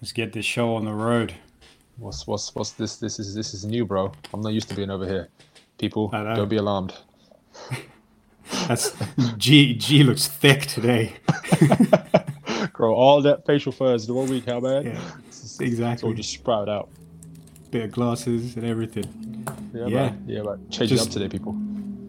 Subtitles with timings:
[0.00, 1.34] Let's get this show on the road.
[1.96, 2.96] What's what's what's this?
[2.96, 4.12] This is this is new, bro.
[4.32, 5.28] I'm not used to being over here.
[5.78, 6.94] People, don't be alarmed.
[8.68, 8.94] That's
[9.36, 9.74] G.
[9.74, 11.16] G looks thick today.
[12.72, 14.84] Grow all that facial furs the one week, how bad?
[14.84, 15.00] Yeah,
[15.60, 15.92] exactly.
[15.92, 16.88] It's all just sprout out.
[17.72, 19.44] Bit of glasses and everything.
[19.74, 20.24] Yeah, yeah, man.
[20.26, 20.42] yeah.
[20.42, 20.70] Man.
[20.70, 21.56] Change just, it up today, people.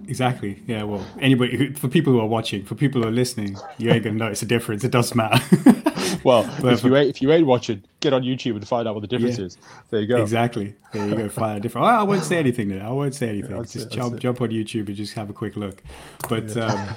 [0.07, 0.61] Exactly.
[0.67, 0.83] Yeah.
[0.83, 4.03] Well, anybody who, for people who are watching, for people who are listening, you ain't
[4.03, 4.83] gonna notice a difference.
[4.83, 5.43] It does matter.
[6.23, 9.01] well, if you ain't if you ain't watching, get on YouTube and find out what
[9.01, 9.45] the difference yeah.
[9.45, 9.57] is.
[9.89, 10.21] There you go.
[10.21, 10.75] Exactly.
[10.93, 11.29] There you go.
[11.29, 11.87] Find out different.
[11.87, 12.83] I won't say anything there.
[12.83, 13.55] I won't say anything.
[13.55, 14.19] Yeah, just it, jump it.
[14.19, 15.83] jump on YouTube and just have a quick look.
[16.27, 16.65] But yeah.
[16.65, 16.95] um,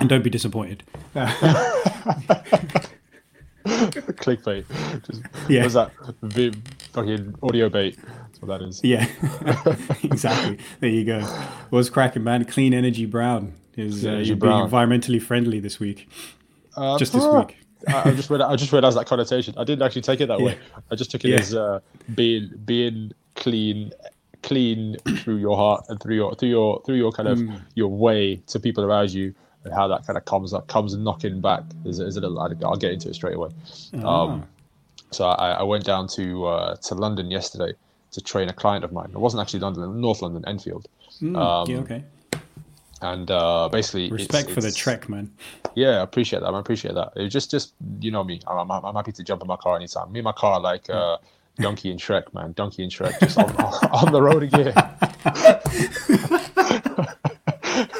[0.00, 0.82] and don't be disappointed.
[3.64, 4.64] Clickbait.
[5.06, 5.62] Just, yeah.
[5.62, 5.92] What's that?
[6.22, 6.62] Vim,
[6.92, 7.98] fucking audio bait.
[8.02, 8.80] That's what that is.
[8.82, 9.06] Yeah.
[10.02, 10.58] exactly.
[10.80, 11.20] There you go.
[11.70, 12.44] What's cracking, man?
[12.44, 16.08] Clean Energy Brown is uh, being environmentally friendly this week.
[16.76, 17.56] Uh, just this week.
[17.88, 18.40] I, just read.
[18.40, 19.54] I just realized that connotation.
[19.56, 20.46] I didn't actually take it that yeah.
[20.46, 20.58] way.
[20.90, 21.38] I just took it yeah.
[21.38, 21.80] as uh,
[22.14, 23.92] being being clean,
[24.42, 27.60] clean through your heart and through your through your through your kind of mm.
[27.74, 31.40] your way to people around you, and how that kind of comes up comes knocking
[31.40, 31.62] back.
[31.84, 32.24] Is is it?
[32.24, 32.28] A,
[32.64, 33.50] I'll get into it straight away.
[34.02, 34.22] Ah.
[34.22, 34.46] Um,
[35.12, 37.72] so I, I, went down to uh, to London yesterday
[38.12, 39.10] to train a client of mine.
[39.10, 40.86] It wasn't actually London, North London, Enfield.
[41.20, 42.04] Mm, um, yeah, okay
[43.02, 45.30] and uh, basically respect it's, for it's, the trek, man.
[45.74, 46.54] Yeah, I appreciate that.
[46.54, 47.12] I appreciate that.
[47.16, 48.40] It just, just you know me.
[48.46, 50.12] I'm, I'm, I'm, happy to jump in my car anytime.
[50.12, 51.18] Me and my car, like uh,
[51.56, 52.52] Donkey and Shrek, man.
[52.52, 53.50] Donkey and Shrek, just on,
[53.92, 54.74] on the road again.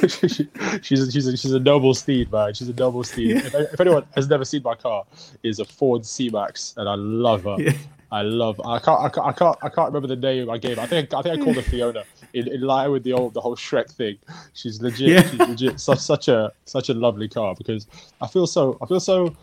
[0.09, 0.49] she,
[0.83, 2.55] she's a, she's a, she's a noble steed, man.
[2.55, 3.31] She's a noble steed.
[3.31, 3.47] Yeah.
[3.47, 5.05] If, if, anyone has never seen my car,
[5.43, 7.57] is a Ford C Max, and I love her.
[7.59, 7.73] Yeah.
[8.13, 8.61] I love.
[8.65, 9.01] I can't.
[9.01, 9.27] I can't.
[9.27, 9.57] I can't.
[9.63, 10.81] I can't remember the name I gave.
[10.81, 11.15] I think.
[11.15, 13.91] I think I called her Fiona in, in line with the old the whole Shrek
[13.91, 14.19] thing.
[14.55, 15.09] She's legit.
[15.09, 15.23] Yeah.
[15.29, 15.81] She's legit.
[15.81, 17.87] Such such a such a lovely car because
[18.21, 18.79] I feel so.
[18.83, 19.35] I feel so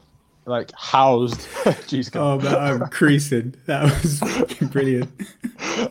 [0.45, 1.39] like housed.
[1.87, 3.55] Jeez, oh man, I'm creasing.
[3.65, 4.19] That was
[4.71, 5.11] brilliant.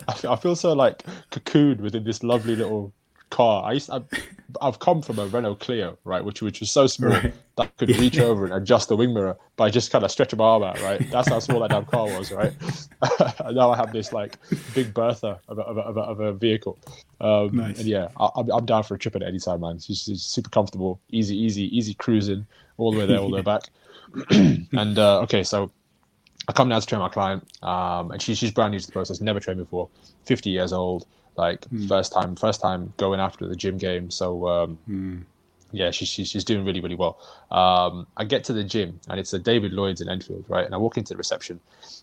[0.08, 2.92] I feel, I feel so like cocooned within this lovely little
[3.30, 3.64] car.
[3.64, 4.18] I used to, I,
[4.62, 7.34] have come from a Renault Clio, right, which which was so small right.
[7.56, 10.38] that I could reach over and adjust the wing mirror by just kind of stretching
[10.38, 11.10] my arm out, right.
[11.10, 12.52] That's how small that damn car was, right.
[13.52, 14.38] now I have this like
[14.74, 16.78] big Bertha of a, of a, of a, of a vehicle.
[17.20, 17.78] Um, nice.
[17.78, 19.76] And yeah, I, am I'm down for a trip at any time, man.
[19.76, 22.46] It's, it's super comfortable, easy, easy, easy cruising
[22.76, 23.62] all the way there, all the way back.
[24.30, 25.70] and uh, okay, so
[26.48, 28.92] I come down to train my client, um, and she, she's brand new to the
[28.92, 29.88] process, never trained before,
[30.24, 31.06] 50 years old
[31.36, 31.88] like mm.
[31.88, 34.10] first time first time going after the gym game.
[34.10, 35.22] So um, mm.
[35.72, 37.18] yeah she, she, she's doing really really well.
[37.50, 40.66] Um, i get to the gym and it's a david lloyd's in enfield right?
[40.66, 41.60] And i walk into the reception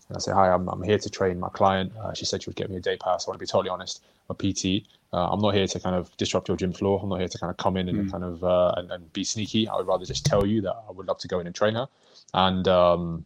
[0.08, 1.92] and i say hi i'm, I'm here to train my client.
[1.96, 3.26] Uh, she said she would get me a day pass.
[3.26, 6.16] I want to be totally honest a pt uh, i'm not here to kind of
[6.16, 7.00] disrupt your gym floor.
[7.02, 8.10] I'm not here to kind of come in and mm.
[8.10, 9.68] kind of uh, and, and, be sneaky.
[9.68, 11.74] I would rather just tell you that i would love to go in and train
[11.74, 11.86] her.
[12.32, 13.24] And um,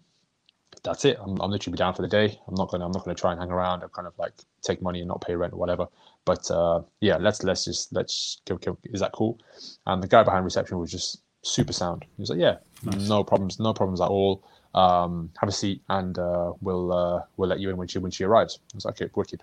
[0.82, 1.18] that's it.
[1.20, 2.38] I'm, I'm literally down for the day.
[2.46, 4.82] I'm not gonna I'm not gonna try and hang around and kind of like take
[4.82, 5.86] money and not pay rent or whatever.
[6.24, 9.38] But uh, yeah, let's let's just let's go, go, Is that cool?
[9.86, 12.04] And the guy behind reception was just super sound.
[12.16, 13.08] He was like, yeah, nice.
[13.08, 14.44] no problems, no problems at all.
[14.74, 18.10] Um, have a seat and uh, we'll uh, we'll let you in when she when
[18.10, 18.58] she arrives.
[18.72, 19.42] I was like, okay, wicked.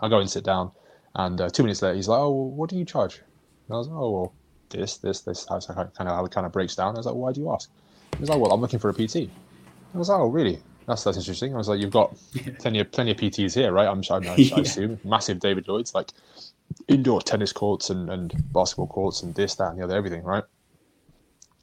[0.00, 0.72] I'll go and sit down.
[1.14, 3.18] And uh, two minutes later, he's like, oh, what do you charge?
[3.68, 4.34] And I was like, oh, well,
[4.68, 5.46] this, this, this.
[5.50, 6.94] I was like, kind of how it kind of breaks down.
[6.94, 7.70] I was like, why do you ask?
[8.14, 9.30] He was like, well, I'm looking for a PT.
[9.94, 10.58] I was like, oh, really?
[10.86, 11.54] That's that's interesting.
[11.54, 12.16] I was like, you've got
[12.60, 13.88] plenty of plenty of PTs here, right?
[13.88, 16.10] I'm, I, I, I assume massive David Lloyd's, like
[16.88, 20.44] indoor tennis courts and, and basketball courts and this, that, and the other, everything, right?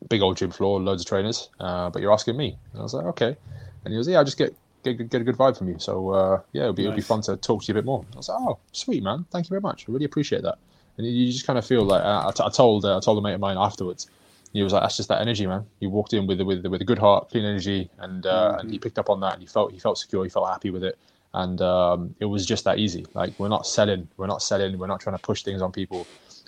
[0.09, 1.49] Big old gym floor, loads of trainers.
[1.59, 3.37] Uh, but you're asking me, and I was like, okay.
[3.85, 4.53] And he was, yeah, I just get
[4.83, 5.79] get, get a good vibe from you.
[5.79, 6.87] So uh, yeah, it'll be nice.
[6.87, 8.05] it'll be fun to talk to you a bit more.
[8.13, 9.85] I was like, oh, sweet man, thank you very much.
[9.87, 10.57] I really appreciate that.
[10.97, 13.33] And you just kind of feel like I, I told uh, I told a mate
[13.33, 14.09] of mine afterwards
[14.53, 16.85] he was like, "That's just that energy, man." He walked in with with with a
[16.85, 18.59] good heart, clean energy, and uh, mm-hmm.
[18.59, 20.69] and he picked up on that, and he felt he felt secure, he felt happy
[20.69, 20.97] with it,
[21.33, 23.05] and um, it was just that easy.
[23.13, 26.05] Like we're not selling, we're not selling, we're not trying to push things on people.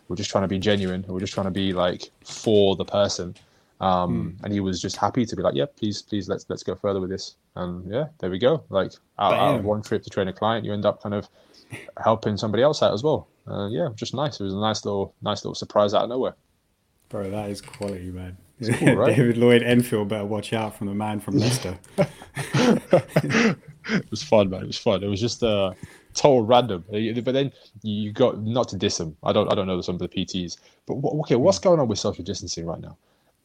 [0.08, 1.04] We're just trying to be genuine.
[1.08, 3.36] We're just trying to be like for the person.
[3.82, 4.44] Um, mm.
[4.44, 7.02] And he was just happy to be like, "Yeah, please, please, let's let's go further
[7.02, 8.64] with this." And yeah, there we go.
[8.70, 11.28] Like out, out of one trip to train a client, you end up kind of
[12.02, 13.28] helping somebody else out as well.
[13.48, 14.40] Uh, yeah, just nice.
[14.40, 16.36] It was a nice little nice little surprise out of nowhere.
[17.10, 18.38] Bro, that is quality, man.
[18.64, 19.16] Cool, right?
[19.16, 21.78] David Lloyd Enfield better watch out from the man from Leicester.
[21.98, 23.58] it
[24.10, 24.64] was fun, man.
[24.64, 25.04] It was fun.
[25.04, 25.74] It was just uh,
[26.14, 26.84] total random.
[26.90, 27.52] But then
[27.84, 29.16] you got not to diss him.
[29.24, 29.52] I don't.
[29.52, 30.58] I don't know some of the PTs.
[30.88, 32.98] But okay, what's going on with social distancing right now?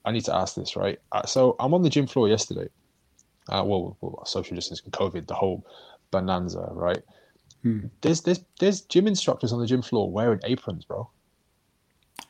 [0.04, 0.98] I need to ask this, right?
[1.12, 2.68] Uh, so I'm on the gym floor yesterday.
[3.48, 5.66] Uh, well, well, social distancing, COVID, the whole
[6.10, 7.02] bonanza, right?
[7.62, 7.86] Hmm.
[8.00, 11.10] There's there's there's gym instructors on the gym floor wearing aprons, bro.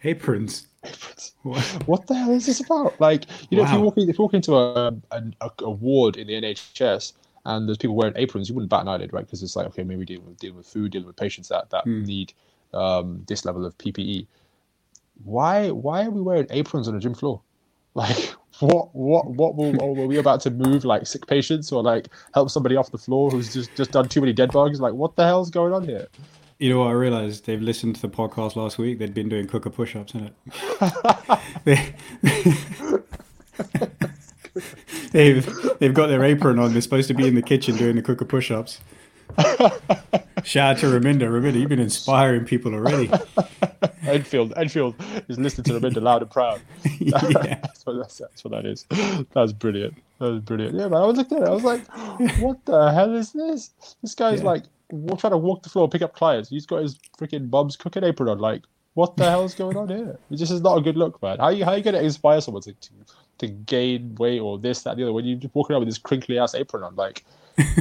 [0.05, 0.67] Aprons.
[0.85, 1.35] Aprons.
[1.43, 1.65] What?
[1.87, 3.01] what the hell is this about?
[3.01, 3.69] Like, you know, wow.
[3.69, 7.13] if you walk in, if you walk into a, a, a ward in the NHS
[7.45, 9.25] and there's people wearing aprons, you wouldn't bat an eyelid, right?
[9.25, 11.85] Because it's like, okay, maybe dealing with dealing with food, dealing with patients that that
[11.85, 12.07] mm.
[12.07, 12.33] need
[12.75, 14.27] um, this level of PPE.
[15.25, 17.43] Why why are we wearing aprons on a gym floor?
[17.93, 22.07] Like, what what what will, were we about to move like sick patients or like
[22.35, 24.81] help somebody off the floor who's just just done too many dead bugs?
[24.81, 26.07] Like, what the hell's going on here?
[26.61, 27.47] You know what I realized?
[27.47, 28.99] They've listened to the podcast last week.
[28.99, 30.35] They'd been doing cooker push-ups in it.
[31.65, 31.95] they,
[35.11, 36.73] they've they've got their apron on.
[36.73, 38.79] They're supposed to be in the kitchen doing the cooker push-ups.
[40.45, 41.23] Shout out to Raminda.
[41.23, 43.11] Raminda, you've been inspiring people already.
[44.03, 44.97] Enfield, Enfield
[45.29, 46.61] is listening to Raminda loud and proud.
[46.99, 47.59] yeah.
[47.63, 48.85] that's, what, that's, that's, what that is.
[49.33, 49.95] That's brilliant.
[50.19, 50.75] That was brilliant.
[50.75, 51.01] Yeah, man.
[51.01, 51.49] I was looking at it.
[51.49, 51.89] I was like,
[52.41, 53.71] what the hell is this?
[54.03, 54.47] This guy's yeah.
[54.47, 54.65] like
[55.19, 56.49] trying to walk the floor, pick up clients.
[56.49, 58.39] He's got his freaking bum's cooking apron on.
[58.39, 58.63] Like,
[58.95, 60.19] what the hell is going on here?
[60.31, 61.39] It just is not a good look, man.
[61.39, 62.91] How are you, how are you going to inspire someone to, to,
[63.39, 65.99] to gain weight or this, that, the other when you're just walking around with this
[65.99, 66.97] crinkly ass apron on?
[66.97, 67.25] Like,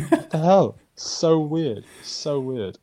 [0.09, 0.77] what the hell?
[0.95, 1.85] So weird.
[2.03, 2.77] So weird.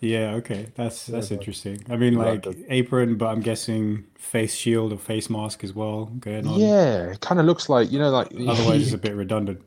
[0.00, 0.68] Yeah, okay.
[0.76, 1.84] That's that's interesting.
[1.90, 6.46] I mean like apron, but I'm guessing face shield or face mask as well going
[6.46, 6.58] on.
[6.58, 9.60] Yeah, it kind of looks like, you know like otherwise it's a bit redundant.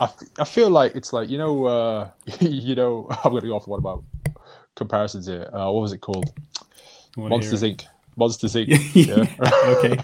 [0.00, 0.08] I,
[0.38, 3.66] I feel like it's like, you know uh you know I'm going to go off
[3.66, 4.32] one of my
[4.76, 5.48] comparisons here.
[5.52, 6.32] Uh what was it called?
[7.16, 7.84] Monsters Inc.
[8.20, 8.68] Monsters Inc.
[8.94, 9.26] yeah.
[9.74, 9.96] okay.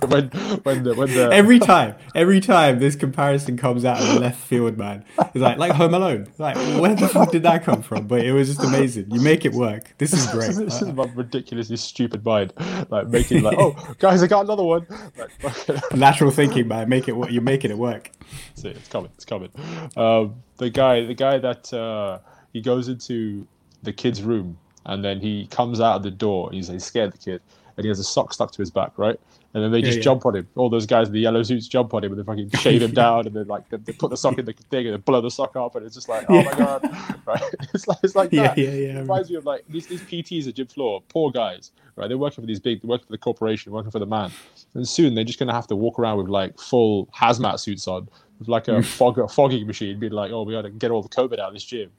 [0.06, 0.28] when
[0.62, 4.40] when the, when the every time every time this comparison comes out of the left
[4.40, 6.28] field, man, it's like like Home Alone.
[6.38, 8.06] Like where the fuck did that come from?
[8.06, 9.10] But it was just amazing.
[9.10, 9.92] You make it work.
[9.98, 10.54] This is great.
[10.54, 12.52] this is my ridiculously stupid mind,
[12.88, 14.86] like making like, oh guys, I got another one.
[15.18, 16.88] Like, Natural thinking, man.
[16.88, 17.16] Make it.
[17.30, 18.10] You're making it work.
[18.54, 19.10] See, it's coming.
[19.16, 19.50] It's coming.
[19.96, 22.20] Um, the guy, the guy that uh,
[22.52, 23.46] he goes into
[23.82, 26.50] the kid's room and then he comes out of the door.
[26.52, 27.42] He's, he's scared the kid,
[27.76, 29.18] and he has a sock stuck to his back, right?
[29.52, 30.02] And then they just yeah, yeah.
[30.02, 30.48] jump on him.
[30.56, 32.90] All those guys in the yellow suits jump on him and they fucking shave him
[32.92, 35.20] down and then like they, they, put the sock in the thing and they blow
[35.20, 36.42] the sock up and it's just like, oh yeah.
[36.42, 37.42] my god, right?
[37.74, 38.58] It's like it's like that.
[38.58, 38.98] Yeah, yeah, yeah.
[38.98, 42.08] It reminds me of like these these PTs at gym floor, poor guys, right?
[42.08, 44.30] They're working for these big, they're working for the corporation, working for the man,
[44.74, 48.08] and soon they're just gonna have to walk around with like full hazmat suits on,
[48.38, 48.84] with like a mm.
[48.84, 51.48] fog a fogging machine, being like, oh, we got to get all the COVID out
[51.48, 51.90] of this gym.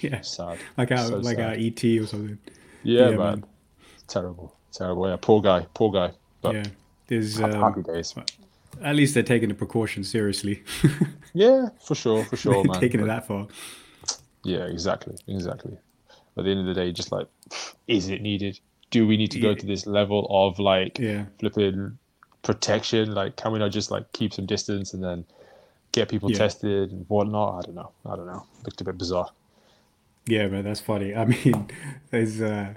[0.00, 0.58] Yeah, sad.
[0.76, 1.46] Like our so like sad.
[1.46, 2.38] our ET or something.
[2.82, 3.16] Yeah, man.
[3.16, 3.44] man.
[4.06, 5.08] Terrible, terrible.
[5.08, 6.12] Yeah, poor guy, poor guy.
[6.40, 6.64] But yeah,
[7.06, 8.14] there's um, happy days.
[8.82, 10.62] At least they're taking the precautions seriously.
[11.34, 12.80] yeah, for sure, for sure, man.
[12.80, 13.46] taking but, it that far.
[14.44, 15.76] Yeah, exactly, exactly.
[16.36, 17.26] At the end of the day, just like,
[17.88, 18.60] is it needed?
[18.90, 21.24] Do we need to go to this level of like yeah.
[21.38, 21.98] flipping
[22.42, 23.12] protection?
[23.12, 25.24] Like, can we not just like keep some distance and then
[25.92, 26.38] get people yeah.
[26.38, 27.58] tested and whatnot?
[27.58, 27.92] I don't know.
[28.06, 28.46] I don't know.
[28.64, 29.28] Looked a bit bizarre.
[30.26, 31.14] Yeah, man, that's funny.
[31.14, 31.68] I mean,
[32.10, 32.74] there's uh,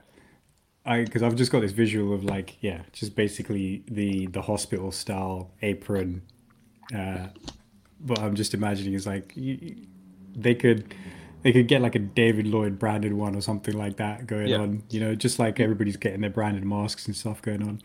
[0.86, 4.92] I because I've just got this visual of like yeah, just basically the the hospital
[4.92, 6.24] style apron.
[6.94, 7.28] Uh,
[8.00, 9.76] but I'm just imagining it's like you,
[10.36, 10.94] they could
[11.44, 14.58] they could get like a David Lloyd branded one or something like that going yeah.
[14.58, 14.84] on.
[14.90, 17.82] You know, just like everybody's getting their branded masks and stuff going on.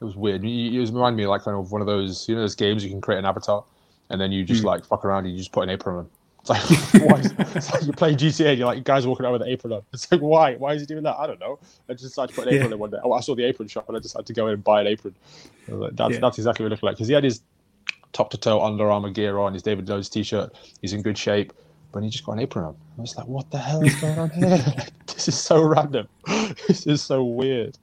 [0.00, 0.44] It was weird.
[0.44, 2.90] It was reminding me like kind of one of those you know those games you
[2.90, 3.64] can create an avatar
[4.10, 4.66] and then you just mm.
[4.66, 6.10] like fuck around and you just put an apron on.
[6.50, 9.34] It's like, why is, it's like you play GTA and you're like, guys walking around
[9.34, 9.82] with an apron on.
[9.92, 10.54] It's like, why?
[10.54, 11.16] Why is he doing that?
[11.18, 11.58] I don't know.
[11.88, 12.74] I just decided to put an apron yeah.
[12.74, 12.98] on one day.
[13.02, 14.86] Oh, I saw the apron shop and I decided to go in and buy an
[14.86, 15.14] apron.
[15.68, 16.20] Like, that's, yeah.
[16.20, 16.96] that's exactly what it looked like.
[16.96, 17.42] Because he had his
[18.12, 20.54] top to toe Under Armour gear on, his David Jones t shirt.
[20.80, 21.52] He's in good shape,
[21.92, 22.76] but he just got an apron on.
[22.96, 24.58] I was like, what the hell is going on here?
[25.06, 26.08] this is so random.
[26.66, 27.76] this is so weird.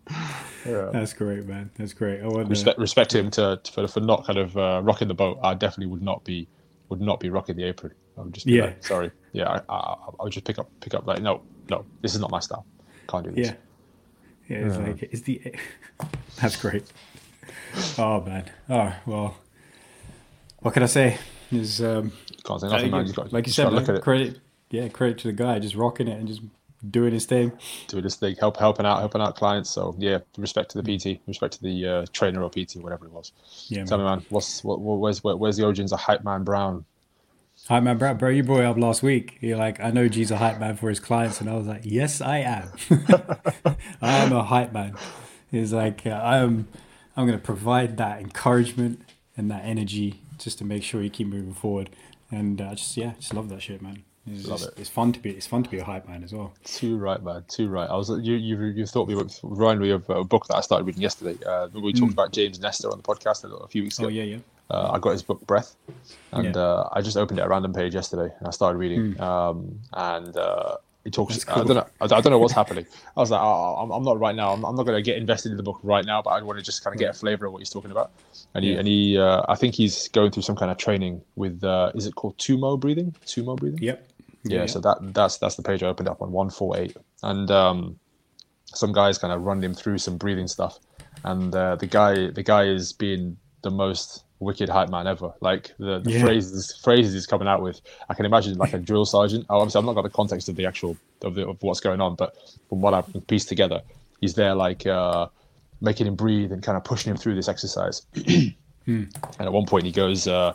[0.66, 0.90] Yeah.
[0.92, 1.70] That's great, man.
[1.78, 2.22] That's great.
[2.22, 2.46] I wonder...
[2.46, 5.38] respect respect him to, for for not kind of uh, rocking the boat.
[5.44, 6.48] I definitely would not be
[6.90, 7.94] would not be rocking the apron.
[8.18, 8.66] I would just yeah.
[8.66, 9.12] Like, sorry.
[9.34, 12.22] Yeah, I, I, I, would just pick up pick up like no no this is
[12.22, 12.66] not my style.
[13.08, 13.48] Can't do this.
[13.48, 13.56] Yeah.
[14.48, 15.56] Yeah, it's like is the
[16.42, 16.84] that's great.
[17.98, 18.50] Oh man.
[18.70, 19.38] Oh well.
[20.60, 21.18] What can I say?
[21.52, 22.12] Is um,
[22.44, 23.06] can't say nothing, man.
[23.06, 24.40] You've got, like you said, look man, credit.
[24.72, 26.42] Yeah, credit to the guy just rocking it and just
[26.90, 27.52] doing his thing.
[27.88, 29.70] Doing his thing, help helping out, helping out clients.
[29.70, 33.12] So yeah, respect to the PT, respect to the uh, trainer or PT, whatever it
[33.12, 33.32] was.
[33.68, 33.86] Yeah.
[33.86, 34.06] Tell man.
[34.06, 36.86] me, man, what's what, where's where, where's the origins of Hype Man Brown?
[37.68, 39.38] Hype Man Brown, bro, you brought up last week.
[39.42, 41.82] You're like, I know G's a hype man for his clients, and I was like,
[41.84, 42.70] yes, I am.
[44.02, 44.96] I am a hype man.
[45.50, 46.68] He's like, uh, I am.
[47.18, 49.02] I'm going to provide that encouragement
[49.36, 51.90] and that energy just to make sure you keep moving forward.
[52.30, 54.04] And uh, just yeah, just love that shit, man.
[54.28, 54.82] It's, Love just, it.
[54.82, 55.32] It's fun to be.
[55.32, 56.54] It's fun to be a hype man as well.
[56.64, 57.46] Too right, man.
[57.48, 57.90] Too right.
[57.90, 58.10] I was.
[58.10, 58.36] You.
[58.36, 58.58] You.
[58.66, 61.38] You thought me reminded me of a book that I started reading yesterday.
[61.46, 62.14] Uh, we talked mm.
[62.14, 64.08] about James Nestor on the podcast a, a few weeks ago.
[64.08, 64.38] Oh yeah, yeah.
[64.70, 65.76] Uh, I got his book Breath,
[66.32, 66.62] and yeah.
[66.62, 69.14] uh, I just opened it a random page yesterday, and I started reading.
[69.14, 69.20] Mm.
[69.22, 71.44] Um, and uh, He talks.
[71.44, 71.62] Cool.
[71.62, 71.88] I don't know.
[72.02, 72.86] I, don't know what's happening.
[73.16, 74.54] I was like, oh, I'm, I'm, not right now.
[74.54, 76.58] I'm, I'm not going to get invested in the book right now, but I want
[76.58, 78.12] to just kind of get a flavor of what he's talking about.
[78.56, 78.80] And he, yeah.
[78.80, 81.64] and he, uh, I think he's going through some kind of training with.
[81.64, 83.16] Uh, is it called Tummo breathing?
[83.24, 83.84] Tummo breathing.
[83.84, 84.08] Yep.
[84.46, 84.66] Yeah, yeah.
[84.66, 88.00] So that that's that's the page I opened up on one four eight, and um,
[88.66, 90.80] some guys kind of run him through some breathing stuff,
[91.24, 95.34] and uh, the guy the guy is being the most wicked hype man ever.
[95.42, 96.22] Like the, the yeah.
[96.22, 99.46] phrases phrases he's coming out with, I can imagine like a drill sergeant.
[99.50, 102.02] Oh, obviously, I've not got the context of the actual of, the, of what's going
[102.02, 102.36] on, but
[102.70, 103.82] from what I've pieced together,
[104.22, 105.28] he's there like uh,
[105.82, 108.06] making him breathe and kind of pushing him through this exercise.
[108.16, 108.54] hmm.
[108.86, 110.54] And at one point, he goes, uh,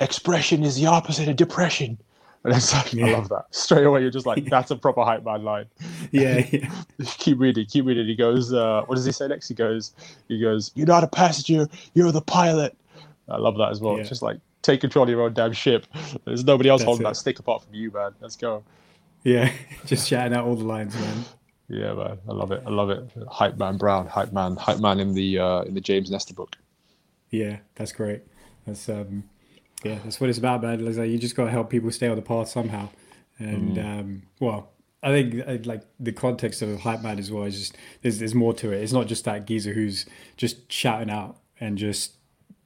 [0.00, 1.98] "Expression is the opposite of depression."
[2.46, 3.06] And it's like, yeah.
[3.06, 3.46] I love that.
[3.50, 5.66] Straight away, you're just like, that's a proper hype man line.
[6.12, 6.46] Yeah.
[6.52, 6.70] yeah.
[7.18, 8.06] keep reading, keep reading.
[8.06, 9.48] He goes, uh, what does he say next?
[9.48, 9.94] He goes,
[10.28, 12.76] he goes, you're not a passenger, you're the pilot.
[13.28, 13.94] I love that as well.
[13.94, 14.00] Yeah.
[14.00, 15.86] It's just like take control of your own damn ship.
[16.24, 17.10] There's nobody else That's holding it.
[17.10, 18.12] that stick apart from you, man.
[18.20, 18.62] Let's go.
[19.24, 19.50] Yeah,
[19.86, 21.24] just shouting out all the lines, man.
[21.68, 22.62] Yeah, man, I love it.
[22.64, 23.10] I love it.
[23.28, 26.56] Hype man Brown, hype man, hype man in the uh, in the James Nestor book.
[27.30, 28.22] Yeah, that's great.
[28.66, 29.24] That's um,
[29.84, 30.86] yeah, that's what it's about, man.
[30.86, 32.88] It's like you just got to help people stay on the path somehow.
[33.38, 33.84] And mm.
[33.84, 34.70] um, well,
[35.02, 38.34] I think uh, like the context of hype man as well is just there's there's
[38.34, 38.82] more to it.
[38.82, 40.06] It's not just that geezer who's
[40.36, 42.15] just shouting out and just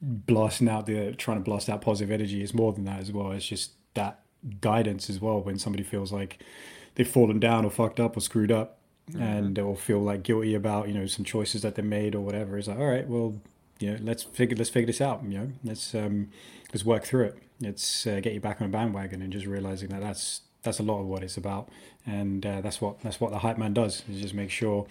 [0.00, 3.32] blasting out the trying to blast out positive energy is more than that as well.
[3.32, 4.20] It's just that
[4.60, 6.42] guidance as well when somebody feels like
[6.94, 8.78] they've fallen down or fucked up or screwed up
[9.10, 9.22] mm-hmm.
[9.22, 12.58] and or feel like guilty about you know some choices that they made or whatever.
[12.58, 13.40] It's like all right, well,
[13.78, 15.22] you know, let's figure let's figure this out.
[15.22, 16.30] You know, let's um,
[16.72, 17.38] let's work through it.
[17.60, 20.82] Let's uh, get you back on a bandwagon and just realizing that that's that's a
[20.82, 21.68] lot of what it's about,
[22.06, 24.02] and uh, that's what that's what the hype man does.
[24.10, 24.86] Is just make sure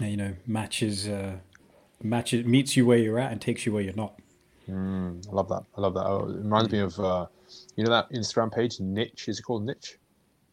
[0.00, 1.36] you know matches uh,
[2.02, 4.18] matches meets you where you're at and takes you where you're not.
[4.68, 5.64] Mm, I love that.
[5.76, 6.06] I love that.
[6.06, 7.26] Oh, it reminds me of uh,
[7.76, 9.28] you know that Instagram page Niche.
[9.28, 9.98] Is it called Niche?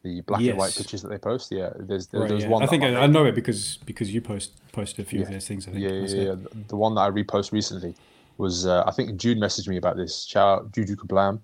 [0.04, 0.50] The black yes.
[0.50, 1.52] and white pictures that they post.
[1.52, 2.50] Yeah, there's, there's, right, there's yeah.
[2.50, 2.62] one.
[2.62, 5.26] I think I, I, know it because because you post posted a few yeah.
[5.26, 5.68] of those things.
[5.68, 5.84] I think.
[5.84, 6.36] Yeah, yeah, yeah.
[6.68, 7.96] The one that I repost recently
[8.38, 10.26] was uh, I think Jude messaged me about this.
[10.26, 11.40] Shout out Juju Kablam.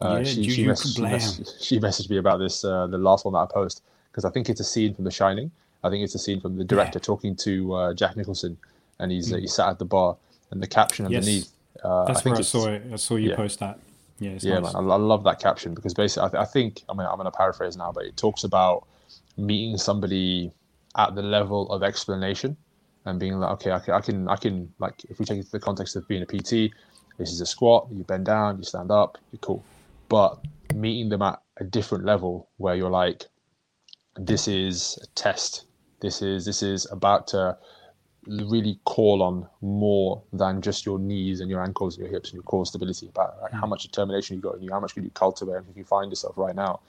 [0.00, 3.24] Uh, yeah, she, she, messaged, she, messaged, she, messaged, me about this, uh, the last
[3.24, 3.82] one that I post,
[4.12, 5.50] because I think it's a scene from The Shining.
[5.82, 8.56] I think it's a scene from the director talking to uh, Jack Nicholson,
[9.00, 9.40] and he's mm.
[9.40, 10.16] he's sat at the bar,
[10.50, 11.52] and the caption underneath yes.
[11.82, 12.82] Uh, That's I where I saw it.
[12.92, 13.36] I saw you yeah.
[13.36, 13.78] post that.
[14.18, 14.74] Yeah, yeah, nice.
[14.74, 14.90] man.
[14.90, 17.26] I, I, love that caption because basically, I, th- I think I mean I'm going
[17.26, 18.86] to paraphrase now, but it talks about
[19.36, 20.50] meeting somebody
[20.96, 22.56] at the level of explanation
[23.04, 25.44] and being like, okay, I can, I can, I can, like, if we take it
[25.44, 26.72] to the context of being a PT,
[27.16, 27.88] this is a squat.
[27.90, 29.64] You bend down, you stand up, you're cool.
[30.08, 30.38] But
[30.74, 33.24] meeting them at a different level where you're like,
[34.16, 35.64] this is a test.
[36.00, 37.56] This is this is about to
[38.28, 42.34] really call on more than just your knees and your ankles and your hips and
[42.34, 43.70] your core stability about like, how mm.
[43.70, 46.10] much determination you got in you how much can you cultivate and if you find
[46.10, 46.80] yourself right now?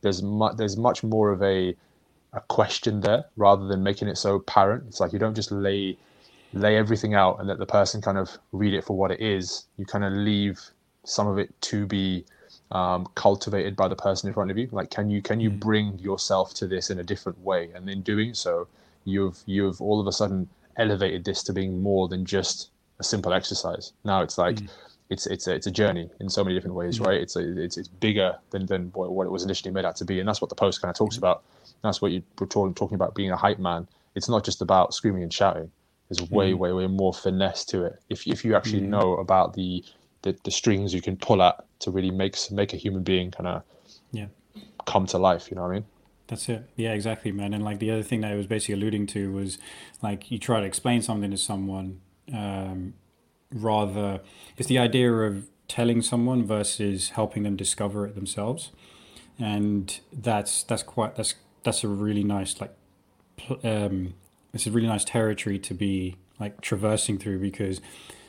[0.00, 1.76] There's much there's much more of a
[2.32, 4.84] a question there rather than making it so apparent.
[4.88, 5.96] It's like you don't just lay
[6.52, 9.66] lay everything out and let the person kind of read it for what it is.
[9.76, 10.60] You kind of leave
[11.04, 12.24] some of it to be
[12.70, 14.68] um, cultivated by the person in front of you.
[14.72, 15.60] Like can you can you mm.
[15.60, 17.70] bring yourself to this in a different way?
[17.74, 18.68] And in doing so
[19.04, 23.32] you've you've all of a sudden elevated this to being more than just a simple
[23.32, 23.92] exercise.
[24.04, 24.68] Now it's like mm.
[25.10, 27.06] it's it's a, it's a journey in so many different ways, mm.
[27.06, 27.20] right?
[27.20, 30.04] It's a, it's it's bigger than than what, what, it was initially made out to
[30.04, 31.18] be, and that's what the post kind of talks mm.
[31.18, 31.42] about.
[31.82, 33.86] That's what you were talking talking about being a hype man.
[34.14, 35.70] It's not just about screaming and shouting.
[36.08, 36.58] There's way mm.
[36.58, 38.00] way way more finesse to it.
[38.08, 38.88] If if you actually mm.
[38.88, 39.84] know about the,
[40.22, 43.48] the the strings you can pull at to really make make a human being kind
[43.48, 43.62] of
[44.12, 44.26] yeah
[44.86, 45.50] come to life.
[45.50, 45.84] You know what I mean?
[46.28, 46.68] That's it.
[46.76, 47.54] Yeah, exactly, man.
[47.54, 49.58] And like the other thing that I was basically alluding to was
[50.02, 52.00] like you try to explain something to someone,
[52.32, 52.94] um,
[53.52, 54.20] rather
[54.56, 58.72] it's the idea of telling someone versus helping them discover it themselves,
[59.38, 62.74] and that's that's quite that's that's a really nice like
[63.62, 64.14] um,
[64.52, 67.80] it's a really nice territory to be like traversing through because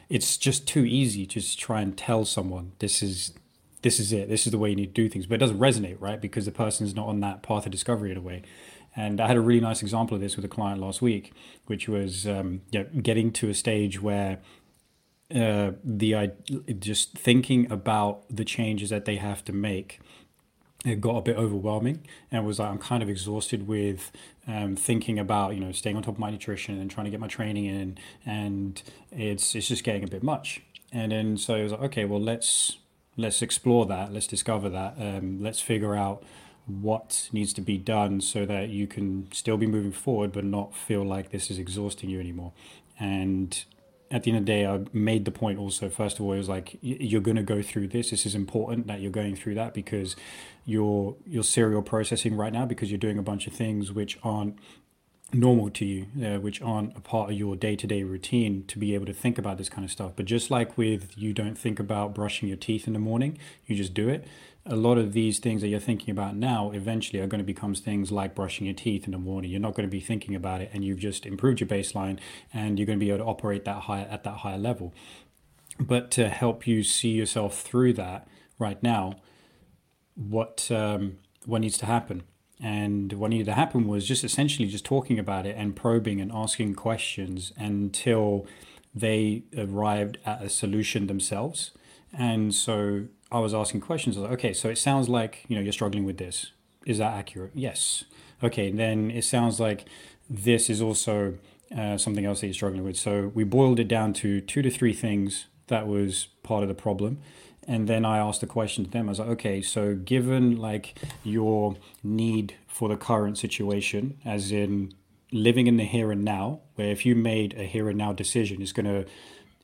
[0.09, 3.33] it's just too easy to just try and tell someone this is
[3.81, 5.25] this is it, this is the way you need to do things.
[5.25, 6.19] But it doesn't resonate, right?
[6.19, 8.43] Because the person is not on that path of discovery in a way.
[8.95, 11.31] And I had a really nice example of this with a client last week,
[11.67, 14.39] which was um, yeah, getting to a stage where
[15.33, 16.27] uh, the uh,
[16.79, 19.99] just thinking about the changes that they have to make
[20.85, 24.11] it got a bit overwhelming and was like I'm kind of exhausted with
[24.47, 27.19] um, thinking about you know staying on top of my nutrition and trying to get
[27.19, 28.81] my training in and
[29.11, 32.21] it's it's just getting a bit much and then so it was like okay well
[32.21, 32.77] let's
[33.17, 36.23] let's explore that let's discover that um, let's figure out
[36.65, 40.75] what needs to be done so that you can still be moving forward but not
[40.75, 42.53] feel like this is exhausting you anymore
[42.99, 43.65] and
[44.09, 45.89] at the end of the day, I made the point also.
[45.89, 48.11] First of all, it was like you're going to go through this.
[48.11, 50.15] This is important that you're going through that because
[50.65, 54.57] you're you're serial processing right now because you're doing a bunch of things which aren't
[55.33, 58.79] normal to you, uh, which aren't a part of your day to day routine to
[58.79, 60.13] be able to think about this kind of stuff.
[60.15, 63.75] But just like with you don't think about brushing your teeth in the morning, you
[63.75, 64.25] just do it.
[64.65, 67.73] A lot of these things that you're thinking about now eventually are going to become
[67.73, 69.49] things like brushing your teeth in the morning.
[69.49, 72.19] You're not going to be thinking about it, and you've just improved your baseline,
[72.53, 74.93] and you're going to be able to operate that high at that higher level.
[75.79, 78.27] But to help you see yourself through that
[78.59, 79.13] right now,
[80.15, 82.23] what um, what needs to happen
[82.59, 86.31] and what needed to happen was just essentially just talking about it and probing and
[86.31, 88.47] asking questions until
[88.95, 91.71] they arrived at a solution themselves.
[92.17, 94.17] And so I was asking questions.
[94.17, 96.51] I was like, okay, so it sounds like you know you're struggling with this.
[96.85, 97.51] Is that accurate?
[97.53, 98.05] Yes.
[98.41, 99.87] Okay, then it sounds like
[100.29, 101.35] this is also
[101.77, 102.97] uh, something else that you're struggling with.
[102.97, 106.75] So we boiled it down to two to three things that was part of the
[106.75, 107.19] problem
[107.67, 109.07] and then I asked the question to them.
[109.07, 114.93] I was like, okay, so given like your need for the current situation, as in
[115.31, 118.61] living in the here and now, where if you made a here and now decision,
[118.61, 119.05] it's gonna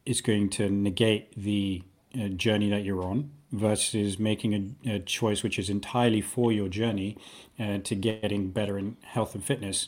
[0.06, 1.82] it's going to negate the
[2.20, 6.68] uh, journey that you're on versus making a, a, choice which is entirely for your
[6.68, 7.16] journey
[7.60, 9.88] uh, to getting better in health and fitness,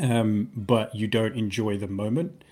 [0.00, 2.44] um, but you don't enjoy the moment.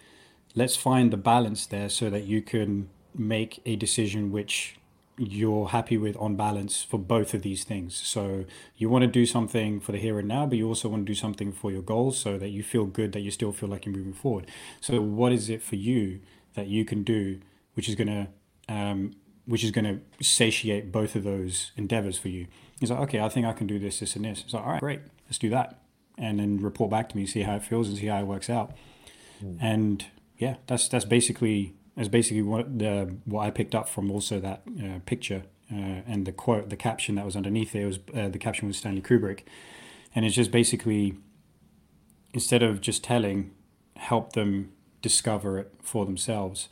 [0.56, 4.76] Let's find the balance there so that you can make a decision which
[5.16, 7.94] you're happy with on balance for both of these things.
[7.94, 8.44] So
[8.76, 11.10] you want to do something for the here and now, but you also want to
[11.10, 13.86] do something for your goals so that you feel good that you still feel like
[13.86, 14.50] you're moving forward.
[14.80, 16.20] So what is it for you
[16.54, 17.40] that you can do
[17.74, 18.28] which is gonna
[18.68, 19.14] um,
[19.46, 22.46] which is gonna satiate both of those endeavors for you?
[22.80, 24.42] He's like, okay, I think I can do this, this, and this.
[24.42, 25.80] It's like, all right, great, let's do that,
[26.18, 28.50] and then report back to me, see how it feels, and see how it works
[28.50, 28.76] out.
[29.42, 29.58] Mm.
[29.60, 30.06] And
[30.38, 34.62] yeah, that's that's basically is basically what the what I picked up from also that
[34.82, 38.38] uh, picture uh, and the quote, the caption that was underneath it was uh, the
[38.38, 39.40] caption was Stanley Kubrick,
[40.14, 41.16] and it's just basically
[42.32, 43.52] instead of just telling,
[43.96, 46.68] help them discover it for themselves,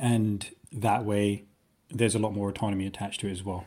[0.00, 1.44] and that way
[1.90, 3.66] there's a lot more autonomy attached to it as well.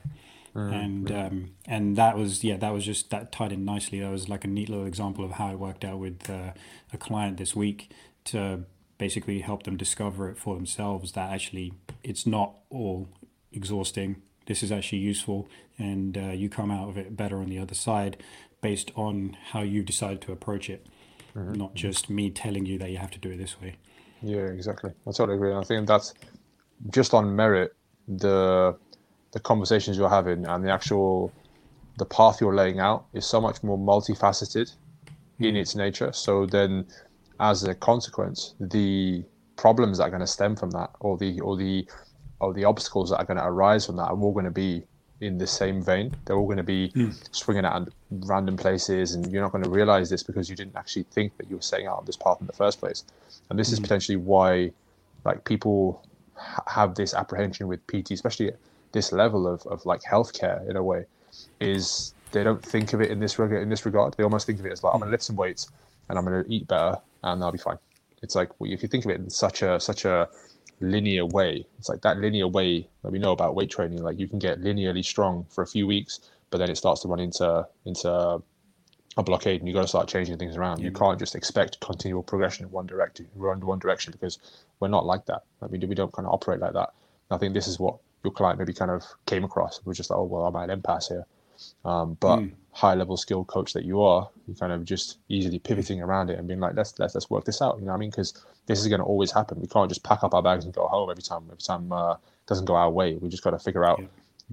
[0.55, 3.99] Mm, and um, and that was yeah that was just that tied in nicely.
[3.99, 6.53] That was like a neat little example of how it worked out with uh,
[6.93, 7.91] a client this week
[8.25, 8.63] to
[9.05, 13.09] basically help them discover it for themselves that actually it's not all
[13.51, 14.11] exhausting.
[14.45, 17.75] This is actually useful, and uh, you come out of it better on the other
[17.75, 18.13] side
[18.61, 20.87] based on how you decide to approach it,
[21.35, 21.51] mm-hmm.
[21.63, 23.75] not just me telling you that you have to do it this way.
[24.21, 24.91] Yeah, exactly.
[25.05, 25.53] I totally agree.
[25.53, 26.13] I think that's
[26.97, 27.75] just on merit
[28.07, 28.77] the
[29.33, 31.29] the conversations you're having and the actual
[31.97, 35.43] the path you're laying out is so much more multifaceted mm-hmm.
[35.43, 36.11] in its nature.
[36.13, 36.85] So then
[37.39, 39.23] as a consequence, the
[39.55, 41.87] problems that are going to stem from that, or the or the
[42.39, 44.83] or the obstacles that are going to arise from that, are all going to be
[45.21, 46.13] in the same vein.
[46.25, 47.35] They're all going to be mm.
[47.35, 51.03] swinging at random places, and you're not going to realize this because you didn't actually
[51.03, 53.05] think that you were setting out on this path in the first place.
[53.49, 53.73] And this mm.
[53.73, 53.83] is hmm.
[53.83, 54.71] potentially why,
[55.23, 58.57] like, people ha- have this apprehension with PT, especially at
[58.91, 61.05] this level of, of like healthcare in a way,
[61.59, 63.63] is they don't think of it in this regard.
[63.63, 65.35] In this regard, they almost think of it as like, I'm going to lift some
[65.35, 65.71] weights
[66.09, 67.77] and I'm going to eat better and they'll be fine.
[68.21, 70.29] It's like well, if you think of it in such a such a
[70.79, 74.01] linear way, it's like that linear way that we know about weight training.
[74.01, 77.07] Like you can get linearly strong for a few weeks, but then it starts to
[77.07, 78.41] run into into
[79.17, 80.81] a blockade, and you got to start changing things around.
[80.81, 80.97] You mm.
[80.97, 84.39] can't just expect continual progression in one direction, run one direction, because
[84.79, 85.43] we're not like that.
[85.61, 86.89] I mean, we don't kind of operate like that.
[87.29, 89.81] I think this is what your client maybe kind of came across.
[89.85, 91.25] We're just like, oh well, I'm at an impasse here.
[91.85, 92.51] Um, but mm.
[92.71, 96.39] high level skill coach that you are, you kind of just easily pivoting around it
[96.39, 97.77] and being like, let's let's let's work this out.
[97.79, 98.09] You know what I mean?
[98.09, 98.33] Because
[98.67, 99.59] this is going to always happen.
[99.59, 101.43] We can't just pack up our bags and go home every time.
[101.49, 102.15] Every time uh,
[102.47, 103.15] doesn't go our way.
[103.15, 104.07] We just got to figure out yeah.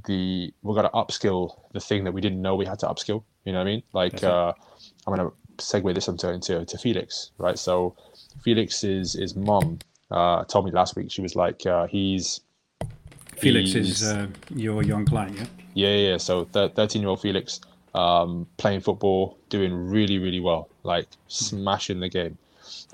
[0.07, 3.23] the we've got to upskill the thing that we didn't know we had to upskill.
[3.45, 3.83] You know what I mean?
[3.93, 4.53] Like uh,
[5.07, 7.59] I'm going to segue this into into to Felix, right?
[7.59, 7.97] So
[8.43, 9.79] Felix's his mom
[10.11, 12.41] uh, told me last week she was like uh, he's
[13.37, 15.47] Felix is uh, your young client, yeah?
[15.75, 16.17] Yeah, yeah.
[16.17, 17.61] So thirteen-year-old Felix
[17.95, 22.39] um, playing football, doing really, really well, like smashing the game,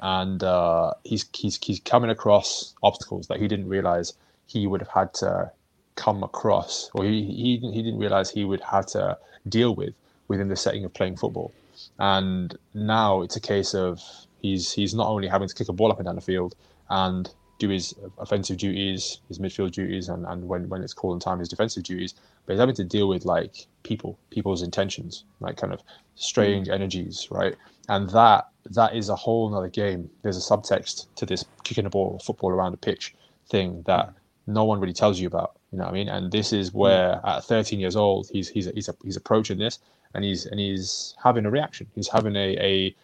[0.01, 4.12] and uh, he's he's he's coming across obstacles that he didn't realize
[4.47, 5.51] he would have had to
[5.97, 9.95] come across, or he he, he didn't realize he would have to deal with
[10.29, 11.53] within the setting of playing football.
[11.99, 14.03] And now it's a case of
[14.43, 16.55] he's he's not only having to kick a ball up and down the field
[16.89, 21.21] and do his offensive duties, his midfield duties, and, and when, when it's called in
[21.21, 22.14] time, his defensive duties.
[22.45, 25.83] But he's having to deal with like people, people's intentions, like kind of
[26.16, 26.75] strange mm.
[26.75, 27.57] energies, right?
[27.88, 30.11] And that that is a whole nother game.
[30.23, 33.14] There's a subtext to this kicking a ball, football around the pitch
[33.49, 34.12] thing that
[34.47, 35.57] no one really tells you about.
[35.73, 36.09] You know what I mean?
[36.09, 39.79] And this is where at 13 years old, he's he's he's, he's approaching this,
[40.14, 41.87] and he's and he's having a reaction.
[41.95, 42.95] He's having a, a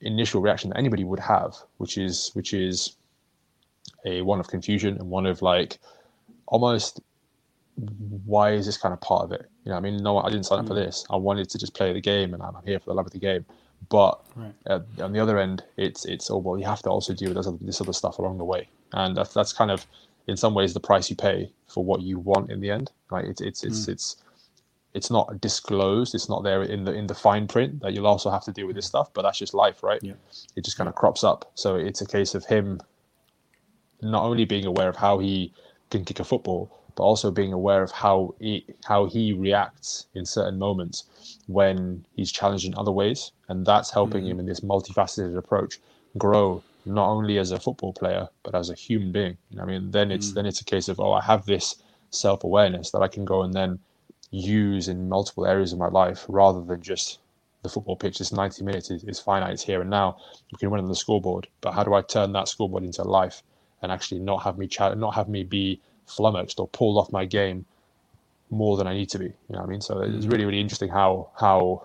[0.00, 2.96] initial reaction that anybody would have, which is which is
[4.04, 5.78] a one of confusion and one of like
[6.46, 7.00] almost
[8.26, 9.48] why is this kind of part of it?
[9.64, 10.84] You know, I mean, no, I didn't sign up for mm.
[10.84, 11.04] this.
[11.10, 13.18] I wanted to just play the game, and I'm here for the love of the
[13.18, 13.44] game.
[13.88, 14.54] But right.
[14.66, 17.38] uh, on the other end, it's it's oh well, you have to also deal with
[17.38, 19.86] this other, this other stuff along the way, and that's that's kind of
[20.28, 22.92] in some ways the price you pay for what you want in the end.
[23.10, 23.24] Right?
[23.24, 23.88] It's it's it's mm.
[23.88, 24.16] it's
[24.94, 26.14] it's not disclosed.
[26.14, 28.66] It's not there in the in the fine print that you'll also have to deal
[28.66, 29.12] with this stuff.
[29.14, 30.00] But that's just life, right?
[30.02, 30.14] Yeah.
[30.54, 31.50] It just kind of crops up.
[31.54, 32.80] So it's a case of him
[34.02, 35.52] not only being aware of how he
[35.90, 40.26] can kick a football, but also being aware of how he, how he reacts in
[40.26, 41.04] certain moments
[41.46, 44.32] when he's challenged in other ways, and that's helping mm-hmm.
[44.32, 45.78] him in this multifaceted approach
[46.18, 49.38] grow not only as a football player but as a human being.
[49.60, 50.34] I mean, then it's mm-hmm.
[50.34, 51.76] then it's a case of oh, I have this
[52.10, 53.78] self awareness that I can go and then
[54.30, 57.18] use in multiple areas of my life rather than just
[57.62, 58.18] the football pitch.
[58.18, 60.16] This 90 minutes is, is finite, it's here and now.
[60.50, 63.42] We can run on the scoreboard, but how do I turn that scoreboard into life
[63.82, 67.24] and actually not have me chat, not have me be flummoxed or pulled off my
[67.24, 67.64] game
[68.50, 69.26] more than I need to be.
[69.26, 69.80] You know what I mean?
[69.80, 70.30] So it's mm-hmm.
[70.30, 71.84] really, really interesting how how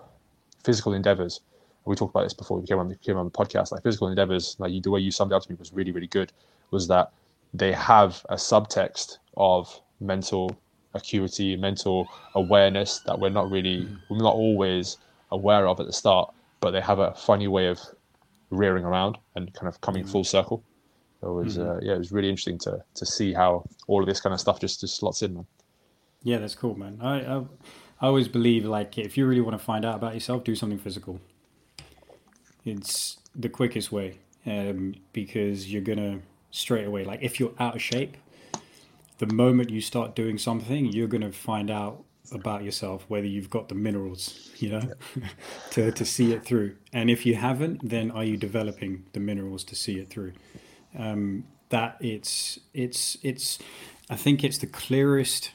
[0.64, 1.40] physical endeavors.
[1.84, 3.72] We talked about this before we came on the came on the podcast.
[3.72, 5.90] Like physical endeavors, like you, the way you summed it up to me was really,
[5.90, 6.32] really good.
[6.70, 7.12] Was that
[7.54, 10.54] they have a subtext of mental
[10.94, 13.98] acuity, mental awareness that we're not really, mm.
[14.10, 14.98] we're not always
[15.30, 17.80] aware of at the start, but they have a funny way of
[18.50, 20.10] rearing around and kind of coming mm.
[20.10, 20.62] full circle.
[21.22, 21.68] It was, mm-hmm.
[21.68, 24.40] uh, yeah, it was really interesting to to see how all of this kind of
[24.40, 25.46] stuff just just slots in, man.
[26.22, 26.98] Yeah, that's cool, man.
[27.00, 27.38] I, I,
[28.00, 30.78] I always believe like if you really want to find out about yourself, do something
[30.78, 31.20] physical.
[32.64, 37.82] It's the quickest way um, because you're gonna straight away like if you're out of
[37.82, 38.16] shape,
[39.18, 43.68] the moment you start doing something, you're gonna find out about yourself whether you've got
[43.68, 44.82] the minerals you know
[45.16, 45.28] yeah.
[45.70, 49.64] to, to see it through and if you haven't then are you developing the minerals
[49.64, 50.32] to see it through
[50.98, 53.58] um, that it's it's it's
[54.10, 55.52] i think it's the clearest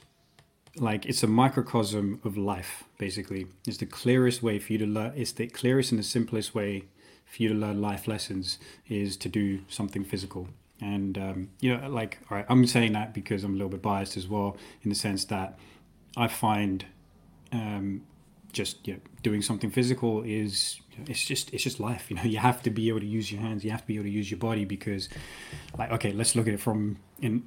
[0.77, 3.47] like it's a microcosm of life basically.
[3.67, 6.85] It's the clearest way for you to learn it's the clearest and the simplest way
[7.25, 10.47] for you to learn life lessons is to do something physical.
[10.81, 13.81] And um, you know like all right i'm saying that because i'm a little bit
[13.81, 15.57] biased as well in the sense that
[16.17, 16.85] i find
[17.53, 18.01] um,
[18.53, 22.23] just you know, doing something physical is it's just it's just life you know.
[22.33, 23.63] You have to be able to use your hands.
[23.65, 25.09] You have to be able to use your body because
[25.77, 27.43] like okay let's look at it from an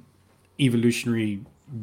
[0.59, 1.41] evolutionary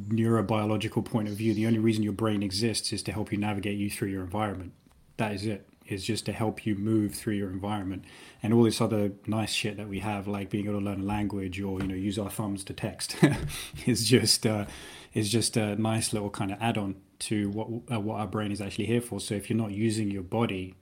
[0.09, 3.79] neurobiological point of view, the only reason your brain exists is to help you navigate
[3.79, 4.73] you through your environment.
[5.17, 5.67] That is it.
[5.87, 8.07] Is just to help you move through your environment,
[8.43, 11.05] and all this other nice shit that we have, like being able to learn a
[11.05, 13.17] language or you know use our thumbs to text,
[13.87, 14.65] is just uh,
[15.13, 16.95] is just a nice little kind of add-on
[17.29, 19.21] to what uh, what our brain is actually here for.
[19.21, 20.75] So if you're not using your body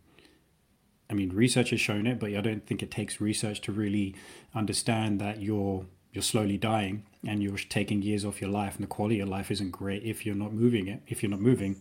[1.13, 4.15] I mean, research has shown it, but I don't think it takes research to really
[4.55, 8.89] understand that you're you're slowly dying and you're taking years off your life and the
[8.89, 11.81] quality of life isn't great if you're not moving it if you're not moving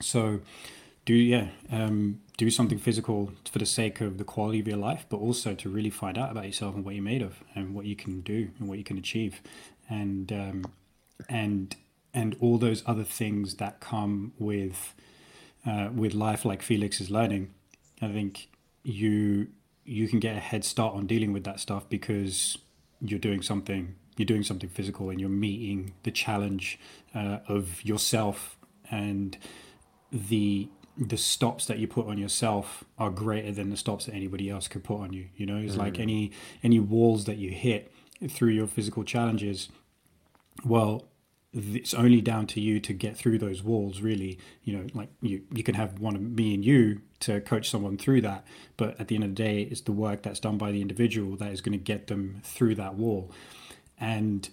[0.00, 0.40] so
[1.04, 5.06] do yeah um, do something physical for the sake of the quality of your life
[5.08, 7.84] but also to really find out about yourself and what you're made of and what
[7.84, 9.42] you can do and what you can achieve
[9.90, 10.64] and um,
[11.28, 11.74] and
[12.14, 14.94] and all those other things that come with
[15.66, 17.52] uh, with life like felix is learning
[18.00, 18.48] i think
[18.82, 19.48] you
[19.84, 22.58] you can get a head start on dealing with that stuff because
[23.00, 26.78] you're doing something you're doing something physical and you're meeting the challenge
[27.14, 28.56] uh, of yourself
[28.90, 29.38] and
[30.10, 34.50] the the stops that you put on yourself are greater than the stops that anybody
[34.50, 35.78] else could put on you you know it's mm.
[35.78, 36.30] like any
[36.62, 37.92] any walls that you hit
[38.28, 39.68] through your physical challenges
[40.64, 41.08] well
[41.54, 44.38] it's only down to you to get through those walls really.
[44.64, 47.96] You know like you you can have one of me and you to coach someone
[47.96, 48.44] through that
[48.76, 51.36] but at the end of the day it's the work that's done by the individual
[51.36, 53.30] that is going to get them through that wall.
[53.98, 54.48] And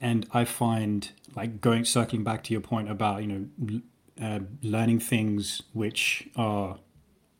[0.00, 3.80] and i find like going circling back to your point about you know
[4.20, 6.78] uh, learning things which are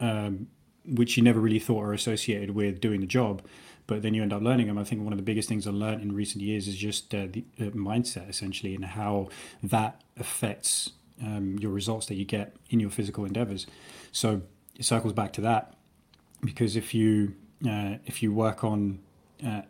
[0.01, 0.49] um,
[0.87, 3.43] which you never really thought are associated with doing the job
[3.87, 4.79] but then you end up learning them.
[4.79, 7.27] I think one of the biggest things I learned in recent years is just uh,
[7.31, 9.29] the uh, mindset, essentially, and how
[9.63, 10.91] that affects
[11.23, 13.67] um, your results that you get in your physical endeavors.
[14.13, 14.43] So
[14.77, 15.75] it circles back to that
[16.43, 17.35] because if you
[17.69, 19.01] uh, if you work on
[19.45, 19.63] uh,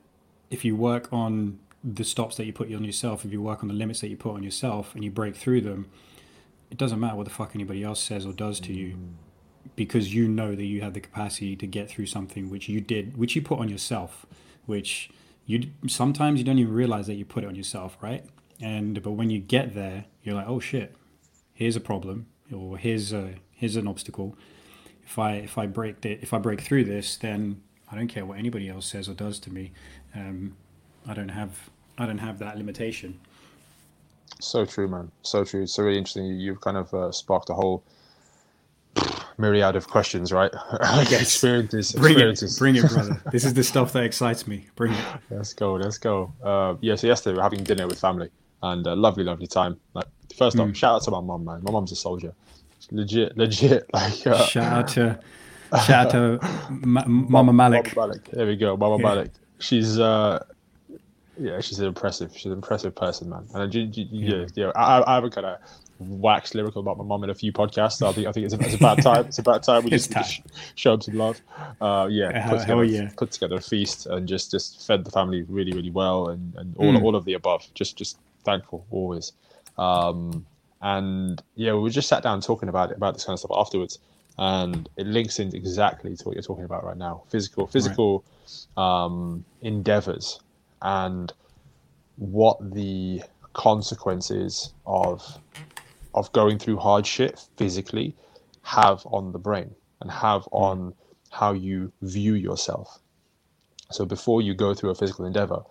[0.51, 3.69] if you work on the stops that you put on yourself, if you work on
[3.69, 5.87] the limits that you put on yourself, and you break through them,
[6.71, 8.97] it doesn't matter what the fuck anybody else says or does to you
[9.77, 13.17] because you know that you have the capacity to get through something which you did,
[13.17, 14.27] which you put on yourself,
[14.67, 15.11] which
[15.47, 18.25] you sometimes you don't even realize that you put it on yourself, right?
[18.61, 20.95] And but when you get there, you're like, oh shit,
[21.53, 24.37] here's a problem, or here's a here's an obstacle.
[25.07, 28.25] If I if I break the, if I break through this, then I don't care
[28.25, 29.73] what anybody else says or does to me.
[30.15, 30.57] Um,
[31.07, 33.21] I don't have I don't have that limitation.
[34.41, 35.11] So true, man.
[35.23, 35.63] So true.
[35.63, 36.27] It's so really interesting.
[36.27, 37.85] You've kind of uh, sparked a whole
[39.39, 40.51] myriad of questions, right?
[40.83, 41.23] Yes.
[41.23, 41.93] experiences.
[41.93, 42.57] Bring experiences.
[42.57, 43.23] it, bring it, brother.
[43.33, 44.67] this is the stuff that excites me.
[44.77, 45.05] Bring it.
[45.31, 45.75] Let's go.
[45.75, 46.33] Let's go.
[46.43, 46.95] Uh, yeah.
[46.97, 48.31] So yesterday we were having dinner with family
[48.63, 49.79] and a lovely, lovely time.
[49.95, 50.75] Like first off, Mm.
[50.77, 51.61] shout out to my mom, man.
[51.63, 52.33] My mom's a soldier.
[52.91, 53.89] Legit, legit.
[53.95, 55.19] Like uh, Shout out to
[55.85, 56.39] shout out to
[56.71, 57.97] Ma- Mama Malik.
[57.97, 58.25] Mama Malik.
[58.31, 59.03] There we go, Mama Yeah.
[59.09, 59.31] Malik.
[59.59, 60.45] She's uh,
[61.39, 62.31] yeah, she's an impressive.
[62.35, 63.47] She's an impressive person, man.
[63.55, 64.71] And I, ju- yeah, yeah.
[64.77, 65.59] I, I haven't kind of
[66.09, 67.95] waxed lyrical about my mom in a few podcasts.
[67.99, 69.27] So I think I think it's, it's about time.
[69.27, 70.43] It's about time we just, just
[70.75, 71.41] show them some love.
[71.81, 73.11] Uh, yeah, Hell- put together, hell yeah.
[73.17, 76.77] put together a feast and just just fed the family really really well and and
[76.77, 77.03] all Mm.
[77.03, 77.67] all of the above.
[77.75, 79.33] Just just thankful always.
[79.79, 80.47] Um,
[80.83, 83.99] and yeah, we just sat down talking about it about this kind of stuff afterwards,
[84.39, 87.23] and it links in exactly to what you're talking about right now.
[87.31, 88.25] Physical physical
[88.77, 90.41] um, endeavors
[90.83, 91.33] and
[92.17, 93.23] what the
[93.55, 95.23] consequences of
[96.15, 98.15] of going through hardship physically
[98.63, 100.95] have on the brain and have on
[101.31, 103.01] how you view yourself.
[103.91, 105.63] So before you go through a physical endeavor,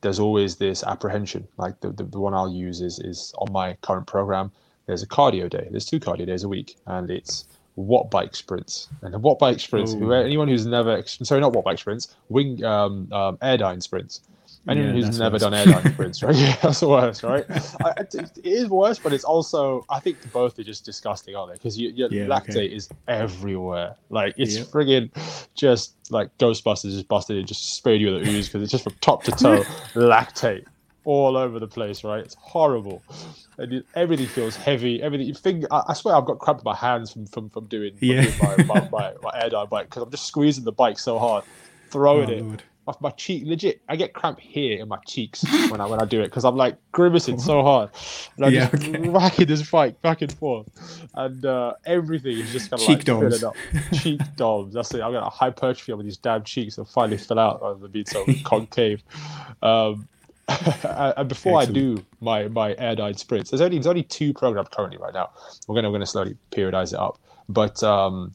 [0.00, 1.48] there's always this apprehension.
[1.56, 4.52] Like the, the, the one I'll use is is on my current program.
[4.86, 5.66] There's a cardio day.
[5.70, 7.46] There's two cardio days a week, and it's
[7.78, 8.88] Wattbike sprints.
[9.02, 9.94] And Wattbike sprints.
[9.94, 10.12] Ooh.
[10.12, 14.20] Anyone who's never sorry, not Wattbike sprints, wing um, um, airdyne sprints.
[14.68, 15.40] Anyone Yeah, who's never worse.
[15.40, 16.34] done airdyne sprints, right?
[16.36, 17.44] Yeah, that's the worst, right?
[17.82, 21.52] I, it it is worse, but it's also I think both are just disgusting, aren't
[21.52, 21.56] they?
[21.56, 22.76] Because you, your Yeah, lactate okay.
[22.76, 23.96] is everywhere.
[24.10, 24.68] Like it's Yep.
[24.72, 25.10] friggin'
[25.56, 28.84] just like Ghostbusters just busted it, just sprayed you with the ooze because it's just
[28.84, 30.64] from top to toe lactate
[31.04, 32.20] all over the place, right?
[32.20, 33.04] It's horrible.
[33.58, 35.02] And it, everything feels heavy.
[35.02, 35.26] Everything.
[35.28, 38.00] You think, I, I swear, I've got cramp in my hands from from, from doing,
[38.06, 38.20] from Yeah.
[38.20, 41.44] doing my, my, my, my airdyne bike because I'm just squeezing the bike so hard,
[41.90, 42.46] throwing Oh, it.
[42.46, 42.64] Lord.
[42.86, 46.04] My, my cheek, legit, I get cramp here in my cheeks when I when I
[46.04, 47.90] do it because I'm like grimacing so hard,
[48.36, 49.08] and I'm Yeah, just okay.
[49.08, 50.66] whacking this bike back and forth,
[51.14, 53.40] and uh, everything is just kind of Cheek like doms.
[53.40, 53.92] filling up.
[53.94, 54.74] Cheek doms.
[54.74, 55.00] That's it.
[55.02, 58.24] I'm got a hypertrophy on these damn cheeks that finally fill out rather being so
[58.44, 59.02] concave.
[59.62, 60.06] Um,
[60.84, 64.98] and before I do my my airdyne sprints, there's only there's only two programmed currently
[64.98, 65.30] right now.
[65.66, 67.18] We're gonna we're gonna slowly periodize it up,
[67.48, 68.34] but um,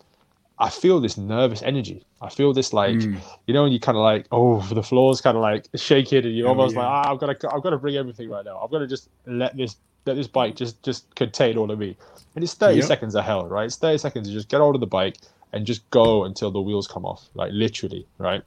[0.59, 2.05] I feel this nervous energy.
[2.21, 3.21] I feel this like Mm.
[3.47, 6.35] you know when you kind of like oh the floor's kind of like shaking and
[6.35, 6.81] you're Oh, almost yeah.
[6.81, 8.57] like ah I've got to I've got to bring everything right now.
[8.57, 11.97] I'm gonna just let this let this bike just just contain all of me.
[12.35, 12.83] And it's 30 Yep.
[12.83, 13.65] seconds of hell, right?
[13.65, 15.17] It's 30 seconds to just get hold of the bike
[15.53, 18.43] and just go until the wheels come off, like literally, right?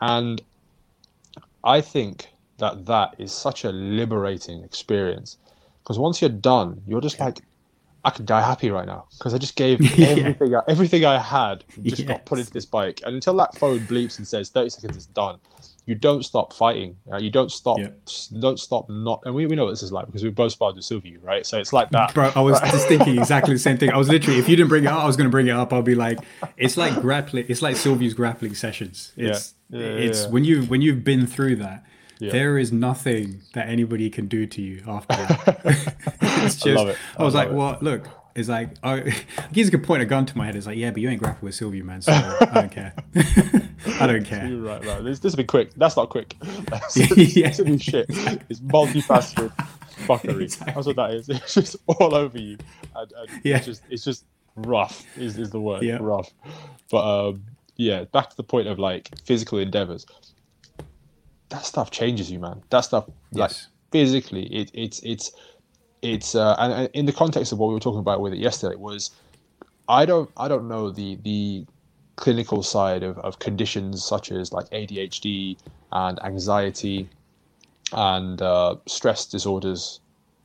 [0.00, 0.42] And
[1.64, 5.38] I think that that is such a liberating experience
[5.82, 7.40] because once you're done, you're just like,
[8.04, 10.08] I could die happy right now because I just gave Yeah.
[10.08, 13.00] everything, I, everything I had, just got put into this bike.
[13.04, 15.38] And until that phone bleeps and says 30 seconds is done,
[15.86, 16.96] you don't stop fighting.
[17.12, 17.88] uh, you don't stop, Yeah.
[18.40, 19.20] don't stop not.
[19.24, 21.44] And we, we know what this is like because we both sparred with Sylvie, right?
[21.46, 22.14] So it's like that.
[22.14, 23.90] Bro, I was just thinking exactly the same thing.
[23.90, 25.52] I was literally, if you didn't bring it up, I was going to bring it
[25.52, 25.72] up.
[25.72, 26.18] I'll be like,
[26.56, 27.46] it's like grappling.
[27.48, 29.12] It's like Sylvia's grappling sessions.
[29.16, 29.80] It's, Yeah.
[29.80, 31.84] It's when you when you've been through that.
[32.20, 32.32] Yeah.
[32.32, 35.94] There is nothing that anybody can do to you after that.
[36.22, 36.96] it's just, I I, love it.
[37.18, 37.54] I was love like, it.
[37.56, 39.14] well, look, it's like, I,
[39.52, 40.56] he's gonna point a gun to my head.
[40.56, 42.02] It's like, yeah, but you ain't grappled with Sylvia, man.
[42.02, 42.94] So I don't care.
[44.00, 44.46] I don't care.
[44.46, 45.04] You're right, right.
[45.04, 45.72] This, this has been quick.
[45.76, 46.34] That's not quick.
[46.66, 47.48] That's, Yeah.
[47.48, 48.06] it's new shit.
[48.48, 49.52] It's multifaceted
[50.06, 50.42] fuckery.
[50.42, 50.72] Exactly.
[50.74, 51.28] That's what that is.
[51.28, 52.58] It's just all over you.
[52.96, 53.56] And, and Yeah.
[53.56, 54.24] it's just it's just
[54.56, 55.82] rough is, is the word.
[55.82, 55.98] Yeah.
[56.00, 56.30] Rough.
[56.90, 57.44] But um
[57.76, 60.06] yeah, back to the point of like physical endeavors.
[61.50, 62.62] That stuff changes you, man.
[62.70, 63.68] That stuff like Yes.
[63.92, 65.30] physically it, it's it's
[66.02, 68.38] it's uh and, and in the context of what we were talking about with it
[68.40, 69.10] yesterday was
[69.88, 71.66] I don't I don't know the the
[72.16, 75.58] clinical side of, of conditions such as like ADHD
[75.92, 77.10] and anxiety
[77.92, 80.00] and uh, stress disorders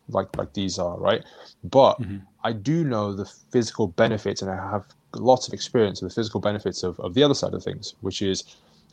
[0.10, 1.24] like like these are right
[1.64, 2.22] but Mhm.
[2.44, 4.86] I do know the physical benefits and I have
[5.16, 8.22] lots of experience with the physical benefits of, of the other side of things which
[8.22, 8.44] is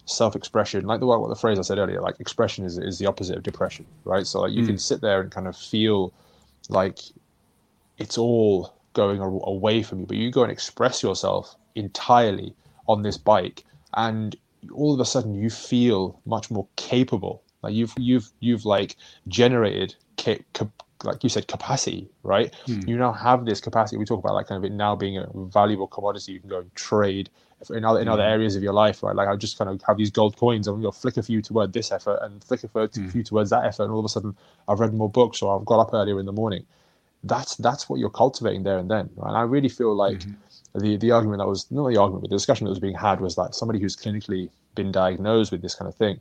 [0.06, 3.36] self-expression like the what the phrase I said earlier like expression is, is the opposite
[3.36, 4.66] of depression right so like you Mm.
[4.68, 6.12] can sit there and kind of feel
[6.68, 6.98] like
[7.98, 12.54] it's all going a- away from you, but you go and express yourself entirely
[12.88, 13.64] on this bike,
[13.94, 14.36] and
[14.72, 17.42] all of a sudden you feel much more capable.
[17.62, 18.96] Like you've you've you've like
[19.28, 22.54] generated ca- cap- like you said, capacity, right?
[22.66, 22.80] Hmm.
[22.88, 23.98] You now have this capacity.
[23.98, 26.32] We talk about like kind of it now being a valuable commodity.
[26.32, 27.28] You can go and trade
[27.70, 29.14] in other in other areas of your life, right?
[29.16, 30.66] Like I just kind of have these gold coins.
[30.66, 33.20] I'm gonna go flick a few toward this effort and flick a few- Hmm.
[33.22, 34.36] towards that effort, and all of a sudden
[34.68, 36.64] I've read more books or I've got up earlier in the morning.
[37.24, 39.10] That's that's what you're cultivating there and then.
[39.16, 39.28] Right?
[39.28, 40.22] And I really feel like
[40.74, 43.20] the the argument that was not the argument, but the discussion that was being had
[43.20, 46.20] was like somebody who's clinically been diagnosed with this kind of thing.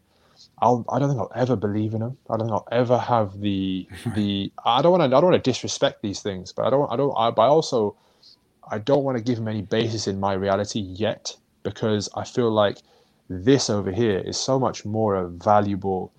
[0.59, 2.17] I'll, I don't think I'll ever believe in them.
[2.29, 4.51] I don't think I'll ever have the the.
[4.63, 5.07] I don't want to.
[5.15, 6.89] I don't want to disrespect these things, but I don't.
[6.91, 7.13] I don't.
[7.17, 7.95] I, but I also,
[8.69, 12.51] I don't want to give him any basis in my reality yet because I feel
[12.51, 12.79] like
[13.29, 16.11] this over here is so much more a valuable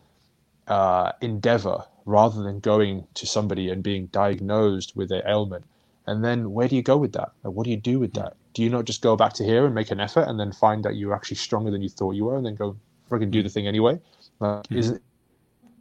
[0.66, 5.64] uh, endeavor rather than going to somebody and being diagnosed with an ailment.
[6.06, 7.32] And then where do you go with that?
[7.42, 8.35] Like, what do you do with that?
[8.54, 10.85] Do you not just go back to here and make an effort and then find
[10.85, 12.76] that you're actually stronger than you thought you were and then go
[13.11, 14.00] frigging do the thing anyway?
[14.40, 15.02] Like, Isn't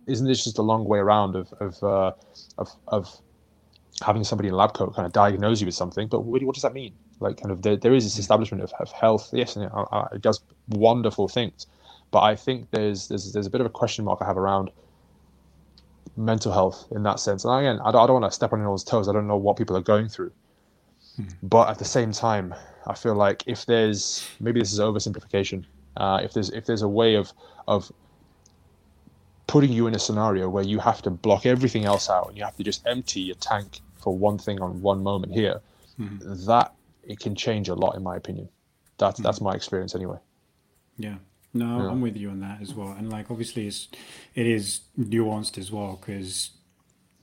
[0.08, 2.12] isn't this just a long way around of of uh,
[2.58, 3.22] of, of
[4.02, 6.08] having somebody in a lab coat kind of diagnose you with something?
[6.08, 6.94] But what, what does that mean?
[7.20, 10.08] Like, kind of there, there is this establishment of, of health, yes, and it, uh,
[10.12, 11.68] it does wonderful things,
[12.12, 14.72] but I think there's there's there's a bit of a question mark I have around
[16.18, 17.44] mental health in that sense.
[17.46, 19.08] And again, I don't, I don't want to step on anyone's toes.
[19.08, 20.32] I don't know what people are going through.
[21.44, 22.54] But at the same time,
[22.88, 25.66] I feel like if there's maybe this is oversimplification.
[25.98, 27.32] Uh, if there's if there's a way of
[27.68, 27.92] of
[29.48, 32.44] putting you in a scenario where you have to block everything else out and you
[32.44, 35.60] have to just empty your tank for one thing on one moment here,
[35.98, 38.48] that it can change a lot in my opinion.
[38.98, 40.18] That's that's my experience anyway.
[40.98, 41.16] Yeah.
[41.54, 41.90] No, Yeah.
[41.90, 42.92] I'm with you on that as well.
[42.92, 43.90] And like, obviously, it's
[44.36, 46.52] it is nuanced as well because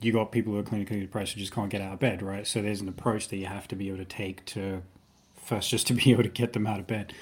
[0.00, 2.46] you got people who are clinically depressed who just can't get out of bed, right?
[2.46, 4.82] So there's an approach that you have to be able to take to
[5.40, 7.14] first just to be able to get them out of bed.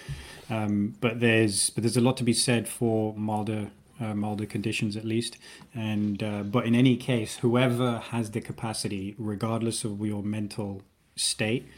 [0.48, 3.70] Um, but there's but there's a lot to be said for milder
[4.00, 5.36] uh, milder conditions at least.
[5.74, 10.82] And uh, but in any case, whoever has the capacity, regardless of your mental
[11.16, 11.68] state,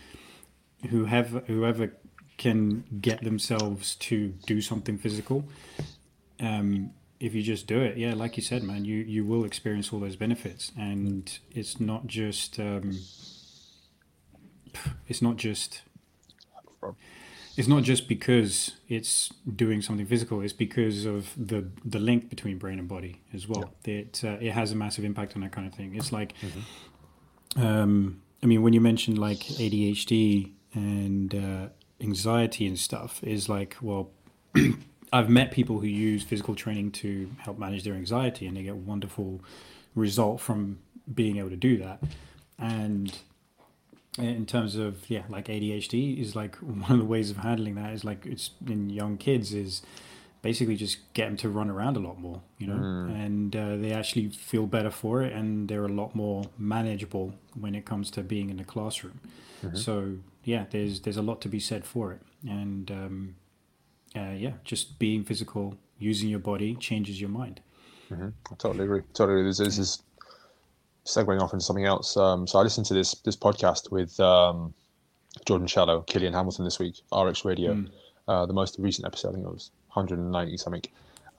[0.90, 1.92] whoever whoever
[2.38, 5.44] can get themselves to do something physical
[6.40, 9.92] um if you just do it yeah like you said man you you will experience
[9.92, 12.98] all those benefits and it's not just um
[15.08, 15.82] it's not just
[17.56, 22.58] it's not just because it's doing something physical it's because of the the link between
[22.58, 23.72] brain and body as well.
[23.84, 25.94] It uh, it has a massive impact on that kind of thing.
[25.94, 26.34] It's like
[27.56, 31.68] um i mean when you mentioned like adhd and uh,
[32.00, 34.08] anxiety and stuff is like well
[35.12, 38.74] i've met people who use physical training to help manage their anxiety and they get
[38.74, 39.42] wonderful
[39.94, 40.78] result from
[41.12, 42.02] being able to do that.
[42.58, 43.16] And
[44.18, 47.92] in terms of yeah like adhd is like one of the ways of handling that
[47.92, 49.82] is like it's in young kids is
[50.42, 52.74] basically just get them to run around a lot more you know?
[53.14, 57.74] And uh, they actually feel better for it and they're a lot more manageable when
[57.74, 59.20] it comes to being in the classroom.
[59.74, 62.20] So yeah there's there's a lot to be said for it.
[62.48, 63.34] And um,
[64.16, 67.60] uh, yeah just being physical using your body changes your mind.
[68.50, 69.02] I totally agree.
[69.14, 69.50] Totally agree.
[69.50, 70.02] This is
[71.04, 72.16] segueing off into something else.
[72.16, 74.72] Um, so I listened to this this podcast with um,
[75.46, 77.72] Jordan Shallow, Killian Hamilton this week, RX Radio,
[78.28, 79.30] uh, the most recent episode.
[79.30, 80.82] I think it was 190 something.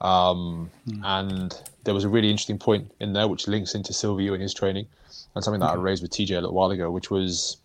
[0.00, 0.70] Um,
[1.04, 4.52] And there was a really interesting point in there which links into Silvio and his
[4.52, 4.86] training,
[5.34, 7.56] and something that I raised with TJ a little while ago, which was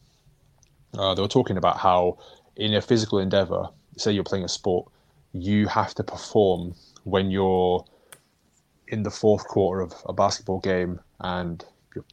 [0.98, 2.18] uh, they were talking about how
[2.56, 4.90] in a physical endeavor, say you're playing a sport,
[5.34, 7.84] you have to perform when you're
[8.88, 11.66] in the fourth quarter of a basketball game and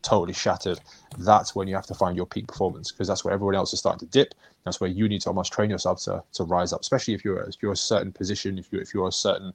[0.02, 0.80] totally shattered,
[1.18, 3.78] that's when you have to find your peak performance because that's where everyone else is
[3.78, 4.34] starting to dip.
[4.64, 7.40] That's where you need to almost train yourself to, to rise up, especially if you're
[7.40, 9.52] if you're a certain position, if you if you're a certain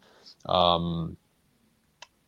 [0.48, 1.18] um,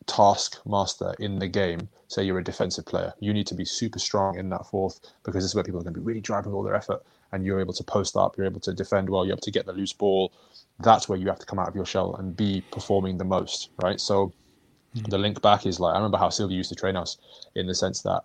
[0.06, 1.88] task master in the game.
[2.08, 5.42] Say you're a defensive player, you need to be super strong in that fourth because
[5.42, 7.60] this is where people are going to be really driving all their effort, and you're
[7.60, 9.92] able to post up, you're able to defend well, you're able to get the loose
[9.92, 10.32] ball.
[10.78, 13.70] That's where you have to come out of your shell and be performing the most,
[13.82, 14.00] right?
[14.00, 14.32] So
[14.94, 15.02] Hmm.
[15.08, 17.18] the link back is like I remember how Silvio used to train us
[17.54, 18.22] in the sense that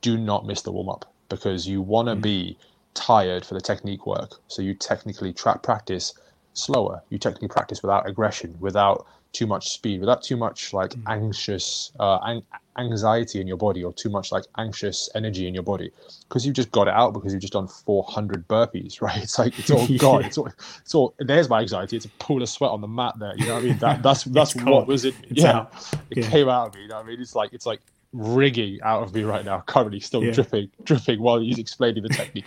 [0.00, 2.20] do not miss the warm up because you want to hmm.
[2.20, 2.58] be
[2.94, 4.40] tired for the technique work.
[4.48, 6.14] So you technically track practice
[6.54, 7.02] slower.
[7.10, 12.18] You technically practice without aggression, without too much speed, without too much like anxious uh,
[12.22, 12.42] an-
[12.78, 15.90] anxiety in your body or too much like anxious energy in your body
[16.28, 19.22] because you've just got it out because you've just done 400 burpees, right?
[19.22, 20.24] It's like it's all gone.
[20.24, 20.48] It's all,
[20.80, 21.14] it's all.
[21.18, 21.96] There's my anxiety.
[21.96, 23.34] It's a pool of sweat on the mat there.
[23.36, 23.78] You know what I mean?
[23.78, 25.14] That, that's that's what was it?
[25.24, 25.72] It's yeah, out.
[26.10, 26.30] it Yeah.
[26.30, 26.82] came out of me.
[26.82, 27.20] You know what I mean?
[27.20, 27.80] It's like it's like
[28.14, 29.60] rigging out of me right now.
[29.66, 30.30] Currently, still Yeah.
[30.32, 32.46] dripping, dripping while he's explaining the technique.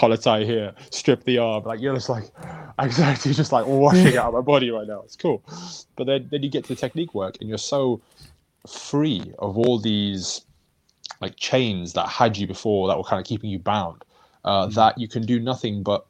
[0.00, 1.64] Collar tie here, strip the arm.
[1.64, 2.24] Like you're just like
[2.78, 5.02] anxiety, just like washing out of my body right now.
[5.02, 5.42] It's cool,
[5.96, 8.00] but then then you get to the technique work, and you're so
[8.66, 10.40] free of all these
[11.20, 14.02] like chains that had you before that were kind of keeping you bound.
[14.42, 14.74] Uh, Mm-hmm.
[14.74, 16.06] That you can do nothing but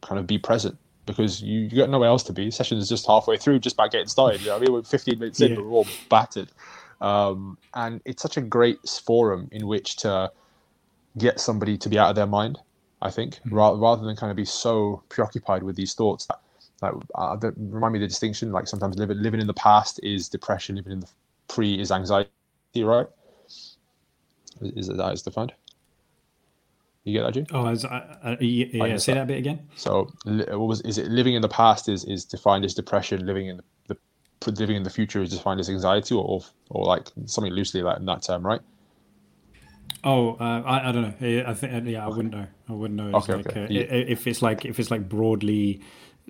[0.00, 2.50] kind of be present because you, you got nowhere else to be.
[2.50, 4.40] Session is just halfway through, just about getting started.
[4.40, 5.58] You know, I mean, we're 15 minutes in, Yeah.
[5.60, 6.48] we're all battered.
[7.02, 10.32] Um, and it's such a great forum in which to
[11.18, 12.58] get somebody to be out of their mind.
[13.04, 16.40] I think rather rather than kind of be so preoccupied with these thoughts that,
[16.80, 18.50] that, uh, that remind me of the distinction.
[18.50, 21.08] Like sometimes living living in the past is depression, living in the
[21.46, 22.30] pre is anxiety.
[22.74, 23.06] Right?
[24.62, 25.52] Is, is that is defined?
[27.04, 27.46] You get that, Jay?
[27.52, 29.20] Oh, as I, I, yeah, yeah, say that.
[29.20, 29.68] that bit again.
[29.76, 33.26] So, li- what was is it living in the past is is defined as depression.
[33.26, 33.96] Living in the,
[34.42, 36.40] the living in the future is defined as anxiety, or or,
[36.70, 38.62] or like something loosely like in that term, right?
[40.04, 41.44] Oh, uh, I, I don't know.
[41.46, 42.46] I think yeah, I wouldn't know.
[42.68, 43.16] I wouldn't know.
[43.16, 43.64] It's Okay, like, okay.
[43.64, 43.82] uh, Yeah.
[43.82, 45.80] If it's like if it's like broadly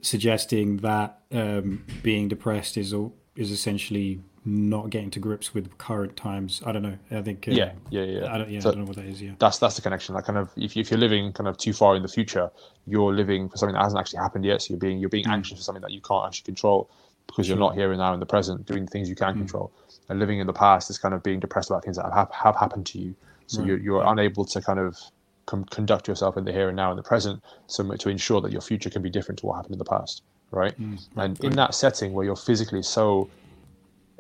[0.03, 2.95] suggesting that um, being depressed is
[3.37, 6.63] is essentially not getting to grips with current times.
[6.67, 6.99] I don't know.
[7.11, 7.49] I think.
[7.49, 8.33] Uh, Yeah, yeah, yeah.
[8.35, 8.51] I don't.
[8.51, 9.23] Yeah, So- I don't know what that is.
[9.23, 9.33] Yeah.
[9.39, 10.15] that's that's the connection.
[10.15, 12.51] Like kind of if, you, if you're living kind of too far in the future,
[12.87, 14.63] you're living for something that hasn't actually happened yet.
[14.63, 16.91] So you're being you're being anxious for something that you can't actually control
[17.27, 19.73] because you're not here and now in the present doing the things you can control.
[20.11, 22.55] And living in the past is kind of being depressed about things that have have
[22.57, 23.15] happened to you.
[23.47, 23.69] So Right.
[23.69, 24.99] you're you're unable to kind of
[25.47, 28.53] com- conduct yourself in the here and now in the present, so to ensure that
[28.53, 30.79] your future can be different to what happened in the past, right?
[30.81, 30.99] Mm.
[31.17, 33.29] And in that setting where you're physically so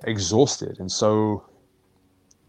[0.04, 1.42] exhausted and so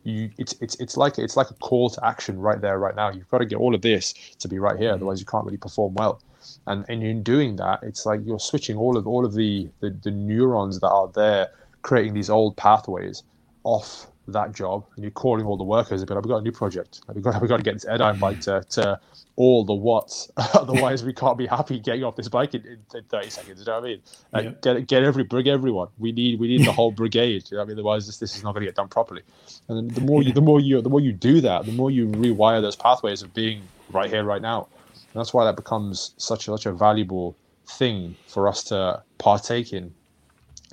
[0.03, 3.09] you it's it's it's like it's like a call to action right there right now.
[3.11, 4.95] You've got to get all of this to be right here mm.
[4.95, 6.21] otherwise you can't really perform well.
[6.67, 9.89] And and in doing that it's like you're switching all of all of the the,
[9.89, 11.49] the neurons that are there
[11.81, 13.23] creating these old pathways
[13.63, 16.41] off that job and you're calling all the workers and be like, we've got a
[16.41, 17.01] new project.
[17.13, 18.99] We've got, we've got to get this airdyne bike to, to
[19.35, 20.31] all the what's.
[20.37, 23.65] Otherwise we can't be happy getting off this bike in, in, in 30 seconds you
[23.65, 24.01] know what I mean?
[24.33, 24.51] Yeah.
[24.61, 25.89] get get every brig everyone.
[25.97, 27.77] We need we need the whole brigade you know what I mean?
[27.77, 29.21] Otherwise this, this is not going to get done properly.
[29.67, 31.91] And then the more you the more you the more you do that the more
[31.91, 33.61] you rewire those pathways of being
[33.91, 34.67] right here right now.
[34.93, 39.73] And that's why that becomes such a, such a valuable thing for us to partake
[39.73, 39.93] in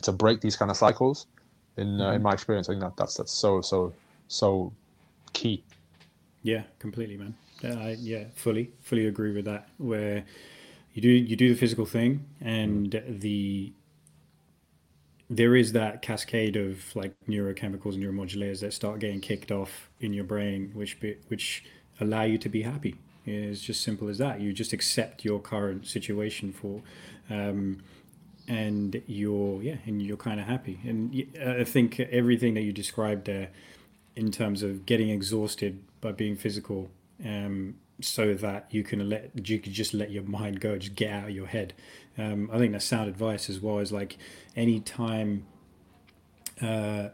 [0.03, 1.27] to break these kind of cycles
[1.77, 3.93] in uh, in my experience i think that that's that's so so
[4.29, 4.73] so
[5.33, 5.63] key
[6.43, 7.35] Yeah, completely, man.
[7.63, 9.69] Yeah, I, yeah, fully, fully agree with that.
[9.79, 10.25] Where
[10.95, 13.73] you do you do the physical thing, and the
[15.31, 20.13] there is that cascade of like neurochemicals and neuromodulators that start getting kicked off in
[20.13, 21.65] your brain, which be, which
[22.01, 22.97] allow you to be happy.
[23.25, 24.41] It's just simple as that.
[24.41, 26.83] You just accept your current situation for,
[27.31, 27.79] um,
[28.53, 30.79] and you're yeah, and you're kind of happy.
[30.85, 33.49] And I think everything that you described there
[34.15, 36.91] in terms of getting exhausted by being physical
[37.25, 41.11] um, so that you can let you can just let your mind go just get
[41.11, 41.73] out of your head
[42.19, 44.19] um, i think that's sound advice as well as like
[44.55, 45.47] any time
[46.61, 47.09] uh,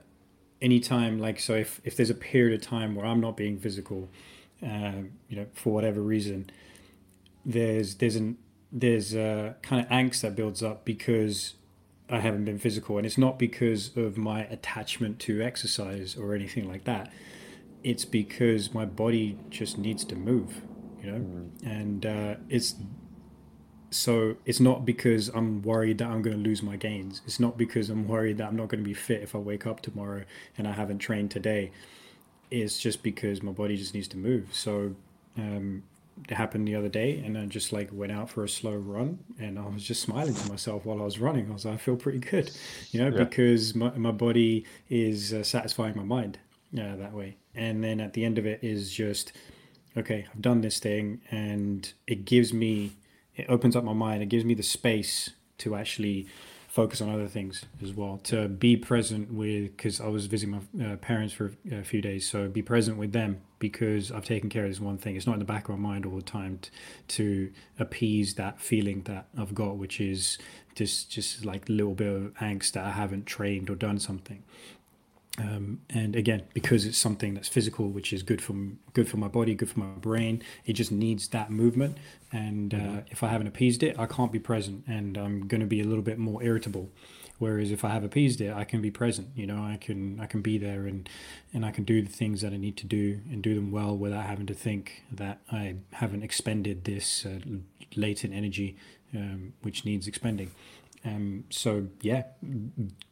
[0.61, 4.09] anytime like so if, if there's a period of time where i'm not being physical
[4.63, 6.51] um, you know for whatever reason
[7.45, 8.37] there's there's an
[8.71, 11.55] there's a kind of angst that builds up because
[12.11, 16.69] I haven't been physical, and it's not because of my attachment to exercise or anything
[16.69, 17.13] like that.
[17.85, 20.63] It's because my body just needs to move,
[21.03, 22.75] you know, and uh, it's
[23.91, 27.23] so it's not because I'm worried that I'm going to lose my gains.
[27.25, 29.67] It's not because I'm worried that I'm not going to be fit if I wake
[29.67, 30.25] up tomorrow
[30.57, 31.73] and I haven't trained today.
[32.51, 34.49] It's just because my body just needs to move.
[34.53, 34.95] So
[35.37, 35.85] um,
[36.31, 39.59] happened the other day and I just like went out for a slow run and
[39.59, 41.51] I was just smiling to myself while I was running.
[41.51, 42.51] I was like, I feel pretty good,
[42.91, 43.25] you know, Yeah.
[43.25, 46.39] because my, my body is uh, satisfying my mind
[46.79, 47.37] uh, that way.
[47.55, 49.33] And then at the end of it is just,
[49.97, 52.93] okay, I've done this thing and it gives me,
[53.37, 54.23] it opens up my mind.
[54.23, 56.27] It gives me the space to actually
[56.69, 60.87] focus on other things as well to be present with because i was visiting my
[60.93, 64.65] uh, parents for a few days so be present with them because i've taken care
[64.65, 65.17] of this one thing.
[65.17, 66.71] It's not in the back of my mind all the time t-
[67.09, 70.39] to appease that feeling that i've got which is
[70.75, 74.43] just just like a little bit of angst that i haven't trained or done something.
[75.41, 78.57] Um, and again because it's something that's physical which is good for
[78.93, 81.97] good for my body good for my brain it just needs that movement.
[82.33, 85.67] And uh, if i haven't appeased it i can't be present and i'm going to
[85.67, 86.91] be a little bit more irritable
[87.39, 90.27] whereas if i have appeased it i can be present you know i can i
[90.27, 91.09] can be there and
[91.53, 93.97] and i can do the things that i need to do and do them well
[93.97, 97.39] without having to think that i haven't expended this uh,
[97.97, 98.77] latent energy
[99.15, 100.51] um, which needs expending
[101.05, 102.25] um, so yeah,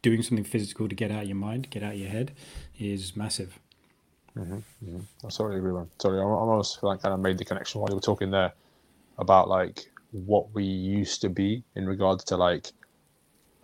[0.03, 2.33] doing something physical to get out of your mind, get out of your head,
[2.79, 3.59] is massive.
[5.25, 5.89] I totally agree, man.
[5.99, 8.31] Sorry, I I almost feel like kind of made the connection while you were talking
[8.31, 8.53] there
[9.19, 12.73] about like what we used to be in regards to like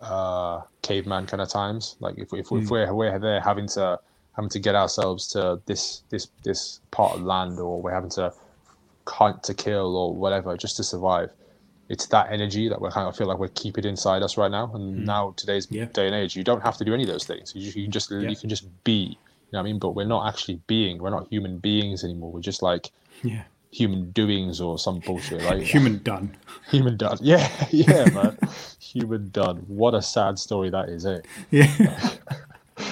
[0.03, 1.95] uh caveman kind of times.
[1.99, 3.99] Like if, if, if we're we're there having to
[4.35, 8.33] having to get ourselves to this this this part of land, or we're having to
[9.07, 11.31] hunt to kill or whatever just to survive.
[11.89, 14.71] It's that energy that we kind of feel like we're keeping inside us right now.
[14.73, 15.05] And mm.
[15.05, 15.85] now today's yeah.
[15.85, 17.53] day and age, you don't have to do any of those things.
[17.55, 18.29] You, you can just yeah.
[18.29, 19.17] you can just be.
[19.51, 19.79] You know what I mean?
[19.79, 20.97] But we're not actually being.
[20.97, 22.31] We're not human beings anymore.
[22.31, 22.91] We're just like
[23.23, 23.43] yeah
[23.73, 25.41] human doings or some bullshit.
[25.43, 26.35] Like human done.
[26.69, 27.17] Human done.
[27.21, 28.37] Yeah, yeah, man.
[28.79, 29.57] human done.
[29.67, 31.21] What a sad story that is, eh?
[31.51, 32.09] Yeah.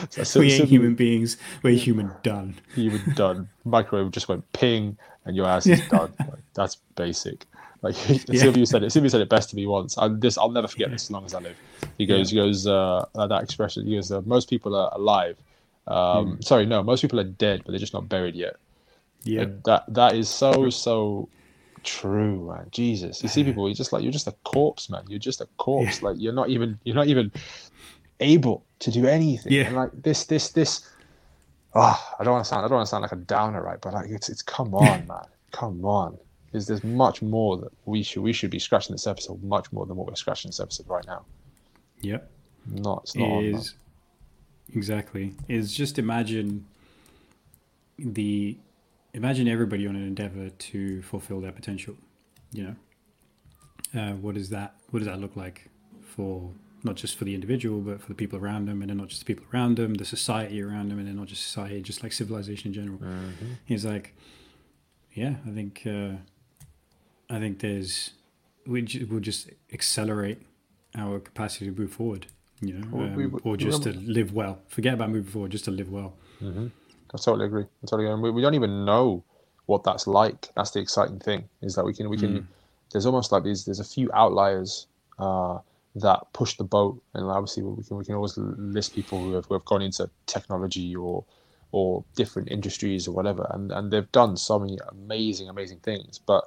[0.10, 1.38] so, we ain't human beings.
[1.64, 2.56] We're human done.
[2.76, 3.50] Human done.
[3.66, 6.14] Microwave just went ping, and your ass is done.
[6.20, 7.46] Like, that's basic.
[7.82, 8.40] Like yeah.
[8.40, 8.92] Silvio said it.
[8.92, 9.98] Silvio said it best to me once.
[9.98, 11.58] I, this I'll never forget this as long as I live.
[11.98, 12.44] He goes, yeah.
[12.44, 13.88] he goes, uh, that expression.
[13.88, 15.38] He goes, uh, most people are alive.
[15.88, 16.44] Um, mm.
[16.44, 18.56] Sorry, no, most people are dead, but they're just not buried yet.
[19.24, 21.30] Yeah, that that is so so
[21.84, 22.68] true, man.
[22.72, 25.04] Jesus, you see people, you're just like you're just a corpse, man.
[25.08, 26.02] You're just a corpse.
[26.02, 26.10] Yeah.
[26.10, 27.32] Like you're not even you're not even
[28.20, 29.54] able to do anything.
[29.54, 30.88] Yeah, and like this this this.
[31.74, 33.80] Oh, I don't want to sound I don't want to sound like a downer, right?
[33.80, 36.18] But like it's it's come on, man, come on.
[36.54, 39.86] Is there's much more that we should we should be scratching this episode much more
[39.86, 41.26] than what we're scratching this episode right now.
[42.02, 42.30] Yep.
[42.68, 45.34] Not it's not is, on, exactly.
[45.48, 46.66] Is just imagine
[47.98, 48.58] the
[49.14, 51.96] imagine everybody on an endeavor to fulfill their potential.
[52.52, 52.64] You
[53.94, 55.70] know, uh, what does that what does that look like
[56.02, 56.52] for
[56.84, 59.22] not just for the individual, but for the people around them, and then not just
[59.22, 62.12] the people around them, the society around them, and then not just society, just like
[62.12, 62.98] civilization in general.
[62.98, 63.54] Mm-hmm.
[63.66, 64.16] He's like,
[65.14, 66.14] yeah, I think uh,
[67.30, 68.12] I think there's
[68.66, 70.40] we will just accelerate
[70.96, 72.28] our capacity to move forward.
[72.62, 74.60] You know, um, we, we, or just to live well.
[74.68, 76.16] Forget about moving forward, just to live well.
[76.42, 76.68] Mm-hmm.
[77.14, 77.64] I totally agree.
[77.64, 78.22] I totally agree.
[78.22, 79.24] We, we don't even know
[79.66, 80.50] what that's like.
[80.56, 82.40] That's the exciting thing is that we can we can.
[82.40, 82.46] Mm.
[82.92, 83.66] There's almost like these.
[83.66, 84.88] There's a few outliers
[85.20, 85.60] uh,
[85.96, 89.46] that push the boat, and obviously we can we can always list people who have,
[89.46, 91.24] who have gone into technology or
[91.72, 96.20] or different industries or whatever, and and they've done so many amazing amazing things.
[96.20, 96.46] But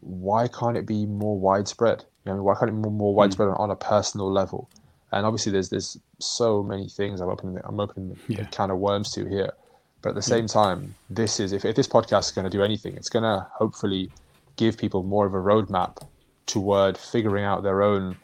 [0.00, 2.04] why can't it be more widespread?
[2.24, 3.18] You know, why can't it be more, more hmm.
[3.18, 3.60] widespread mm.
[3.60, 4.68] on a personal level?
[5.12, 8.44] And obviously there's there's so many things I'm opening I'm opening yeah.
[8.44, 9.52] can of worms to here.
[10.00, 12.62] But at the same time, this is if, if this podcast is going to do
[12.62, 14.12] anything, it's going to hopefully
[14.54, 16.06] give people more of a roadmap
[16.46, 18.16] toward figuring out their own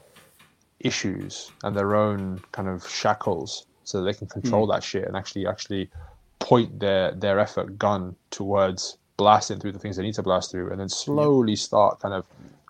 [0.81, 4.75] issues and their own kind of shackles so they can control mm.
[4.75, 5.91] that shit and actually actually
[6.39, 10.71] point their their effort gun towards blasting through the things they need to blast through
[10.71, 12.27] and then slowly start kind of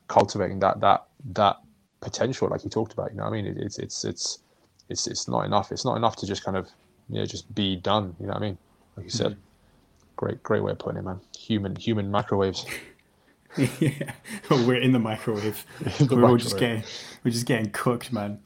[0.08, 1.56] cultivating that that that
[2.04, 3.10] potential, like you talked about.
[3.10, 4.38] You know, I mean, it, it's it's it's
[4.88, 5.72] it's it's not enough.
[5.72, 6.68] It's not enough to just kind of
[7.08, 8.14] you know just be done.
[8.20, 8.58] You know what I mean?
[8.96, 9.40] Like you said, mm-hmm.
[10.16, 11.20] great great way of putting it, man.
[11.36, 12.66] Human human microwaves.
[13.80, 14.12] yeah,
[14.50, 15.64] we're in the microwave.
[16.00, 16.42] In the we're microwave.
[16.42, 16.82] just getting
[17.24, 18.40] we're just getting cooked, man.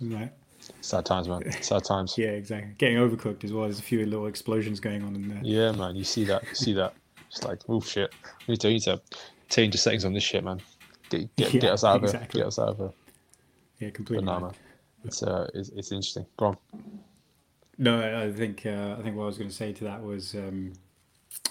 [0.00, 0.32] Right.
[0.80, 1.50] Sad times, man.
[1.62, 2.16] Sad times.
[2.16, 2.72] yeah, exactly.
[2.78, 3.64] Getting overcooked as well.
[3.64, 5.40] There's a few little explosions going on in there.
[5.42, 5.96] Yeah, man.
[5.96, 6.42] You see that?
[6.44, 6.94] You see that?
[7.30, 8.14] It's like, oh shit.
[8.46, 9.00] We need to, need to
[9.48, 10.60] change the settings on this shit, man
[11.10, 12.18] get, get, yeah, get us out exactly.
[12.18, 12.38] of it.
[12.38, 12.90] Get us out of it.
[13.80, 14.26] Yeah, completely.
[14.26, 14.52] Banana.
[15.04, 16.26] It's uh, it's, it's interesting.
[16.36, 16.58] Go on.
[17.78, 20.34] No, I think uh, I think what I was going to say to that was,
[20.34, 20.72] um,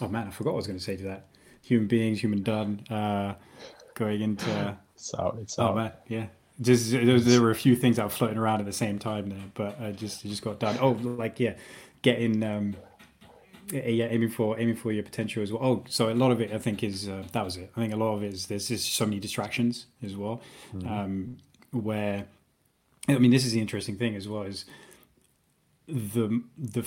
[0.01, 1.27] oh man, I forgot what I was going to say to that.
[1.63, 2.81] Human beings, human done.
[2.89, 3.35] Uh,
[3.93, 4.77] going into.
[4.93, 5.37] it's out.
[5.41, 5.75] It's oh out.
[5.75, 6.25] man, yeah.
[6.59, 9.29] Just there, there, were a few things that were floating around at the same time
[9.29, 10.77] there, but I just I just got done.
[10.81, 11.53] Oh, like yeah,
[12.01, 12.75] getting um,
[13.71, 15.63] yeah, aiming for aiming for your potential as well.
[15.63, 17.71] Oh, so a lot of it, I think, is uh, that was it.
[17.75, 20.41] I think a lot of it is there's just so many distractions as well,
[20.73, 20.87] mm-hmm.
[20.87, 21.37] um,
[21.71, 22.25] where
[23.07, 24.65] I mean, this is the interesting thing as well is
[25.87, 26.85] the the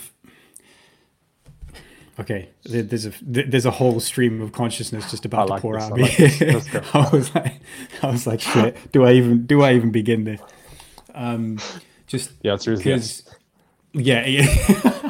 [2.18, 5.84] okay there's a there's a whole stream of consciousness just about like to pour this,
[5.84, 7.54] out me like I was like
[8.02, 10.40] I was like shit do I even do I even begin this
[11.14, 11.58] um
[12.06, 13.24] just yeah it's because
[13.94, 15.09] yeah yeah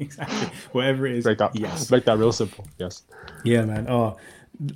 [0.04, 0.48] exactly.
[0.72, 1.24] Whatever it is.
[1.24, 1.90] Make that, yes.
[1.90, 2.66] make that real simple.
[2.78, 3.02] Yes.
[3.44, 3.86] Yeah, man.
[3.88, 4.16] Oh,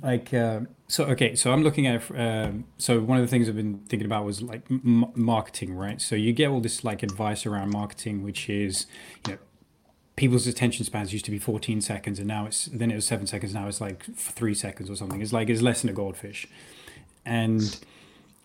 [0.01, 1.05] like uh, so.
[1.05, 2.03] Okay, so I'm looking at.
[2.15, 6.01] Um, so one of the things I've been thinking about was like m- marketing, right?
[6.01, 8.85] So you get all this like advice around marketing, which is
[9.27, 9.39] you know
[10.15, 13.27] people's attention spans used to be 14 seconds and now it's then it was seven
[13.27, 16.47] seconds now it's like three seconds or something it's like it's less than a goldfish
[17.25, 17.81] and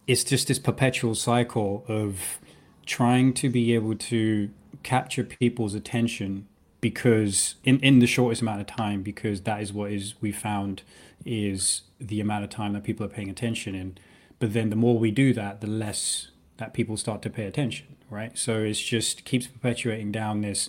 [0.09, 2.41] it's just this perpetual cycle of
[2.87, 4.51] trying to be able to
[4.83, 6.49] capture people's attention
[6.81, 10.83] because in, in the shortest amount of time because that is what is we found
[11.25, 13.99] is the amount of time that people are paying attention in.
[14.39, 17.97] But then the more we do that the less that people start to pay attention
[18.11, 18.37] right?
[18.37, 20.69] So it's just keeps perpetuating down this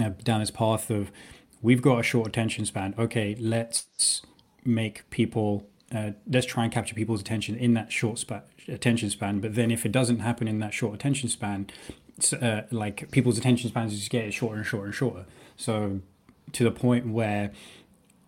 [0.00, 1.10] uh, down this path of
[1.60, 2.94] we've got a short attention span.
[2.98, 4.22] Okay let's
[4.64, 9.40] make people uh, let's try and capture people's attention in that short span, attention span.
[9.40, 11.68] But then if it doesn't happen in that short attention span
[12.32, 15.26] uh, like people's attention spans just get shorter and shorter and shorter.
[15.56, 16.00] So
[16.52, 17.52] to the point where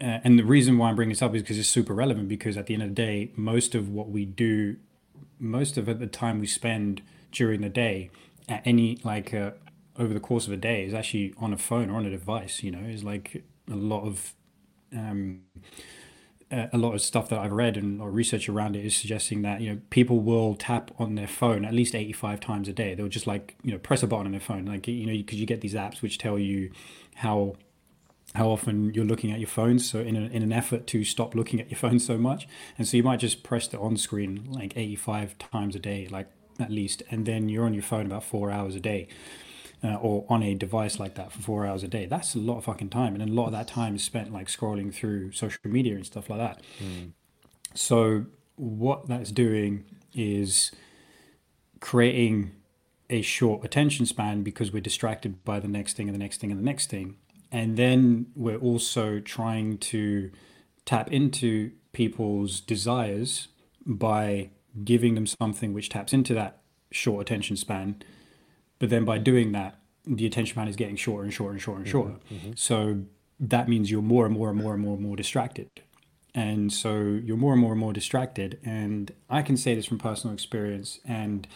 [0.00, 2.28] uh, and the reason why I'm bringing this up is because it's super relevant.
[2.28, 4.76] Because at the end of the day, most of what we do,
[5.38, 8.10] most of the time we spend during the day,
[8.48, 9.50] at any like uh,
[9.98, 12.62] over the course of a day, is actually on a phone or on a device.
[12.62, 14.32] You know, is like a lot of
[14.96, 15.42] um,
[16.50, 19.60] a lot of stuff that I've read and or research around it is suggesting that
[19.60, 22.94] you know people will tap on their phone at least 85 times a day.
[22.94, 25.38] They'll just like you know press a button on their phone, like you know because
[25.38, 26.70] you get these apps which tell you
[27.16, 27.56] how
[28.34, 29.78] how often you're looking at your phone.
[29.78, 32.86] So in, a, in an effort to stop looking at your phone so much, and
[32.86, 36.28] so you might just press the on screen like 85 times a day, like
[36.58, 39.08] at least, and then you're on your phone about four hours a day.
[39.82, 42.04] Uh, or on a device like that for four hours a day.
[42.04, 44.48] That's a lot of fucking time, and a lot of that time is spent like
[44.48, 46.62] scrolling through social media and stuff like that.
[46.78, 47.12] Mm.
[47.74, 48.26] So
[48.56, 50.70] what that's doing is
[51.80, 52.50] creating
[53.08, 56.50] a short attention span because we're distracted by the next thing and the next thing
[56.50, 57.16] and the next thing,
[57.50, 60.30] and then we're also trying to
[60.84, 63.48] tap into people's desires
[63.86, 64.50] by
[64.84, 66.60] giving them something which taps into that
[66.90, 68.02] short attention span.
[68.80, 71.78] But then by doing that, the attention span is getting shorter and shorter and shorter
[71.78, 72.14] and mm-hmm, shorter.
[72.32, 72.50] Mm-hmm.
[72.56, 73.02] So
[73.38, 75.68] that means you're more and more and more and more and more distracted.
[76.34, 78.58] And so you're more and more and more distracted.
[78.64, 80.98] And I can say this from personal experience.
[81.04, 81.46] And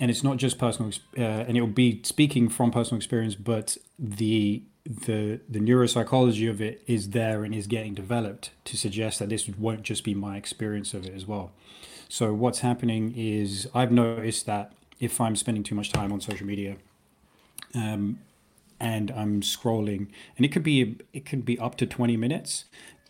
[0.00, 4.62] and it's not just personal, uh, and it'll be speaking from personal experience, but the
[4.84, 9.48] the the neuropsychology of it is there and is getting developed to suggest that this
[9.48, 11.52] won't just be my experience of it as well.
[12.08, 16.46] So what's happening is I've noticed that if I'm spending too much time on social
[16.46, 16.76] media,
[17.74, 18.20] um,
[18.80, 22.64] and I'm scrolling, and it could be it could be up to 20 minutes,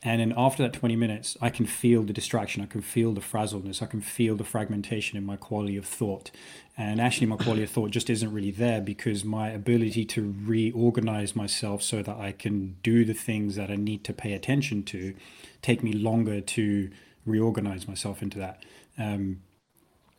[0.06, 2.62] and then after that 20 minutes, I can feel the distraction.
[2.62, 3.82] I can feel the frazzledness.
[3.82, 6.30] I can feel the fragmentation in my quality of thought.
[6.76, 11.34] And actually, my quality of thought just isn't really there because my ability to reorganize
[11.34, 15.14] myself so that I can do the things that I need to pay attention to
[15.62, 16.90] take me longer to
[17.24, 18.62] reorganize myself into that
[18.98, 19.40] um,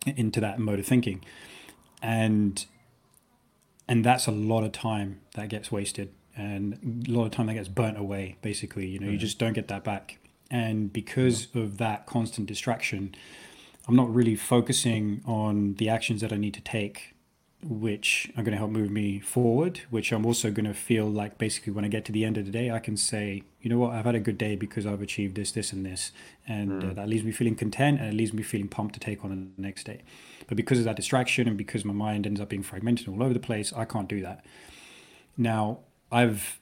[0.07, 1.23] into that mode of thinking.
[2.05, 2.65] And
[3.87, 7.53] and that's a lot of time that gets wasted and a lot of time that
[7.53, 9.13] gets burnt away basically you know mm-hmm.
[9.13, 10.17] you just don't get that back.
[10.51, 13.15] And because of that constant distraction
[13.87, 17.13] i'm not really focusing on the actions that i need to take
[17.63, 21.39] which are going to help move me forward which i'm also going to feel like
[21.39, 23.79] basically when i get to the end of the day i can say you know
[23.79, 23.93] what?
[23.93, 26.11] I've had a good day because i've achieved this this and this.
[26.47, 26.91] And mm.
[26.91, 29.31] uh, that leaves me feeling content and it leaves me feeling pumped to take on
[29.57, 30.01] the next day
[30.47, 33.33] but because of that distraction and because my mind ends up being fragmented all over
[33.33, 34.45] the place i can't do that
[35.37, 35.79] now
[36.11, 36.61] I've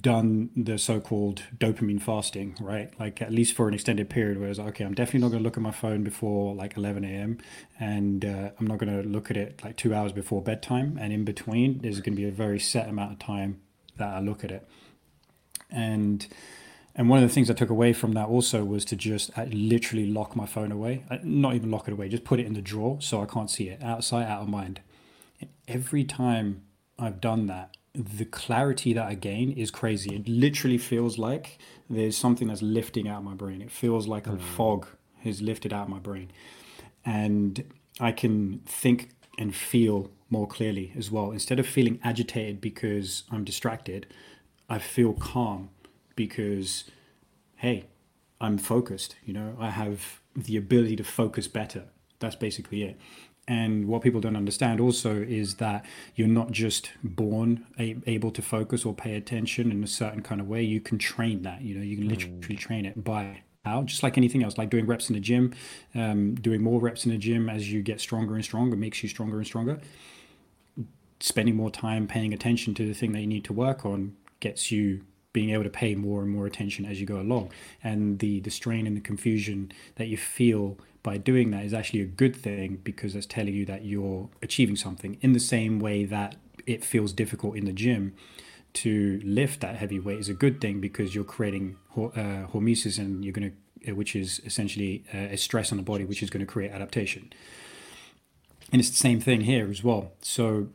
[0.00, 2.92] done the so-called dopamine fasting, right?
[3.00, 5.42] Like at least for an extended period, where it's like, okay, I'm definitely not going
[5.42, 7.38] to look at my phone before like 11 a.m.
[7.80, 10.98] and uh, I'm not going to look at it like two hours before bedtime.
[11.00, 13.60] And in between, there's going to be a very set amount of time
[13.96, 14.68] that I look at it.
[15.70, 16.26] And
[16.96, 19.46] and one of the things I took away from that also was to just uh,
[19.50, 21.04] literally lock my phone away.
[21.10, 23.50] Uh, not even lock it away, just put it in the drawer so I can't
[23.50, 23.82] see it.
[23.82, 24.80] Outside, out of mind.
[25.40, 26.62] And every time
[26.98, 30.14] I've done that, the clarity that I gain is crazy.
[30.14, 31.58] It literally feels like
[31.90, 33.60] there's something that's lifting out my brain.
[33.60, 34.34] It feels like mm.
[34.34, 34.86] a fog
[35.22, 36.30] has lifted out my brain.
[37.04, 37.64] And
[38.00, 41.32] I can think and feel more clearly as well.
[41.32, 44.06] Instead of feeling agitated because I'm distracted,
[44.68, 45.70] I feel calm
[46.16, 46.84] because,
[47.56, 47.86] hey,
[48.40, 49.16] I'm focused.
[49.24, 51.84] You know, I have the ability to focus better.
[52.18, 52.98] That's basically it.
[53.46, 55.84] And what people don't understand also is that
[56.14, 60.40] you're not just born a- able to focus or pay attention in a certain kind
[60.40, 60.62] of way.
[60.62, 61.60] You can train that.
[61.60, 62.58] You know, you can literally mm.
[62.58, 65.54] train it by how, just like anything else, like doing reps in the gym.
[65.94, 69.08] Um, doing more reps in the gym as you get stronger and stronger makes you
[69.08, 69.78] stronger and stronger.
[71.20, 74.70] Spending more time paying attention to the thing that you need to work on gets
[74.70, 75.02] you
[75.34, 77.50] being able to pay more and more attention as you go along.
[77.82, 82.00] And the the strain and the confusion that you feel by doing that is actually
[82.00, 85.18] a good thing because it's telling you that you're achieving something.
[85.20, 88.14] In the same way that it feels difficult in the gym
[88.72, 93.22] to lift that heavy weight is a good thing because you're creating uh, hormesis and
[93.22, 96.30] you're going to uh, which is essentially uh, a stress on the body which is
[96.30, 97.30] going to create adaptation.
[98.72, 100.12] And it's the same thing here as well.
[100.22, 100.68] So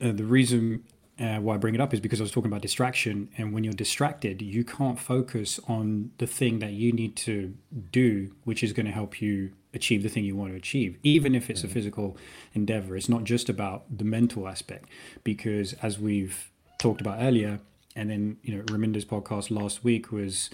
[0.00, 0.84] uh, the reason
[1.18, 3.28] uh, why I bring it up is because I was talking about distraction.
[3.38, 7.54] And when you're distracted, you can't focus on the thing that you need to
[7.92, 11.34] do, which is going to help you achieve the thing you want to achieve, even
[11.34, 11.70] if it's mm-hmm.
[11.70, 12.16] a physical
[12.52, 12.96] endeavor.
[12.96, 14.88] It's not just about the mental aspect,
[15.22, 17.60] because as we've talked about earlier,
[17.96, 20.50] and then, you know, Raminder's podcast last week was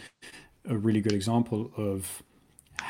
[0.68, 2.22] a really good example of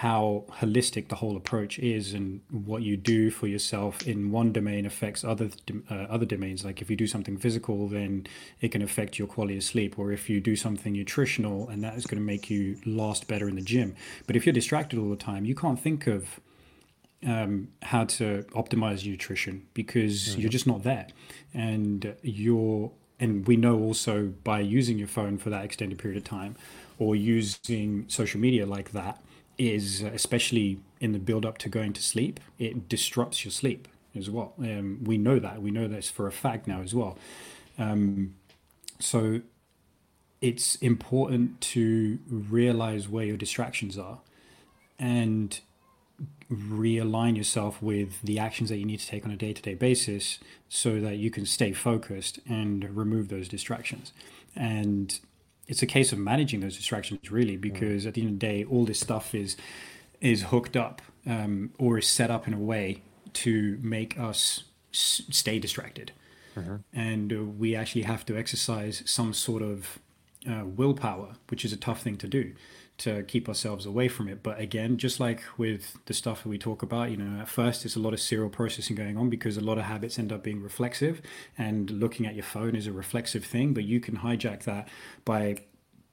[0.00, 4.86] how holistic the whole approach is and what you do for yourself in one domain
[4.86, 5.50] affects other
[5.90, 6.64] uh, other domains.
[6.64, 8.26] Like if you do something physical then
[8.62, 9.98] it can affect your quality of sleep.
[9.98, 13.46] Or if you do something nutritional and that is going to make you last better
[13.46, 13.94] in the gym.
[14.26, 16.40] But if you're distracted all the time you can't think of
[17.26, 20.40] um, how to optimize nutrition because mm-hmm.
[20.40, 21.08] you're just not there.
[21.52, 26.24] And you're and we know also by using your phone for that extended period of
[26.24, 26.56] time
[26.98, 29.20] or using social media like that
[29.60, 33.86] is especially in the build up to going to sleep it disrupts your sleep
[34.16, 34.54] as well.
[34.58, 35.62] Um, we know that.
[35.62, 37.16] We know this for a fact now as well.
[37.78, 38.34] Um,
[38.98, 39.40] so
[40.40, 44.18] it's important to realize where your distractions are
[44.98, 45.60] and
[46.50, 50.38] realign yourself with the actions that you need to take on a day-to-day basis
[50.68, 54.12] so that you can stay focused and remove those distractions.
[54.56, 55.20] And
[55.70, 57.60] it's a case of managing those distractions really mm.
[57.60, 59.56] because at the end of the day all this stuff is
[60.20, 63.02] is hooked up um, or is set up in a way
[63.32, 66.12] to make us s- stay distracted
[66.56, 66.76] mm-hmm.
[66.92, 69.98] and uh, we actually have to exercise some sort of
[70.50, 72.52] uh, willpower which is a tough thing to do
[73.00, 74.42] to keep ourselves away from it.
[74.42, 77.84] But again just like with the stuff that we talk about you know at first
[77.84, 80.42] it's a lot of serial processing going on because a lot of habits end up
[80.42, 81.20] being reflexive
[81.58, 84.88] and looking at your phone is a reflexive thing but you can hijack that
[85.24, 85.56] by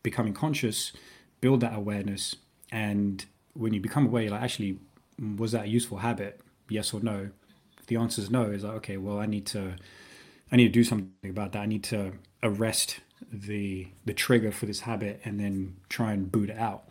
[0.03, 0.93] becoming conscious
[1.41, 2.35] build that awareness
[2.71, 4.79] and when you become aware like actually
[5.37, 6.39] was that a useful habit?
[6.69, 7.29] Yes or no?
[7.79, 9.75] If the answer is no is like okay well i need to
[10.51, 11.61] i need to do something about that.
[11.61, 12.13] I need to
[12.43, 12.99] arrest
[13.31, 16.87] the the trigger for this habit and then try and boot it out.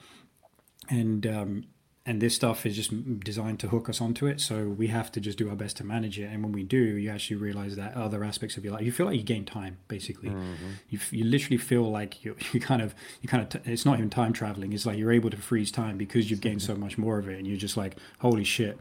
[0.88, 1.64] And um,
[2.08, 4.40] and this stuff is just designed to hook us onto it.
[4.40, 6.30] So we have to just do our best to manage it.
[6.30, 9.06] And when we do you actually realize that other aspects of your life you feel
[9.06, 10.30] like you gain time basically.
[10.30, 10.70] Mm-hmm.
[10.88, 13.98] you, you literally feel like you, you kind of you kind of t- it's not
[13.98, 14.72] even time traveling.
[14.72, 17.38] It's like you're able to freeze time because you've gained so much more of it.
[17.38, 18.78] And you're just like holy shit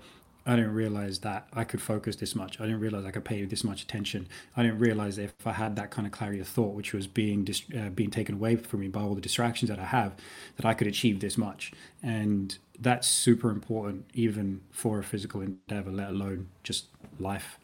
[0.48, 2.60] I didn't realize that I could focus this much.
[2.60, 4.28] I didn't realize I could pay this much attention.
[4.56, 7.44] I didn't realize if I had that kind of clarity of thought, which was being
[7.44, 10.14] dis- uh, being taken away from me by all the distractions that I have,
[10.58, 11.72] that I could achieve this much.
[12.04, 16.86] And that's super important, even for a physical endeavor, let alone just
[17.20, 17.58] life.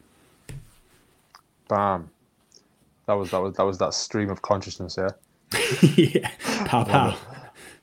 [1.68, 2.10] Bam.
[3.06, 5.10] That was that was that was that stream of consciousness, yeah.
[5.96, 6.30] yeah.
[6.64, 7.16] Pow pow.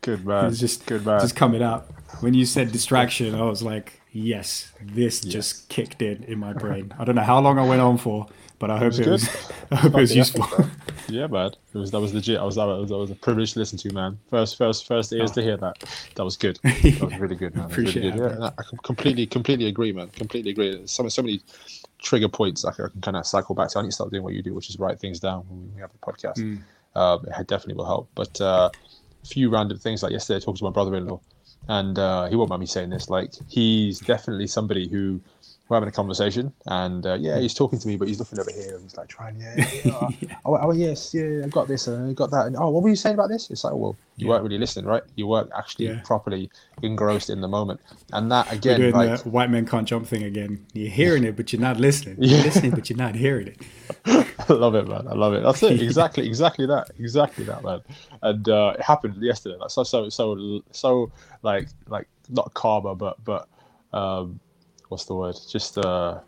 [0.01, 0.45] Good man.
[0.45, 1.21] It's just good man.
[1.21, 1.91] Just coming up.
[2.21, 5.33] When you said distraction, I was like, yes, this yes.
[5.33, 6.93] just kicked in in my brain.
[6.97, 9.09] I don't know how long I went on for, but I hope it was, it
[9.09, 10.45] was I hope it was useful.
[11.07, 12.39] yeah, man, it was that was legit.
[12.39, 14.19] I was that was, that was a privilege to listen to, man.
[14.29, 15.35] First, first, first ears oh.
[15.35, 15.83] to hear that.
[16.15, 16.59] That was good.
[16.63, 17.65] That was really good, man.
[17.65, 18.37] Appreciate really good.
[18.39, 20.09] Yeah, I completely, completely agree, man.
[20.09, 20.81] Completely agree.
[20.85, 21.41] So, so many
[21.99, 23.79] trigger points I can, I can kind of cycle back to.
[23.79, 25.81] I need to start doing what you do, which is write things down when we
[25.81, 26.37] have the podcast.
[26.37, 26.59] Mm.
[26.95, 28.09] Uh, it definitely will help.
[28.15, 28.69] But uh,
[29.23, 31.21] a few random things like yesterday, I talked to my brother-in-law
[31.69, 33.09] and uh, he won't mind me saying this.
[33.09, 35.21] Like he's definitely somebody who
[35.69, 38.51] we're having a conversation, and uh, yeah, he's talking to me, but he's looking over
[38.51, 40.35] here, and he's like trying, yeah, yeah, yeah.
[40.45, 42.89] oh, oh, yes, yeah, I got this, uh, I got that, and oh, what were
[42.89, 43.51] you saying about this?
[43.51, 44.31] It's like, well, you yeah.
[44.31, 45.03] weren't really listening, right?
[45.15, 46.49] You weren't actually properly
[46.81, 47.79] engrossed in the moment,
[48.13, 50.65] and that again, We're doing like, the white men can't jump thing again.
[50.73, 52.17] You're hearing it, but you're not listening.
[52.19, 53.61] You're listening, but you're not hearing it.
[54.05, 55.07] I love it, man.
[55.07, 55.43] I love it.
[55.43, 55.81] That's it.
[55.81, 56.89] Exactly, exactly that.
[56.97, 57.81] Exactly that, man.
[58.23, 59.55] And uh, it happened yesterday.
[59.57, 61.11] Like so, so, so, so,
[61.43, 63.47] like, like not karma, but, but,
[63.93, 64.39] um,
[64.89, 65.37] what's the word?
[65.49, 66.19] Just uh,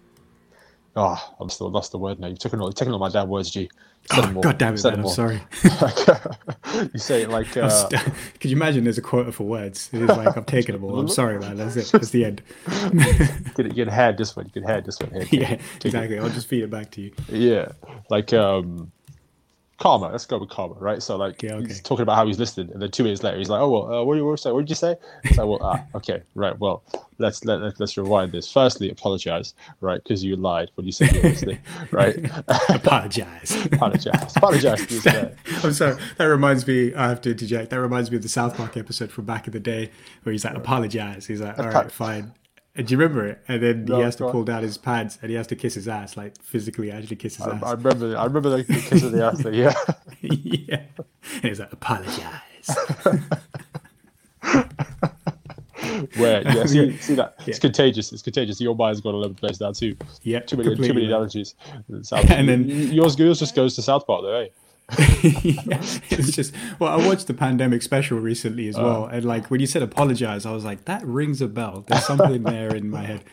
[0.96, 2.28] oh, I'm still lost the word now.
[2.28, 3.70] You've taken all, you've taken all my damn words, G.
[4.12, 5.42] Oh, God damn it, man, I'm sorry.
[5.64, 7.56] you say it like.
[7.56, 8.02] Uh, st-
[8.40, 9.90] could you imagine there's a quota for words?
[9.94, 11.00] It is like, I've taken them all.
[11.00, 11.58] I'm sorry, man.
[11.58, 11.92] That's it.
[11.92, 12.42] That's the end.
[13.58, 14.46] you can head this one.
[14.48, 15.12] You can head this one.
[15.12, 16.18] Here, yeah, exactly.
[16.18, 16.24] It.
[16.24, 17.12] I'll just feed it back to you.
[17.30, 17.70] Yeah.
[18.10, 18.92] Like, um,
[19.82, 20.10] karma.
[20.10, 21.02] Let's go with karma, right?
[21.02, 21.68] So like yeah, okay.
[21.68, 23.94] he's talking about how he's listed, and then two minutes later he's like, "Oh well,
[23.94, 26.58] uh, what, did you, what, what did you say?" It's like, "Well, ah, okay, right.
[26.60, 26.84] Well,
[27.18, 28.52] let's let, let us rewind this.
[28.52, 30.02] Firstly, apologize, right?
[30.02, 31.60] Because you lied when you said you were listening,
[31.92, 32.16] right?
[32.70, 33.66] apologize.
[33.66, 34.38] apologize.
[34.38, 35.08] Apologize.
[35.64, 35.98] I'm sorry.
[36.18, 36.94] That reminds me.
[36.94, 37.72] I have to interject.
[37.72, 39.90] That reminds me of the South Park episode from back in the day
[40.24, 42.34] where he's like, "Apologize." He's like, "All right, fine."
[42.76, 43.44] And do you remember it?
[43.48, 45.74] And then no, he has to pull down his pants and he has to kiss
[45.74, 47.64] his ass, like physically actually kiss his I, ass.
[47.64, 49.74] I remember I remember the kiss of the ass thing, yeah.
[50.22, 50.84] yeah.
[51.36, 52.70] And he's like, apologize.
[56.18, 57.46] Where yeah, see, see that yeah.
[57.48, 58.14] it's contagious.
[58.14, 58.62] It's contagious.
[58.62, 59.96] Your mind's got over the place now too.
[60.24, 61.56] Yeah, too many too many analogies.
[61.90, 64.48] and then yours, yours just goes to South Park, though, eh?
[65.44, 68.82] yeah, it's just well, I watched the pandemic special recently as uh.
[68.82, 71.86] well, and like when you said apologize, I was like, that rings a bell.
[71.88, 73.24] There's something there in my head.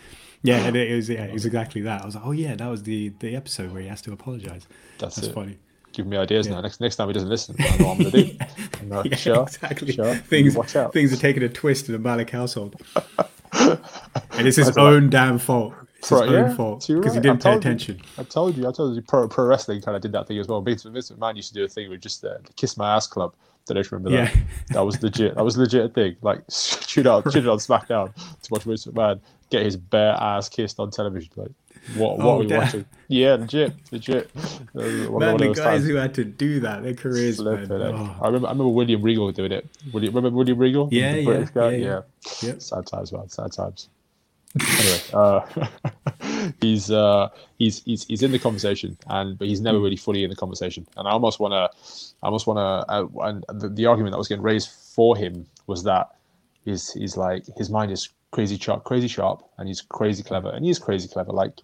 [0.43, 2.03] Yeah, and it was yeah, it was exactly that.
[2.03, 4.67] I was like, oh yeah, that was the the episode where he has to apologize.
[4.99, 5.59] That's, That's funny.
[5.93, 6.55] giving me ideas yeah.
[6.55, 6.61] now.
[6.61, 8.39] Next next time he doesn't listen, I know what I'm gonna do.
[8.81, 9.93] I'm like, yeah, sure, exactly.
[9.93, 10.15] Sure.
[10.15, 10.93] Things watch out.
[10.93, 12.81] things are taking a twist in the Malik household,
[13.53, 13.81] and
[14.47, 15.75] it's his own like, damn fault.
[15.99, 17.15] It's his own fault because right.
[17.15, 17.97] he didn't pay attention.
[17.97, 20.39] You, I told you, I told you, pro, pro wrestling kind of did that thing
[20.39, 20.61] as well.
[20.61, 23.07] Vince, Vince McMahon used to do a thing with just uh, the kiss my ass
[23.07, 23.35] club.
[23.67, 24.35] Don't know if you remember that.
[24.35, 24.43] Yeah.
[24.71, 25.35] that was legit.
[25.35, 26.17] That was legit thing.
[26.23, 29.21] Like shoot out, shoot on SmackDown to watch Vince McMahon
[29.51, 31.31] get his bare ass kissed on television.
[31.37, 31.51] Like
[31.97, 32.19] what?
[32.19, 32.59] What oh, are we damn.
[32.59, 32.85] watching?
[33.09, 34.31] Yeah, legit, legit.
[34.73, 35.87] One, man, the guys times.
[35.87, 37.41] who had to do that, their careers.
[37.41, 37.71] Man.
[37.71, 38.17] Oh.
[38.21, 38.49] I remember.
[38.49, 39.67] I remember William Regal doing it.
[39.93, 40.89] William, remember William Regal?
[40.91, 42.01] Yeah, yeah, yeah, yeah,
[42.43, 42.53] yeah.
[42.59, 43.29] Sad times, man.
[43.29, 43.89] Sad times.
[44.61, 45.41] Anyway, uh,
[46.61, 47.29] he's uh,
[47.59, 49.85] he's he's he's in the conversation, and but he's never hmm.
[49.85, 50.87] really fully in the conversation.
[50.97, 51.71] And I almost want to,
[52.23, 55.47] I almost want to, uh, and the, the argument that was getting raised for him
[55.67, 56.09] was that
[56.65, 60.65] he's he's like his mind is crazy sharp, crazy sharp, and he's crazy clever, and
[60.65, 61.33] he's crazy clever.
[61.33, 61.61] Like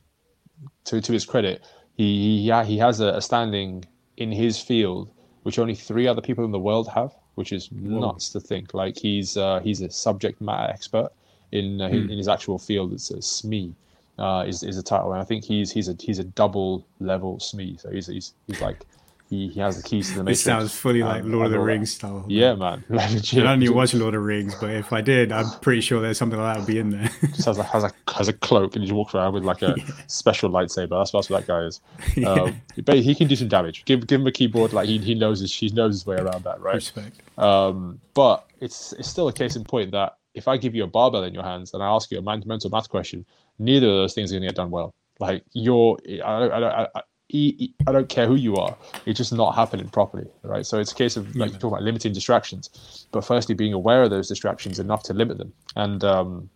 [0.85, 1.65] to to his credit,
[1.97, 3.85] he he, he has a, a standing
[4.17, 5.11] in his field
[5.45, 8.01] which only three other people in the world have, which is Whoa.
[8.01, 8.75] nuts to think.
[8.75, 11.11] Like he's uh, he's a subject matter expert
[11.55, 12.11] in uh, hmm.
[12.11, 12.93] in his actual field.
[12.93, 13.73] It's a SME
[14.19, 17.39] uh, is is a title, and I think he's he's a he's a double level
[17.39, 17.81] SME.
[17.81, 18.85] So he's he's, he's like
[19.31, 20.41] he, he has the keys to the Matrix.
[20.41, 22.25] It sounds fully um, like Lord of the Rings style.
[22.29, 22.85] Yeah, man.
[22.91, 23.41] Legit.
[23.41, 26.01] I don't even watch Lord of the Rings, but if I did, I'm pretty sure
[26.01, 27.11] there's something like that would be in there.
[27.21, 29.63] just has a, has a has a cloak and he just walks around with like
[29.63, 29.85] a yeah.
[30.07, 30.91] special lightsaber.
[30.91, 31.81] That's, that's what that guy is.
[32.17, 32.29] Yeah.
[32.29, 33.85] Um, but he can do some damage.
[33.85, 34.73] Give give him a keyboard.
[34.73, 36.75] Like he, he knows his he knows his way around that, right?
[36.75, 37.21] Respect.
[37.39, 40.87] Um, but it's it's still a case in point that if I give you a
[40.87, 43.25] barbell in your hands and I ask you a mental math question,
[43.59, 44.93] neither of those things are going to get done well.
[45.21, 48.77] Like you're, I, don't, I, I, I don't care who you are,
[49.07, 50.67] it's just not happening properly, right?
[50.67, 51.59] So it's a case of like yeah.
[51.59, 55.53] talking about limiting distractions, but firstly being aware of those distractions enough to limit them.
[55.77, 56.51] And um,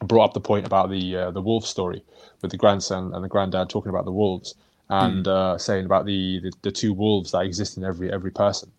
[0.00, 2.02] brought up the point about the uh, the wolf story
[2.42, 4.54] with the grandson and the granddad talking about the wolves
[4.90, 5.28] and mm.
[5.28, 8.70] uh, saying about the, the, the two wolves that exist in every every person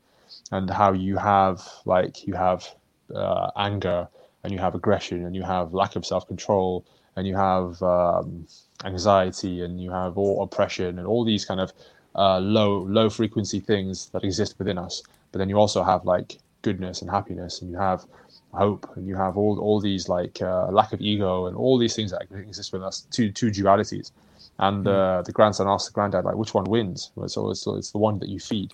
[0.51, 2.67] and how you have like you have
[3.13, 4.07] uh, anger
[4.45, 6.85] and you have aggression and you have lack of self control
[7.15, 8.47] and you have um,
[8.83, 11.73] anxiety and you have all oppression and all these kind of
[12.15, 15.01] uh, low low frequency things that exist within us.
[15.31, 18.05] But then you also have like goodness and happiness, and you have
[18.53, 21.95] hope, and you have all all these like uh, lack of ego and all these
[21.95, 23.07] things that exist within us.
[23.11, 24.11] Two two dualities.
[24.57, 27.11] And uh, the grandson asked the granddad like, which one wins?
[27.27, 28.71] So it's, it's the one that you feed.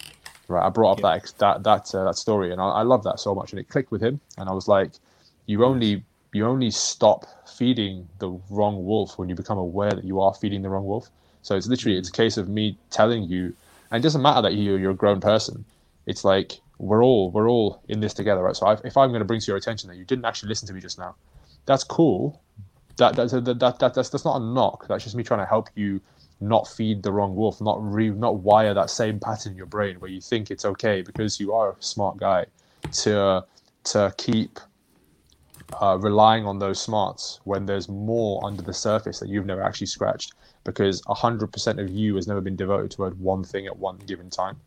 [0.47, 0.63] Right.
[0.63, 1.17] I brought up yeah.
[1.17, 3.69] that that that uh, that story, and I, I love that so much, and it
[3.69, 4.19] clicked with him.
[4.37, 4.91] And I was like,
[5.51, 10.21] you only you only stop feeding the wrong wolf when you become aware that you
[10.21, 11.09] are feeding the wrong wolf.
[11.41, 12.15] So it's literally it's a mm.
[12.15, 13.53] case of me telling you,
[13.91, 15.65] and it doesn't matter that you're you're a grown person.
[16.05, 18.55] It's like we're all we're all in this together, right?
[18.55, 20.67] So I've, if I'm going to bring to your attention that you didn't actually listen
[20.69, 21.15] to me just now,
[21.65, 22.41] that's cool.
[22.97, 24.87] That that's that, that, that that's that's not a knock.
[24.87, 25.99] That's just me trying to help you
[26.39, 29.99] not feed the wrong wolf, not re not wire that same pattern in your brain
[29.99, 32.45] where you think it's okay because you are a smart guy
[33.03, 33.43] to
[33.83, 34.59] to keep
[35.79, 39.87] uh, relying on those smarts when there's more under the surface that you've never actually
[39.87, 44.29] scratched because 100% of you has never been devoted to one thing at one given
[44.29, 44.57] time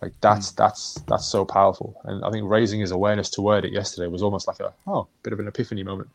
[0.00, 0.56] like that's mm.
[0.56, 4.46] that's that's so powerful and i think raising his awareness toward it yesterday was almost
[4.46, 6.08] like a oh bit of an epiphany moment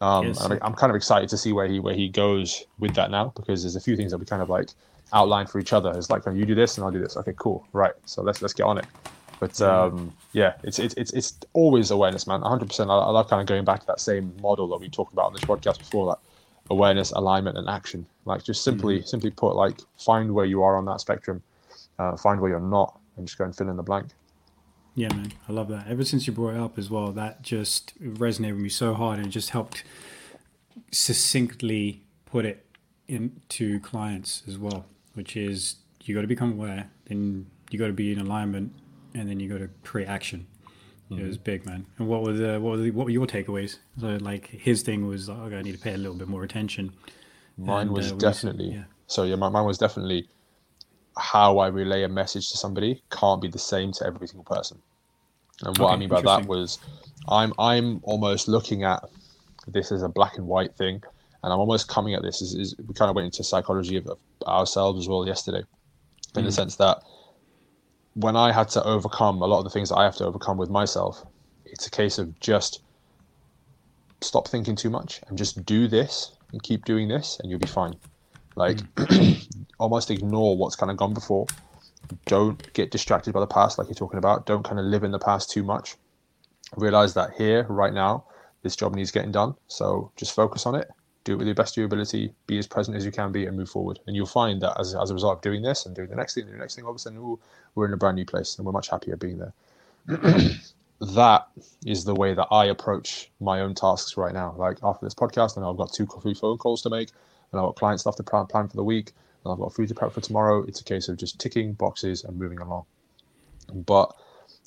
[0.00, 0.44] um, yes.
[0.44, 3.32] and I'm kind of excited to see where he where he goes with that now
[3.36, 4.70] because there's a few things that we kind of like
[5.12, 5.92] outline for each other.
[5.96, 7.16] It's like, oh, you do this and I'll do this.
[7.16, 7.92] Okay, cool, right?
[8.04, 8.86] So let's let's get on it.
[9.40, 12.40] But um, yeah, it's it's it's it's always awareness, man.
[12.40, 12.66] 100.
[12.66, 15.12] percent I, I love kind of going back to that same model that we talked
[15.12, 16.18] about on this podcast before, that
[16.70, 18.06] awareness, alignment, and action.
[18.24, 19.06] Like just simply mm-hmm.
[19.06, 21.42] simply put, like find where you are on that spectrum,
[21.98, 24.08] uh, find where you're not, and just go and fill in the blank.
[24.94, 25.88] Yeah, man, I love that.
[25.88, 29.18] Ever since you brought it up as well, that just resonated with me so hard,
[29.18, 29.82] and just helped
[30.90, 32.64] succinctly put it
[33.08, 34.86] into clients as well.
[35.14, 38.72] Which is you got to become aware, then you got to be in alignment,
[39.14, 40.46] and then you go to create action.
[41.10, 41.22] Mm-hmm.
[41.22, 41.86] It was big, man.
[41.98, 43.78] And what were the what were the, what were your takeaways?
[44.00, 46.92] So like his thing was, oh, I need to pay a little bit more attention.
[47.56, 48.84] Mine and, was uh, definitely yeah.
[49.06, 49.36] so yeah.
[49.36, 50.28] My, mine was definitely
[51.16, 54.80] how I relay a message to somebody can't be the same to every single person.
[55.62, 56.78] And what okay, I mean by that was,
[57.28, 59.04] I'm I'm almost looking at
[59.68, 61.02] this as a black and white thing,
[61.42, 64.08] and I'm almost coming at this as, as we kind of went into psychology of,
[64.08, 65.62] of ourselves as well yesterday,
[66.34, 66.46] in mm.
[66.46, 67.02] the sense that
[68.14, 70.56] when I had to overcome a lot of the things that I have to overcome
[70.56, 71.24] with myself,
[71.64, 72.82] it's a case of just
[74.20, 77.66] stop thinking too much and just do this and keep doing this and you'll be
[77.66, 77.94] fine.
[78.56, 79.64] Like mm.
[79.78, 81.46] almost ignore what's kind of gone before.
[82.26, 84.46] Don't get distracted by the past like you're talking about.
[84.46, 85.96] Don't kind of live in the past too much.
[86.76, 88.24] Realize that here, right now,
[88.62, 89.54] this job needs getting done.
[89.68, 90.88] So just focus on it
[91.24, 93.46] do it with your best of your ability, be as present as you can be,
[93.46, 93.98] and move forward.
[94.06, 96.34] And you'll find that as, as a result of doing this and doing the next
[96.34, 97.38] thing, the next thing, all of a sudden, ooh,
[97.74, 99.52] we're in a brand new place and we're much happier being there.
[101.00, 101.48] that
[101.84, 104.54] is the way that I approach my own tasks right now.
[104.56, 107.10] Like after this podcast, and I've got two coffee phone calls to make,
[107.50, 109.12] and I've got client stuff to plan, plan for the week,
[109.44, 110.62] and I've got food to prep for tomorrow.
[110.64, 112.84] It's a case of just ticking boxes and moving along.
[113.72, 114.14] But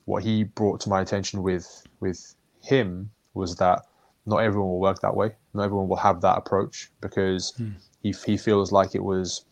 [0.06, 3.86] what he brought to my attention with with him was that
[4.28, 5.32] not everyone will work that way.
[5.54, 7.72] Not everyone will have that approach because hmm.
[8.04, 9.46] he he feels like it was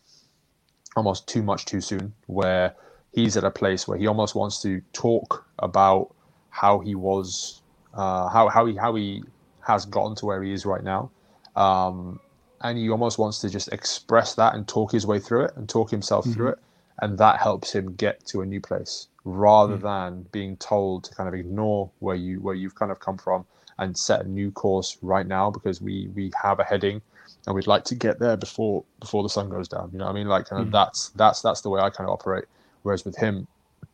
[0.96, 2.14] almost too much too soon.
[2.28, 2.76] Where
[3.14, 6.14] he's at a place where he almost wants to talk about
[6.50, 7.62] how he was,
[7.94, 9.24] uh, how how he how he
[9.66, 11.10] has gotten to where he is right now,
[11.56, 12.20] um,
[12.62, 15.70] and he almost wants to just express that and talk his way through it and
[15.70, 16.34] talk himself mm-hmm.
[16.34, 16.60] through it,
[17.02, 19.86] and that helps him get to a new place rather mm-hmm.
[19.86, 23.46] than being told to kind of ignore where you where you've kind of come from
[23.78, 27.02] and set a new course right now because we we have a heading
[27.46, 29.90] and we'd like to get there before before the sun goes down.
[29.92, 30.28] You know what I mean?
[30.28, 30.72] Like kind of mm.
[30.72, 32.46] that's that's that's the way I kind of operate.
[32.84, 33.48] Whereas with him,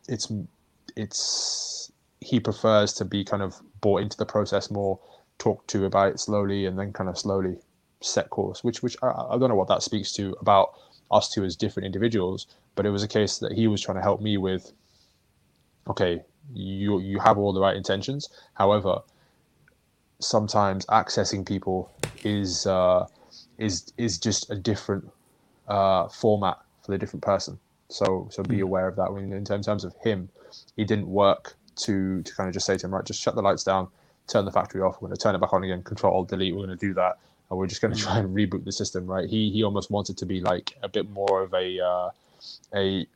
[0.07, 0.31] it's
[0.95, 4.99] it's he prefers to be kind of brought into the process more,
[5.37, 7.57] talked to about it slowly, and then kind of slowly
[8.01, 8.63] set course.
[8.63, 10.73] Which which I, I don't know what that speaks to about
[11.09, 14.03] us two as different individuals, but it was a case that he was trying to
[14.03, 14.71] help me with.
[15.87, 16.21] Okay,
[16.53, 18.29] you you have all the right intentions.
[18.53, 18.99] However,
[20.21, 21.91] sometimes accessing people
[22.23, 23.07] is uh,
[23.57, 25.09] is is just a different
[25.67, 27.59] uh, format for the different person.
[27.89, 28.63] So so be hmm.
[28.63, 29.13] aware of that.
[29.13, 30.29] When in terms of him,
[30.75, 33.41] he didn't work to to kind of just say to him, right, just shut the
[33.41, 33.87] lights down,
[34.27, 35.01] turn the factory off.
[35.01, 35.83] We're going to turn it back on again.
[35.83, 36.55] Control Delete.
[36.55, 37.17] We're going to do that,
[37.49, 39.05] and we're just going to try and reboot the system.
[39.05, 39.29] Right?
[39.29, 42.09] He he almost wanted to be like a bit more of a uh,
[42.75, 43.07] a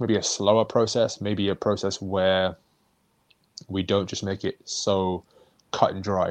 [0.00, 2.56] maybe a slower process, maybe a process where
[3.68, 5.24] we don't just make it so
[5.76, 6.28] cut and dry.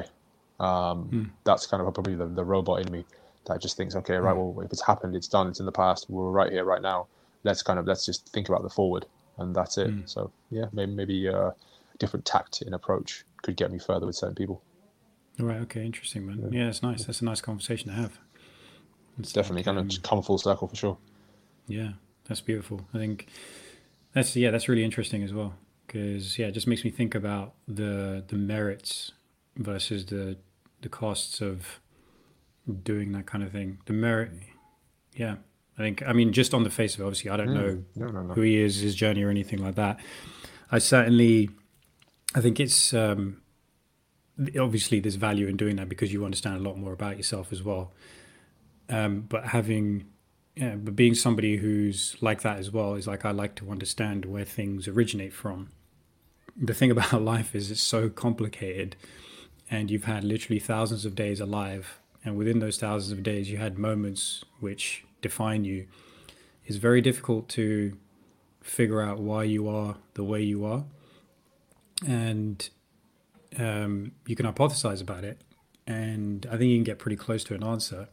[0.58, 1.30] Um, mm.
[1.44, 3.04] That's kind of probably the, the robot in me
[3.46, 4.38] that just thinks, okay, right, hmm.
[4.56, 7.06] well, if it's happened, it's done, it's in the past, we're right here, right now.
[7.44, 9.06] Let's kind of let's just think about the forward,
[9.38, 9.88] and that's it.
[9.88, 10.08] Mm.
[10.08, 11.54] So yeah, maybe maybe uh, a
[11.98, 14.62] different tact in approach could get me further with certain people.
[15.38, 15.58] Right.
[15.58, 15.84] Okay.
[15.84, 16.48] Interesting, man.
[16.50, 17.04] Yeah, it's nice.
[17.04, 18.18] That's a nice conversation to have.
[19.20, 20.98] It's definitely like, kind um, of come full circle for sure.
[21.68, 21.90] Yeah,
[22.24, 22.80] that's beautiful.
[22.92, 23.28] I think
[24.12, 25.54] that's yeah, that's really interesting as well
[25.86, 29.12] because yeah, it just makes me think about the the merits
[29.56, 30.36] versus the
[30.82, 31.80] the costs of
[32.82, 33.78] doing that kind of thing.
[33.86, 34.30] The merit,
[35.14, 35.36] yeah.
[35.78, 37.54] I think I mean just on the face of it, obviously I don't mm.
[37.54, 38.34] know no, no, no.
[38.34, 39.98] who he is, his journey, or anything like that.
[40.70, 41.50] I certainly,
[42.34, 43.42] I think it's um,
[44.58, 47.62] obviously there's value in doing that because you understand a lot more about yourself as
[47.62, 47.92] well.
[48.88, 50.06] Um, but having,
[50.54, 54.24] yeah, but being somebody who's like that as well is like I like to understand
[54.24, 55.70] where things originate from.
[56.56, 58.96] The thing about life is it's so complicated
[59.70, 63.58] and you've had literally thousands of days alive, and within those thousands of days, you
[63.58, 65.86] had moments which define you,
[66.64, 67.96] it's very difficult to
[68.60, 70.84] figure out why you are the way you are.
[72.06, 72.68] And
[73.58, 75.40] um, you can hypothesize about it,
[75.86, 78.08] and I think you can get pretty close to an answer.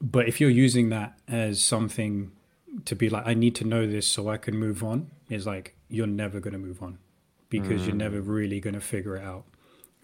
[0.00, 2.32] But if you're using that as something
[2.84, 5.74] to be like, I need to know this so I can move on, is like,
[5.88, 6.98] you're never going to move on
[7.48, 7.86] because mm.
[7.86, 9.44] you're never really going to figure it out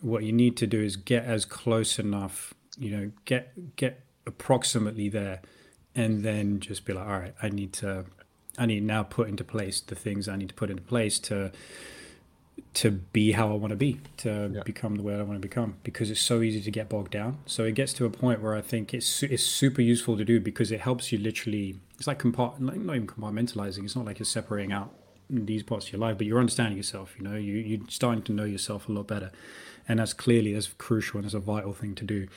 [0.00, 5.08] what you need to do is get as close enough, you know, get get approximately
[5.08, 5.40] there,
[5.94, 8.06] and then just be like, all right, I need to,
[8.58, 11.52] I need now put into place the things I need to put into place to
[12.72, 14.62] to be how I want to be, to yeah.
[14.62, 17.38] become the way I want to become, because it's so easy to get bogged down.
[17.46, 20.40] So it gets to a point where I think it's it's super useful to do
[20.40, 21.80] because it helps you literally.
[21.98, 23.84] It's like compart, like not even compartmentalizing.
[23.84, 24.94] It's not like you're separating out
[25.28, 27.14] these parts of your life, but you're understanding yourself.
[27.18, 29.30] You know, you you're starting to know yourself a lot better
[29.90, 32.28] and that's clearly that's crucial and that's a vital thing to do.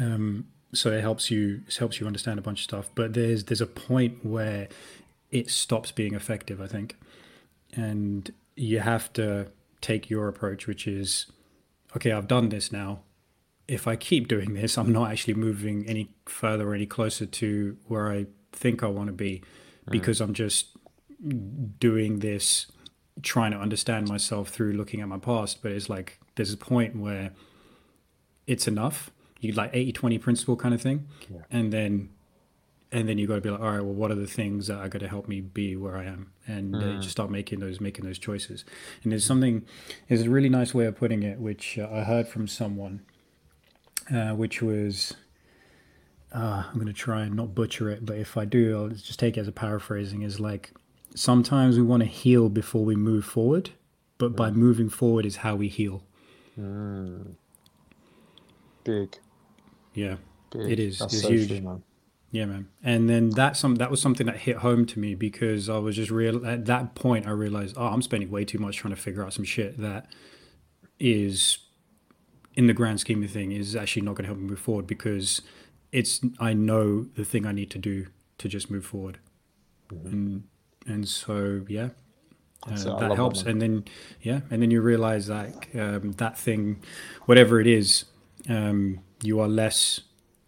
[0.00, 2.90] Um, so it helps you it helps you understand a bunch of stuff.
[2.96, 4.68] But there's there's a point where
[5.30, 6.96] it stops being effective, I think,
[7.74, 11.26] and you have to take your approach, which is,
[11.96, 13.02] okay, I've done this now.
[13.68, 17.76] If I keep doing this, I'm not actually moving any further or any closer to
[17.86, 19.42] where I think I want to be,
[19.86, 19.92] mm.
[19.92, 20.76] because I'm just
[21.78, 22.66] doing this
[23.22, 26.96] trying to understand myself through looking at my past but it's like there's a point
[26.96, 27.32] where
[28.46, 29.10] it's enough.
[29.40, 31.06] You like 80 20 principle kind of thing.
[31.28, 31.42] Yeah.
[31.50, 32.08] And then
[32.90, 34.78] and then you got to be like, all right, well, what are the things that
[34.78, 36.98] are going to help me be where I am, and mm.
[36.98, 38.64] uh, just start making those making those choices.
[39.02, 39.66] And there's something,
[40.08, 43.02] there's a really nice way of putting it, which uh, I heard from someone,
[44.10, 45.14] uh, which was,
[46.34, 49.18] uh, I'm going to try and not butcher it, but if I do, I'll just
[49.18, 50.22] take it as a paraphrasing.
[50.22, 50.72] Is like
[51.14, 53.70] sometimes we want to heal before we move forward,
[54.16, 54.36] but mm.
[54.36, 56.04] by moving forward is how we heal.
[56.58, 57.34] Mm.
[58.84, 59.16] Big.
[59.94, 60.16] Yeah,
[60.50, 60.72] Big.
[60.72, 60.98] it is.
[60.98, 61.48] That's It's so huge.
[61.48, 61.82] true, man.
[62.30, 62.68] Yeah, man.
[62.82, 65.96] And then that some that was something that hit home to me because I was
[65.96, 69.00] just real at that point I realized, oh, I'm spending way too much trying to
[69.00, 70.06] figure out some shit that
[71.00, 71.58] is
[72.54, 74.86] in the grand scheme of thing is actually not going to help me move forward
[74.86, 75.40] because
[75.92, 79.18] it's I know the thing I need to do to just move forward.
[79.90, 80.44] And
[80.86, 81.90] and so yeah,
[82.66, 82.88] uh, That's it.
[82.88, 83.44] I love that that, helps.
[83.44, 83.52] man.
[83.52, 83.84] and then
[84.22, 86.80] yeah, and then you realize like um, that thing,
[87.26, 88.04] whatever it is,
[88.48, 90.00] um, you are less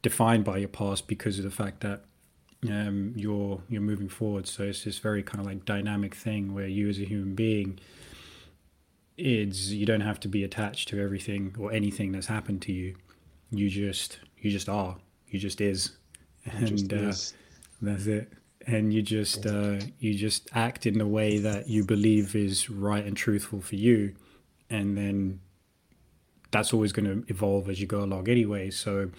[0.02, 2.02] defined by your past because of the fact that
[2.68, 4.46] um, you're you're moving forward.
[4.46, 7.78] So it's this very kind of like dynamic thing where you as a human being,
[9.16, 12.96] it's you don't have to be attached to everything or anything that's happened to you.
[13.50, 14.96] You just you just are.
[15.28, 15.92] You just is,
[16.44, 17.34] and Just uh, is.
[17.80, 18.32] that's it.
[18.66, 23.04] And you just uh, you just act in the way that you believe is right
[23.04, 24.14] and truthful for you,
[24.68, 25.40] and then
[26.50, 28.70] that's always going to evolve as you go along anyway.
[28.70, 29.10] So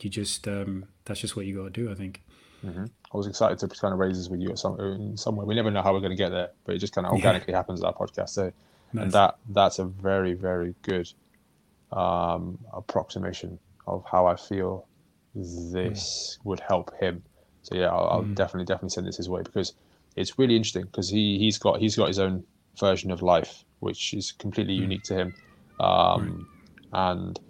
[0.00, 1.90] you just um, that's just what you got to do.
[1.90, 2.22] I think.
[2.66, 5.44] I was excited to kind of raise this with you at some in some way.
[5.44, 7.54] We never know how we're going to get there, but it just kind of organically
[7.54, 8.30] happens at our podcast.
[8.30, 8.52] So,
[8.92, 9.04] Nice.
[9.04, 11.08] and that that's a very very good
[11.92, 14.86] um, approximation of how I feel
[15.34, 17.22] this would help him.
[17.66, 18.34] So yeah, I'll, I'll hmm.
[18.34, 19.74] definitely definitely send this his way because
[20.14, 22.44] it's really interesting because he he's got he's got his own
[22.78, 24.82] version of life which is completely hmm.
[24.82, 25.34] unique to him,
[25.80, 26.48] um,
[26.92, 27.40] and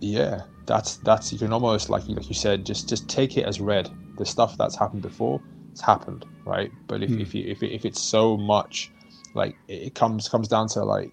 [0.00, 3.44] yeah, that's that's you can almost like you like you said just just take it
[3.44, 3.90] as read.
[4.18, 5.40] The stuff that's happened before,
[5.72, 6.70] it's happened, right?
[6.86, 7.20] But if hmm.
[7.20, 8.92] if you, if it, if it's so much,
[9.34, 11.12] like it it comes comes down to like,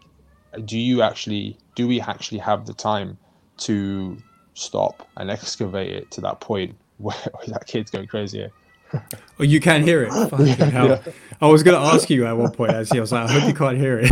[0.66, 3.18] do you actually do we actually have the time
[3.58, 4.18] to
[4.54, 8.50] stop and excavate it to that point where, where that kid's going crazy?
[9.40, 10.12] Oh, you can't hear it.
[10.72, 11.02] Hell.
[11.40, 12.72] I was going to ask you at one point.
[12.72, 14.12] Actually, I was like, I hope you can't hear it.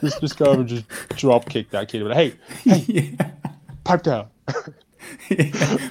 [0.00, 2.02] Just just go over and just drop kick that kid.
[2.02, 2.32] But hey,
[2.64, 3.16] hey,
[3.84, 4.28] pipe down.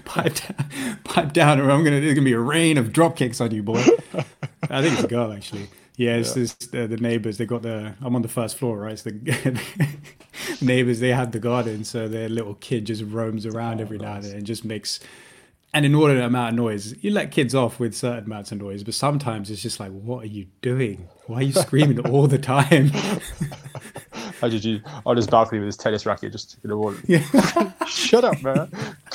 [0.03, 2.01] pipe down, pipe down, or I'm gonna.
[2.01, 3.85] There's gonna be a rain of drop kicks on you, boy.
[4.69, 5.69] I think it's a girl actually.
[5.95, 7.37] Yeah, it's uh, the neighbors.
[7.37, 7.93] They got the.
[8.01, 8.97] I'm on the first floor, right?
[8.97, 9.61] So the
[10.61, 14.23] neighbors they have the garden, so their little kid just roams around every now and
[14.23, 14.99] then and just makes
[15.77, 16.95] an inordinate amount of noise.
[17.03, 20.23] You let kids off with certain amounts of noise, but sometimes it's just like, what
[20.23, 21.07] are you doing?
[21.27, 22.89] Why are you screaming all the time?
[24.41, 26.95] How did you on his balcony with his tennis racket just in the wall?
[27.07, 27.21] yeah.
[27.85, 28.69] Shut up, man.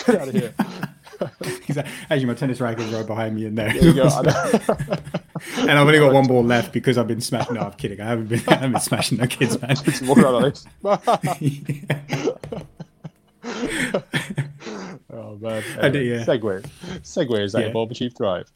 [0.07, 0.55] Get out of here.
[1.67, 3.73] He's like, Actually, my tennis racket is right behind me in there.
[3.73, 4.05] There you go.
[4.05, 4.19] I
[5.59, 7.55] and I've only got one ball left because I've been smashing.
[7.55, 8.01] No, I'm kidding.
[8.01, 8.43] I haven't been.
[8.49, 9.77] I haven't been smashing no kids, man.
[9.77, 10.55] Just around like
[14.25, 14.49] this.
[15.13, 15.63] Oh man.
[15.81, 16.25] I do, yeah.
[16.25, 16.63] segue.
[17.03, 17.69] segue is that Yeah.
[17.69, 18.51] Evolve Achieve Thrive?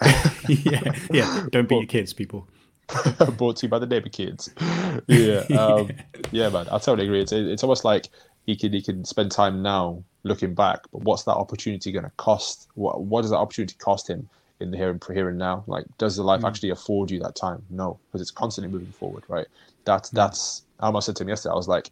[0.48, 1.46] yeah, yeah.
[1.50, 2.48] Don't beat your kids, people.
[3.36, 4.50] Brought to you by the neighbor kids.
[5.06, 5.44] Yeah.
[5.56, 5.90] Um,
[6.32, 6.66] yeah, man.
[6.72, 7.20] I totally agree.
[7.20, 8.08] It's it's almost like
[8.46, 12.10] he can he can spend time now looking back, but what's that opportunity going to
[12.16, 12.68] cost?
[12.74, 14.28] What what does that opportunity cost him
[14.60, 15.62] in the here and here and now?
[15.66, 17.62] Like, does the life actually afford you that time?
[17.70, 19.46] No, because it's constantly moving forward, right?
[19.84, 20.62] That's that's.
[20.80, 21.52] I almost said to him yesterday.
[21.52, 21.90] I was like,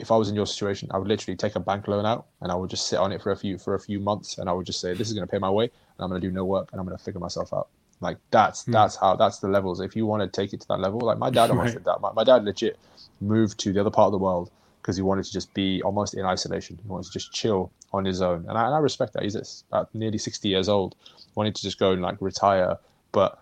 [0.00, 2.50] if I was in your situation, I would literally take a bank loan out and
[2.50, 4.52] I would just sit on it for a few for a few months, and I
[4.52, 6.32] would just say, this is going to pay my way, and I'm going to do
[6.32, 7.68] no work, and I'm going to figure myself out.
[8.00, 8.72] Like that's hmm.
[8.72, 9.80] that's how that's the levels.
[9.80, 11.74] If you want to take it to that level, like my dad almost Right.
[11.74, 12.00] did that.
[12.00, 12.78] My, my dad legit
[13.20, 16.14] moved to the other part of the world because he wanted to just be almost
[16.14, 16.78] in isolation.
[16.82, 19.22] He wanted to just chill on his own, and I, and I respect that.
[19.22, 20.96] He's about nearly sixty years old,
[21.34, 22.78] wanted to just go and like retire,
[23.12, 23.38] but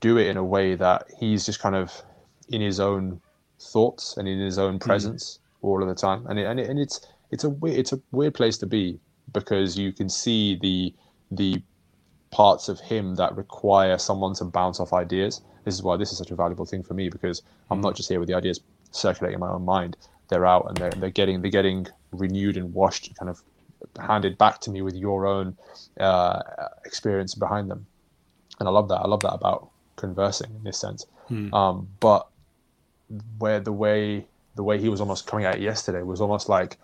[0.00, 2.02] do it in a way that he's just kind of
[2.48, 3.20] in his own
[3.60, 4.78] thoughts and in his own hmm.
[4.78, 6.26] presence all of the time.
[6.26, 8.98] And it, and, it, and it's it's a weird it's a weird place to be
[9.32, 10.94] because you can see the
[11.30, 11.62] the
[12.30, 15.40] parts of him that require someone to bounce off ideas.
[15.64, 18.08] This is why this is such a valuable thing for me because I'm not just
[18.08, 18.60] here with the ideas
[18.92, 19.96] circulating in my own mind.
[20.28, 23.42] They're out and they're, they're getting they're getting renewed and washed, kind of
[24.00, 25.56] handed back to me with your own
[25.98, 26.40] uh,
[26.84, 27.86] experience behind them.
[28.58, 29.00] And I love that.
[29.00, 31.06] I love that about conversing in this sense.
[31.54, 32.28] Um, but
[33.38, 34.26] where the way
[34.60, 36.76] the way he was almost coming it yesterday was almost like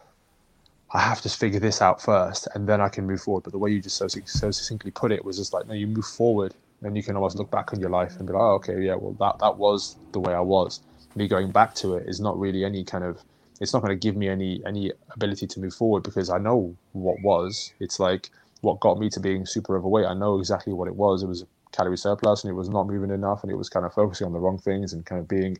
[0.94, 3.42] I have to figure this out first and then I can move forward.
[3.44, 5.86] But the way you just so, so succinctly put it was just like, no, you
[5.86, 8.54] move forward and you can almost look back on your life and be like, oh,
[8.54, 10.80] okay, yeah, well, that, that was the way I was.
[11.16, 13.22] Me going back to it is not really any kind of,
[13.60, 16.74] it's not going to give me any, any ability to move forward because I know
[16.92, 17.74] what was.
[17.78, 18.30] It's like
[18.62, 20.06] what got me to being super overweight.
[20.06, 21.22] I know exactly what it was.
[21.22, 23.84] It was a calorie surplus and it was not moving enough and it was kind
[23.84, 25.58] of focusing on the wrong things and kind of being,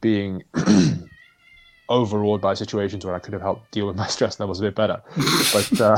[0.00, 0.42] being
[1.92, 4.74] overawed by situations where I could have helped deal with my stress levels a bit
[4.74, 5.02] better.
[5.52, 5.96] But uh,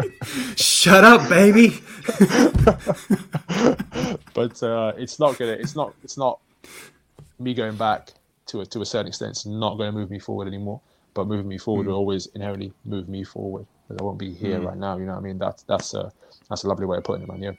[0.56, 1.80] Shut up, baby.
[4.34, 6.38] but uh, it's not gonna it's not it's not
[7.38, 8.12] me going back
[8.46, 9.30] to a to a certain extent.
[9.32, 10.80] It's not going to move me forward anymore.
[11.14, 13.66] but moving me forward will always inherently move me forward.
[13.88, 14.96] Because I won't be here right now.
[14.98, 15.38] You know what I mean?
[15.38, 16.12] That's that's a
[16.48, 17.42] that's a lovely way of putting it, man.
[17.42, 17.52] Yeah.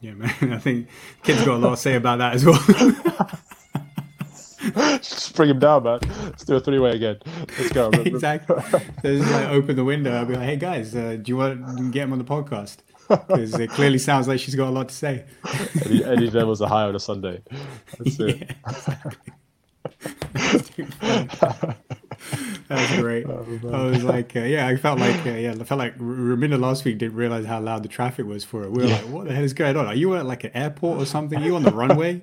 [0.00, 0.52] Yeah, man.
[0.52, 0.88] I think
[1.22, 2.60] kids got a lot to say about that as well.
[4.74, 6.00] Just bring him down, man.
[6.24, 7.18] Let's do a three way again.
[7.58, 7.88] Let's go.
[7.92, 8.60] exactly.
[8.70, 10.12] So just like open the window.
[10.16, 12.78] I'll be like, "Hey guys, uh, do you want to get him on the podcast?"
[13.08, 15.24] Because it clearly sounds like she's got a lot to say.
[15.84, 17.42] Any, any levels are high on a Sunday.
[17.98, 18.40] That's it.
[18.40, 19.32] Yeah, exactly.
[22.68, 23.26] That's great.
[23.26, 26.84] I was like, uh, yeah, I felt like, uh, yeah, I felt like Raminda last
[26.84, 28.72] week didn't realize how loud the traffic was for it.
[28.72, 29.86] We were like, what the hell is going on?
[29.86, 31.38] Are you at like an airport or something?
[31.38, 32.22] Are you on the runway?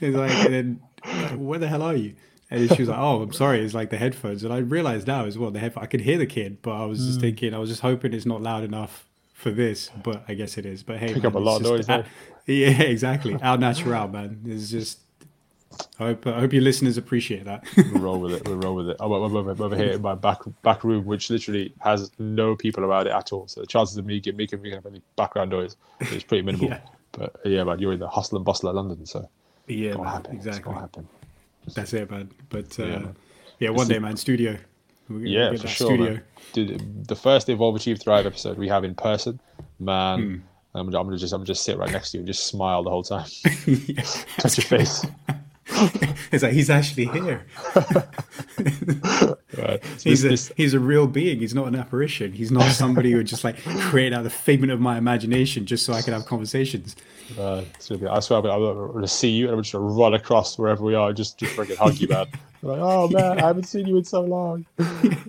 [0.00, 2.14] It's like, and then, like, where the hell are you?
[2.50, 3.60] And she was like, "Oh, I'm sorry.
[3.60, 5.84] It's like the headphones." And I realized now as well the headphones.
[5.84, 7.22] I could hear the kid, but I was just mm.
[7.22, 9.90] thinking, I was just hoping it's not loud enough for this.
[10.02, 10.82] But I guess it is.
[10.82, 12.02] But hey, Pick man, up a lot of noise, a- eh?
[12.46, 13.36] yeah, exactly.
[13.42, 14.40] Al natural, man.
[14.46, 15.00] It's just.
[16.00, 17.64] I hope, I hope your listeners appreciate that.
[17.76, 18.48] We'll roll with it.
[18.48, 18.96] We'll roll with it.
[18.98, 22.56] I'm, I'm over, I'm over here in my back back room, which literally has no
[22.56, 23.46] people around it at all.
[23.46, 26.68] So the chances of me getting making making any background noise is pretty minimal.
[26.70, 26.80] Yeah.
[27.12, 29.28] But yeah, man, you're in the hustle and bustle of London, so
[29.68, 30.36] yeah, man, happen.
[30.36, 30.72] It's exactly.
[30.72, 31.08] gonna happen.
[31.74, 32.30] That's it, man.
[32.48, 33.06] But uh, Yeah,
[33.58, 34.16] yeah, one It's day, man.
[34.16, 34.56] Studio.
[35.10, 35.88] Yeah, for sure.
[35.88, 36.10] Studio.
[36.12, 36.22] Man.
[36.52, 39.40] Dude, the first Evolve Achieve Thrive episode we have in person,
[39.78, 40.18] man.
[40.20, 40.36] Hmm.
[40.74, 42.82] I'm, I'm gonna just I'm gonna just sit right next to you and just smile
[42.82, 43.28] the whole time.
[43.66, 44.02] Yeah.
[44.38, 45.04] Touch your face.
[46.32, 47.46] It's like he's actually here.
[49.56, 49.82] Right.
[49.96, 51.38] So He's this- a he's a real being.
[51.38, 52.32] He's not an apparition.
[52.32, 55.84] He's not somebody who just like create out of the figment of my imagination just
[55.86, 56.96] so I can have conversations.
[57.36, 60.82] Be, I swear, I'm I'm gonna see you and I'm just gonna run across wherever
[60.84, 62.26] we are, just just freaking hug you, man.
[62.62, 64.66] Like, oh man, I haven't seen you in so long.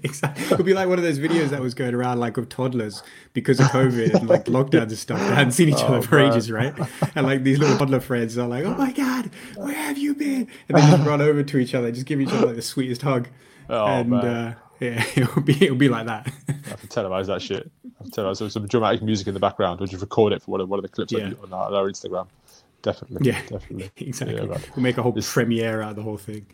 [0.03, 0.43] exactly.
[0.45, 3.03] It'll be like one of those videos that was going around like of toddlers
[3.33, 5.19] because of COVID and like lockdowns and stuff.
[5.19, 6.31] They hadn't seen each other Oh, for man.
[6.33, 6.73] ages, right?
[7.15, 10.47] And like these little toddler friends are like, "Oh my god, where have you been?"
[10.67, 13.01] And they just run over to each other, just give each other like the sweetest
[13.03, 13.27] hug.
[13.69, 14.25] Oh, and man.
[14.25, 16.31] uh, yeah, it'll be it'll be like that.
[16.47, 17.69] I have to televise that shit.
[17.85, 20.41] I have to televise some, some dramatic music in the background, or just record it
[20.41, 21.25] for one of, one of the clips Yeah.
[21.25, 22.27] on, on, our, on our Instagram.
[22.81, 23.27] Definitely.
[23.29, 23.91] Yeah, definitely.
[23.97, 24.37] exactly.
[24.37, 24.61] Yeah, man.
[24.75, 26.45] we'll make a whole This- premiere out of the whole thing.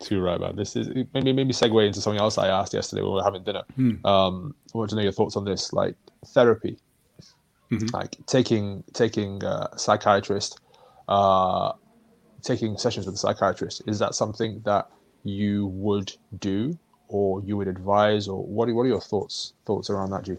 [0.00, 0.56] Too right, man.
[0.56, 3.44] This is maybe maybe segue into something else I asked yesterday when we were having
[3.44, 3.62] dinner.
[3.76, 4.06] Hmm.
[4.06, 5.94] Um, I want to know your thoughts on this, like
[6.28, 6.78] therapy,
[7.70, 7.88] Mm-hmm.
[7.92, 10.60] like taking taking a psychiatrist,
[11.08, 11.72] uh,
[12.40, 13.82] taking sessions with a psychiatrist.
[13.88, 14.88] Is that something that
[15.24, 18.68] you would do, or you would advise, or what?
[18.68, 20.36] Are, what are your thoughts thoughts around that, G?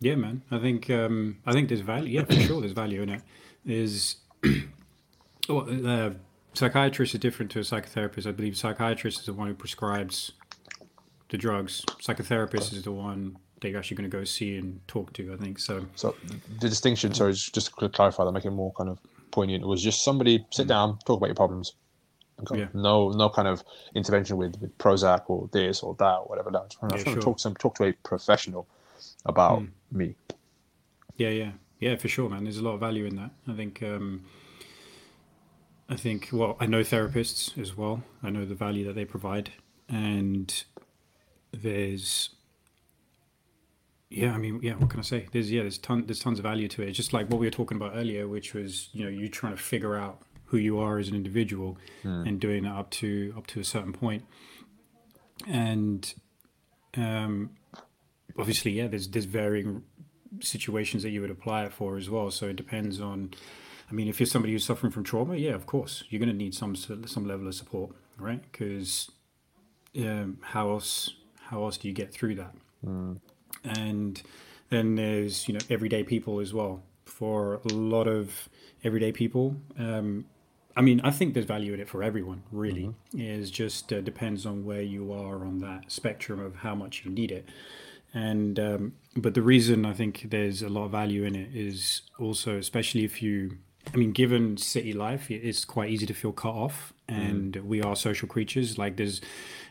[0.00, 0.42] Yeah, man.
[0.50, 2.18] I think um, I think there's value.
[2.18, 3.22] Yeah, for sure, there's value in it.
[3.64, 4.16] Is
[5.48, 6.10] well, uh,
[6.54, 8.26] psychiatrist is different to a psychotherapist.
[8.26, 10.32] I believe psychiatrist is the one who prescribes
[11.28, 11.84] the drugs.
[12.00, 15.32] Psychotherapist is the one that you're actually going to go see and talk to.
[15.32, 15.84] I think so.
[15.96, 16.14] So
[16.60, 18.98] the distinction, sorry, just just to clarify that, make it more kind of
[19.30, 19.62] poignant.
[19.62, 21.74] It was just somebody sit down, talk about your problems.
[22.40, 22.60] Okay.
[22.60, 22.66] Yeah.
[22.74, 23.62] No, no kind of
[23.94, 26.50] intervention with, with Prozac or this or that or whatever.
[26.50, 27.22] Just want Yeah, to sure.
[27.22, 28.66] talk to some, talk to a professional
[29.24, 29.68] about Mm.
[29.92, 30.14] me.
[31.16, 32.42] Yeah, yeah, yeah, for sure, man.
[32.42, 33.30] There's a lot of value in that.
[33.48, 33.82] I think.
[33.82, 34.24] Um,
[35.88, 36.30] I think.
[36.32, 38.02] Well, I know therapists as well.
[38.22, 39.52] I know the value that they provide,
[39.88, 40.64] and
[41.52, 42.30] there's.
[44.10, 44.74] Yeah, I mean, yeah.
[44.74, 45.26] What can I say?
[45.32, 46.88] There's yeah, there's ton, there's tons of value to it.
[46.88, 49.56] It's just like what we were talking about earlier, which was you know you trying
[49.56, 53.46] to figure out who you are as an individual, and doing that up to up
[53.48, 54.24] to a certain point,
[55.46, 56.14] and
[56.96, 57.50] um,
[58.38, 59.82] obviously, yeah, there's there's varying
[60.40, 62.30] situations that you would apply it for as well.
[62.30, 63.34] So it depends on.
[63.90, 66.36] I mean, if you're somebody who's suffering from trauma, yeah, of course, you're going to
[66.36, 68.40] need some some level of support, right?
[68.50, 69.10] Because
[69.98, 72.54] um, how else how else do you get through that?
[73.64, 74.22] And
[74.70, 76.82] then there's you know everyday people as well.
[77.04, 78.48] For a lot of
[78.82, 80.24] everyday people, um,
[80.76, 82.42] I mean, I think there's value in it for everyone.
[82.50, 87.02] Really, is just uh, depends on where you are on that spectrum of how much
[87.04, 87.48] you need it.
[88.12, 92.02] And um, but the reason I think there's a lot of value in it is
[92.18, 93.58] also, especially if you,
[93.92, 97.94] I mean, given city life, it's quite easy to feel cut off, and we are
[97.94, 98.78] social creatures.
[98.78, 99.20] Like there's,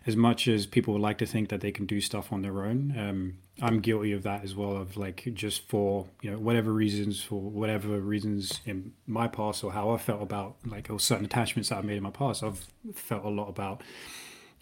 [0.05, 2.63] as much as people would like to think that they can do stuff on their
[2.63, 4.77] own, um, I'm guilty of that as well.
[4.77, 9.71] Of like just for you know whatever reasons, for whatever reasons in my past or
[9.71, 12.65] how I felt about like or certain attachments that I made in my past, I've
[12.93, 13.81] felt a lot about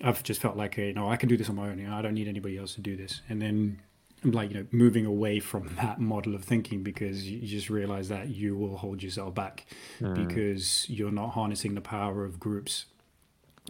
[0.03, 1.80] I've just felt like, you know, I can do this on my own.
[1.80, 3.22] You know, I don't need anybody else to do this.
[3.30, 3.82] And then,
[4.23, 8.30] like, you know, moving away from that model of thinking because you just realize that
[8.30, 9.65] you will hold yourself back
[10.14, 12.85] because you're not harnessing the power of groups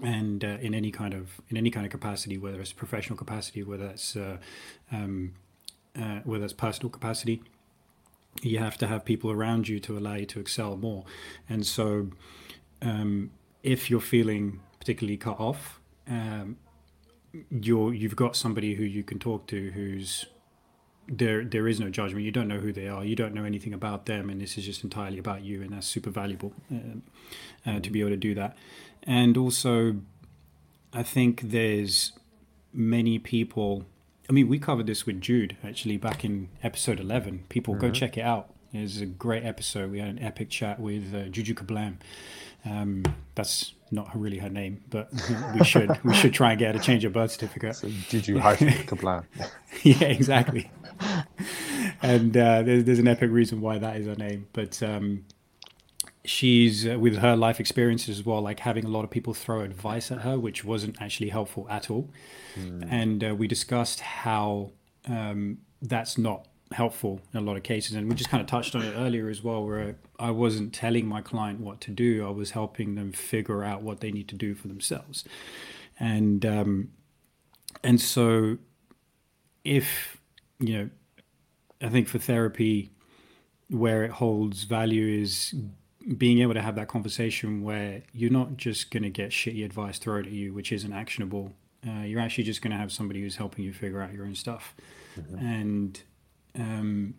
[0.02, 3.64] and uh, in any kind of in any kind of capacity, whether it's professional capacity,
[3.64, 4.38] whether it's uh,
[4.92, 5.34] um,
[6.00, 7.42] uh, whether it's personal capacity,
[8.42, 11.04] you have to have people around you to allow you to excel more.
[11.50, 12.10] And so,
[12.82, 13.32] um,
[13.64, 16.58] if you're feeling particularly cut off, um,
[17.50, 20.26] you're you've got somebody who you can talk to who's
[21.08, 22.26] there there is no judgment.
[22.26, 23.04] You don't know who they are.
[23.04, 25.88] You don't know anything about them and this is just entirely about you and that's
[25.88, 27.04] super valuable um,
[27.66, 28.56] uh, to be able to do that.
[29.04, 29.98] And also
[30.94, 32.12] i think there's
[32.74, 33.86] many people
[34.30, 38.18] i mean we covered this with jude actually back in episode 11 people go check
[38.18, 38.54] it out.
[38.74, 39.92] It's a great episode.
[39.92, 41.98] We had an epic chat with uh, juju kablam.
[42.64, 43.04] Um,
[43.36, 45.12] that's not really her name, but
[45.54, 47.76] we should we should try and get her to change her birth certificate.
[47.76, 49.26] So Juju hyphen Kablam.
[49.84, 50.72] yeah, exactly.
[52.02, 55.26] and uh, there's, there's an epic reason why that is her name, but um,
[56.24, 59.62] she's uh, with her life experiences as well, like having a lot of people throw
[59.62, 62.10] advice at her, which wasn't actually helpful at all.
[62.56, 62.88] Mm.
[62.90, 64.72] And uh, we discussed how
[65.08, 67.96] um, that's not helpful in a lot of cases.
[67.96, 71.06] And we just kind of touched on it earlier as well, where I wasn't telling
[71.06, 74.36] my client what to do, I was helping them figure out what they need to
[74.36, 75.24] do for themselves.
[76.00, 76.92] And, um,
[77.84, 78.58] and so
[79.64, 80.18] if,
[80.60, 80.90] you know,
[81.82, 82.92] I think for therapy,
[83.70, 85.56] where it holds value is
[86.18, 89.98] being able to have that conversation where you're not just going to get shitty advice
[89.98, 91.54] thrown at you, which isn't actionable.
[91.88, 94.36] Uh, you're actually just going to have somebody who's helping you figure out your own
[94.36, 94.76] stuff.
[95.20, 95.46] Mm-hmm.
[95.46, 96.02] And
[96.58, 97.16] um,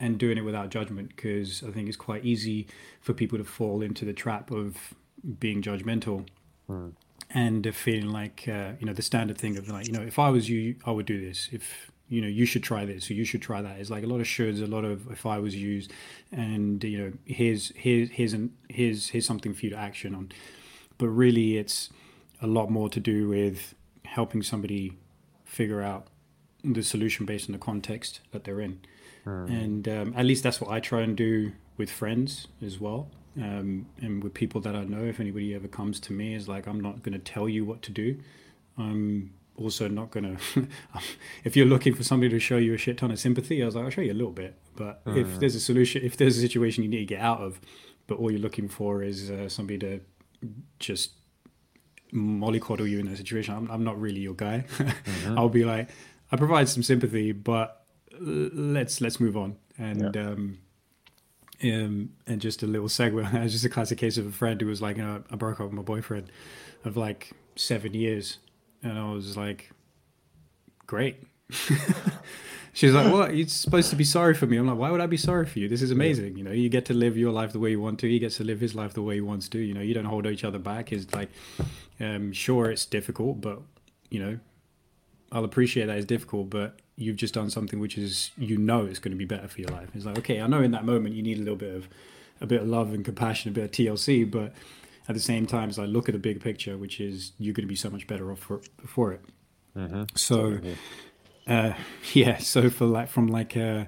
[0.00, 2.66] and doing it without judgment because I think it's quite easy
[3.00, 4.94] for people to fall into the trap of
[5.38, 6.26] being judgmental
[6.68, 6.92] mm.
[7.30, 10.30] and feeling like uh, you know the standard thing of like you know if I
[10.30, 11.48] was you I would do this.
[11.52, 13.78] If you know you should try this or you should try that.
[13.78, 15.92] It's like a lot of shoulds a lot of if I was used
[16.32, 20.32] and you know here's here's here's an, here's here's something for you to action on.
[20.98, 21.90] But really it's
[22.40, 24.98] a lot more to do with helping somebody
[25.44, 26.08] figure out
[26.64, 28.80] the solution based on the context that they're in.
[29.26, 29.48] Mm.
[29.48, 33.08] And um, at least that's what I try and do with friends as well.
[33.36, 36.66] Um, and with people that I know, if anybody ever comes to me, is like,
[36.66, 38.18] I'm not going to tell you what to do.
[38.76, 40.68] I'm also not going to,
[41.44, 43.74] if you're looking for somebody to show you a shit ton of sympathy, I was
[43.74, 44.56] like, I'll show you a little bit.
[44.76, 45.16] But mm.
[45.16, 47.60] if there's a solution, if there's a situation you need to get out of,
[48.06, 50.00] but all you're looking for is uh, somebody to
[50.78, 51.12] just
[52.12, 54.64] mollycoddle you in that situation, I'm, I'm not really your guy.
[54.78, 55.38] mm-hmm.
[55.38, 55.88] I'll be like,
[56.32, 57.84] I provide some sympathy, but
[58.18, 59.56] let's let's move on.
[59.78, 60.22] And yeah.
[60.22, 60.58] um,
[61.62, 63.34] um, and just a little segue.
[63.34, 65.36] It was just a classic case of a friend who was like, you know, I
[65.36, 66.32] broke up with my boyfriend
[66.84, 68.38] of like seven years,
[68.82, 69.70] and I was like,
[70.86, 71.22] great.
[72.74, 73.36] She was like, "What?
[73.36, 75.58] You're supposed to be sorry for me." I'm like, "Why would I be sorry for
[75.58, 75.68] you?
[75.68, 76.38] This is amazing.
[76.38, 78.08] You know, you get to live your life the way you want to.
[78.08, 79.58] He gets to live his life the way he wants to.
[79.58, 80.90] You know, you don't hold each other back.
[80.90, 81.28] It's like,
[82.00, 83.60] um, sure, it's difficult, but
[84.08, 84.38] you know,
[85.32, 88.98] I'll appreciate that it's difficult, but you've just done something which is you know it's
[88.98, 89.88] going to be better for your life.
[89.94, 91.88] It's like okay, I know in that moment you need a little bit of
[92.40, 94.52] a bit of love and compassion, a bit of TLC, but
[95.08, 97.64] at the same time, as I look at the big picture, which is you're going
[97.64, 99.20] to be so much better off for, for it.
[99.76, 100.04] Mm-hmm.
[100.14, 100.58] So,
[101.46, 101.74] uh,
[102.12, 102.38] yeah.
[102.38, 103.84] So for like from like uh,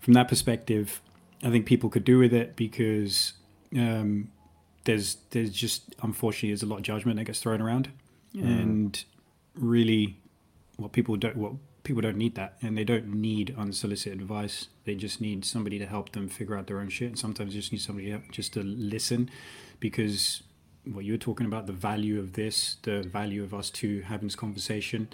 [0.00, 1.00] from that perspective,
[1.42, 3.34] I think people could do with it because
[3.76, 4.30] um,
[4.84, 7.90] there's there's just unfortunately there's a lot of judgment that gets thrown around,
[8.34, 8.42] mm.
[8.42, 9.04] and
[9.54, 10.19] really
[10.80, 11.52] what people don't what
[11.82, 12.56] people don't need that.
[12.62, 14.68] And they don't need unsolicited advice.
[14.84, 17.08] They just need somebody to help them figure out their own shit.
[17.08, 19.30] And sometimes just need somebody just to listen
[19.78, 20.42] because
[20.84, 24.36] what you're talking about the value of this the value of us two having this
[24.36, 25.08] conversation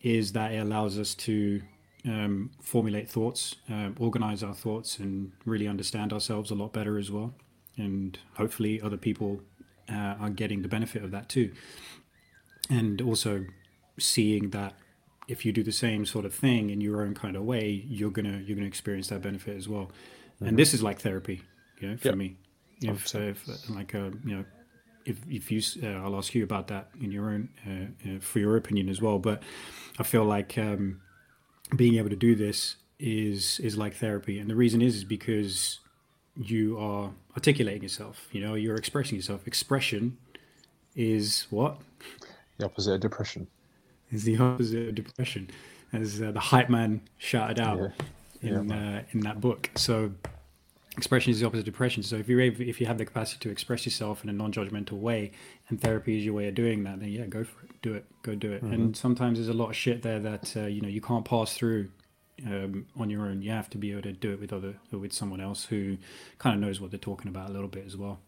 [0.00, 1.62] is that it allows us to
[2.04, 7.10] um, formulate thoughts um, organize our thoughts and really understand ourselves a lot better as
[7.10, 7.32] well.
[7.76, 9.40] And hopefully other people
[9.90, 11.52] uh, are getting the benefit of that too.
[12.68, 13.46] And also
[13.98, 14.74] seeing that
[15.28, 18.10] if you do the same sort of thing in your own kind of way, you're
[18.10, 19.90] gonna you're gonna experience that benefit as well.
[20.36, 20.46] Mm-hmm.
[20.46, 21.42] And this is like therapy,
[21.80, 22.16] you know, for yep.
[22.16, 22.36] me.
[22.80, 24.44] If, so if like uh, you know,
[25.04, 28.38] if if you, uh, I'll ask you about that in your own uh, uh, for
[28.40, 29.18] your opinion as well.
[29.18, 29.42] But
[29.98, 31.00] I feel like um,
[31.76, 35.80] being able to do this is is like therapy, and the reason is is because
[36.36, 38.28] you are articulating yourself.
[38.32, 39.46] You know, you're expressing yourself.
[39.46, 40.18] Expression
[40.96, 41.78] is what
[42.58, 43.46] the opposite of depression
[44.12, 45.50] is the opposite of depression,
[45.92, 47.78] as uh, the hype man shouted out
[48.40, 48.50] yeah.
[48.50, 49.70] in yeah, uh, in that book.
[49.74, 50.12] So
[50.96, 52.02] expression is the opposite of depression.
[52.02, 54.92] So if you're able, if you have the capacity to express yourself in a non-judgmental
[54.92, 55.32] way,
[55.68, 58.04] and therapy is your way of doing that, then yeah, go for it, do it,
[58.22, 58.62] go do it.
[58.62, 58.72] Mm-hmm.
[58.72, 61.54] And sometimes there's a lot of shit there that uh, you know you can't pass
[61.54, 61.88] through
[62.46, 63.42] um, on your own.
[63.42, 65.96] You have to be able to do it with other with someone else who
[66.38, 68.20] kind of knows what they're talking about a little bit as well.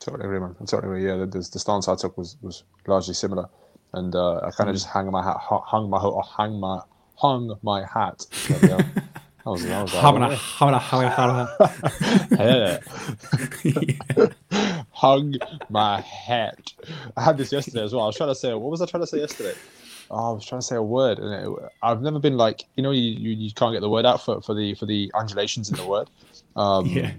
[0.00, 0.54] Totally agree, man.
[0.64, 1.04] Totally.
[1.04, 3.48] Yeah, the, the stance I took was was largely similar
[3.94, 6.80] and uh, I kind of just hang my hat, hung my hung my
[7.16, 8.26] hung my hat.
[8.48, 8.86] that
[9.44, 9.92] was, that was
[14.92, 15.34] hung
[15.68, 16.72] my hat.
[17.16, 18.02] I had this yesterday as well.
[18.04, 19.54] I was trying to say, what was I trying to say yesterday?
[20.10, 22.82] oh, I was trying to say a word, and it, I've never been like you
[22.82, 25.70] know you, you, you can't get the word out for, for the for the undulations
[25.70, 26.08] in the word.
[26.56, 27.12] Um, yeah.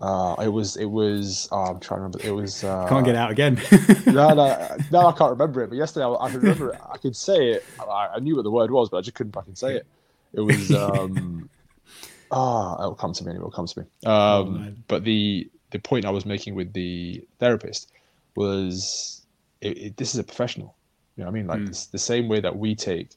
[0.00, 2.20] Uh, it was it was oh, I'm trying to remember.
[2.22, 3.60] It was uh, Can't get out again.
[4.06, 5.68] no, no, no, I can't remember it.
[5.68, 6.80] But yesterday I, I could remember it.
[6.90, 7.64] I could say it.
[7.78, 9.86] I, I knew what the word was, but I just couldn't fucking say it.
[10.32, 11.50] It was um,
[12.30, 13.34] ah, it'll come to me.
[13.34, 13.86] It'll come to me.
[14.06, 14.84] Um, man.
[14.88, 17.92] but the the point I was making with the therapist
[18.36, 19.26] was
[19.60, 20.74] it, it, this is a professional.
[21.16, 21.46] You know what I mean?
[21.46, 23.10] Like it's the same way that we take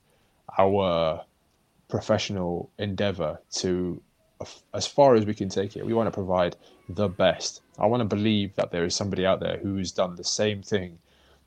[0.58, 1.24] our
[1.88, 4.02] professional endeavor to
[4.74, 5.86] as far as we can take it.
[5.86, 6.56] We want to provide
[6.90, 7.62] the best.
[7.80, 10.98] I want to believe that there is somebody out there who's done the same thing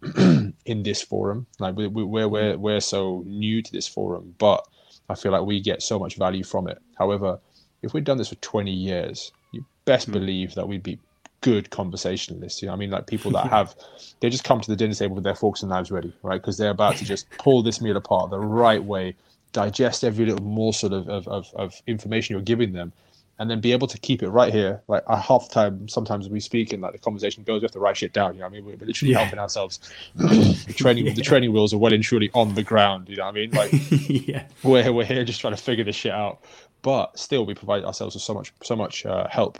[0.64, 1.46] in this forum.
[1.58, 4.66] Like we, we, we're we're we're so new to this forum, but
[5.08, 6.78] I feel like we get so much value from it.
[6.98, 7.38] However,
[7.82, 10.12] if we'd done this for 20 years, you best hmm.
[10.12, 10.98] believe that we'd be
[11.42, 12.60] good conversationalists.
[12.60, 13.74] You know, I mean, like people that have
[14.20, 16.40] they just come to the dinner table with their forks and knives ready, right?
[16.40, 19.14] Because they're about to just pull this meal apart the right way,
[19.52, 22.92] digest every little morsel of, of, of, of information you're giving them,
[23.38, 24.82] and then be able to keep it right here.
[24.88, 27.72] Like uh, half the time, sometimes we speak and like the conversation goes, we have
[27.72, 28.34] to write shit down.
[28.34, 29.18] You know, what I mean, we're literally Yeah.
[29.20, 29.78] helping ourselves.
[30.14, 31.12] the training, Yeah.
[31.14, 33.08] the training wheels are well and truly on the ground.
[33.08, 33.50] You know what I mean?
[33.50, 33.70] Like
[34.08, 34.44] yeah.
[34.62, 36.42] we're we're here just trying to figure this shit out,
[36.82, 39.58] but still we provide ourselves with so much so much uh, help.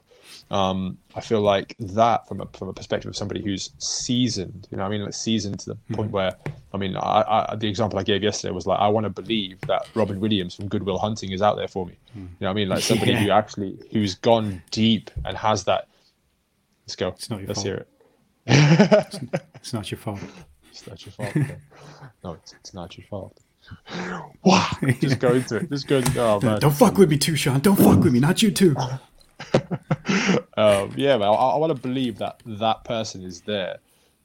[0.51, 4.77] Um, I feel like that from a from a perspective of somebody who's seasoned, you
[4.77, 6.35] know, I mean, like seasoned to the point where,
[6.73, 9.61] I mean, I, I the example I gave yesterday was like I want to believe
[9.63, 11.97] that Robin Williams from Good Will Hunting is out there for me.
[12.15, 15.89] You know, what I mean, like somebody who actually who's gone deep and has that.
[16.85, 17.09] Let's go.
[17.09, 17.67] It's not your Let's fault.
[17.67, 17.89] hear it.
[19.57, 20.21] It's not your fault.
[20.71, 21.35] It's not your fault.
[22.23, 23.41] no, it's, it's not your fault.
[24.45, 24.69] Wow.
[25.01, 25.71] Just go into it.
[25.71, 26.61] Just go into Oh man.
[26.61, 27.59] Don't fuck with me too, Sean.
[27.61, 28.21] Don't fuck with me.
[28.21, 28.77] Not you too.
[30.57, 33.79] um, yeah, man, I, I want to believe that that person is there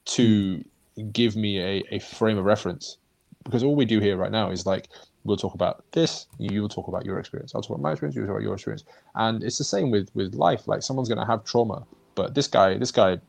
[0.05, 0.63] to
[1.11, 2.97] give me a, a frame of reference.
[3.43, 4.87] Because all we do here right now is like
[5.23, 8.15] we'll talk about this, you will talk about your experience, I'll talk about my experience,
[8.15, 8.83] you will talk about your experience,
[9.15, 10.67] and it's the same with with life.
[10.67, 11.83] Like someone's gonna have trauma,
[12.15, 13.19] but this guy, this guy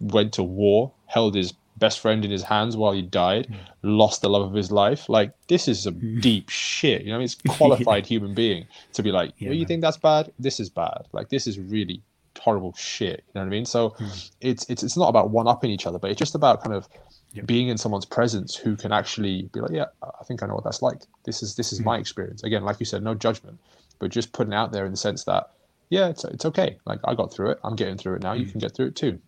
[0.00, 3.56] went to war, held his best friend in his hands while he died, hmm.
[3.82, 5.08] lost the love of his life.
[5.08, 6.20] Like this is some hmm.
[6.20, 7.02] deep shit.
[7.02, 7.24] You know, I mean?
[7.24, 10.32] it's qualified human being to be like, Yeah, "Oh, you think that's bad?
[10.38, 11.06] This is bad.
[11.12, 12.02] Like this is really
[12.40, 13.24] horrible shit.
[13.28, 13.64] You know what I mean?
[13.64, 14.06] So hmm.
[14.40, 16.88] it's it's it's not about one upping each other, but it's just about kind of
[17.34, 17.46] Yep.
[17.46, 20.62] being in someone's presence who can actually be like, yeah, I think I know what
[20.62, 21.02] that's like.
[21.24, 22.44] This is this is my experience.
[22.44, 23.58] Again, like you said, no judgment,
[23.98, 25.50] but just putting it out there in the sense that
[25.90, 26.78] yeah, it's it's okay.
[26.86, 27.58] Like I got through it.
[27.64, 28.34] I'm getting through it now.
[28.34, 29.18] You can get through it too.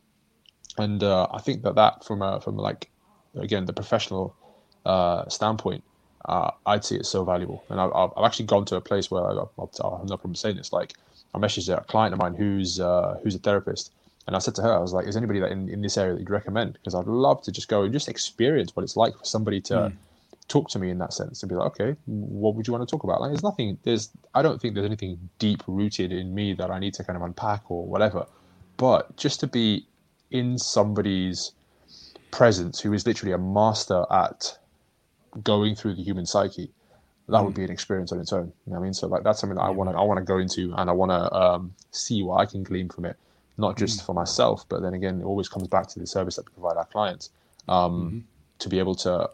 [0.79, 2.91] And uh, I think that that from a from like
[3.35, 4.35] again the professional
[4.85, 5.85] uh, standpoint,
[6.25, 7.65] uh, I'd see it so valuable.
[7.69, 10.73] And I've, I've actually gone to a place where I, have no problem saying this.
[10.73, 10.95] Like
[11.35, 13.93] I messaged a client of mine who's uh, who's a therapist,
[14.27, 16.15] and I said to her, I was like, "Is anybody that in, in this area
[16.15, 16.75] that you'd recommend?
[16.75, 19.93] Because I'd love to just go and just experience what it's like for somebody to
[20.49, 22.91] talk to me in that sense and be like, okay, what would you want to
[22.91, 23.21] talk about?
[23.21, 23.79] Like, there's nothing.
[23.83, 27.17] There's I don't think there's anything deep rooted in me that I need to kind
[27.17, 28.27] of unpack or whatever.
[28.77, 29.87] But just to be
[30.31, 31.53] in somebody's
[32.31, 34.59] presence who is literally a master at
[35.43, 36.71] going through the human psyche
[37.29, 38.95] that would be an experience on its own you know what i mean?
[38.95, 40.93] So like that's something that i want to i want to go into and i
[40.93, 43.17] want to um, see what i can glean from it
[43.59, 46.47] not just for myself but then again it always comes back to the service that
[46.47, 47.31] we provide our clients
[47.69, 48.25] um,
[48.59, 49.29] to be able to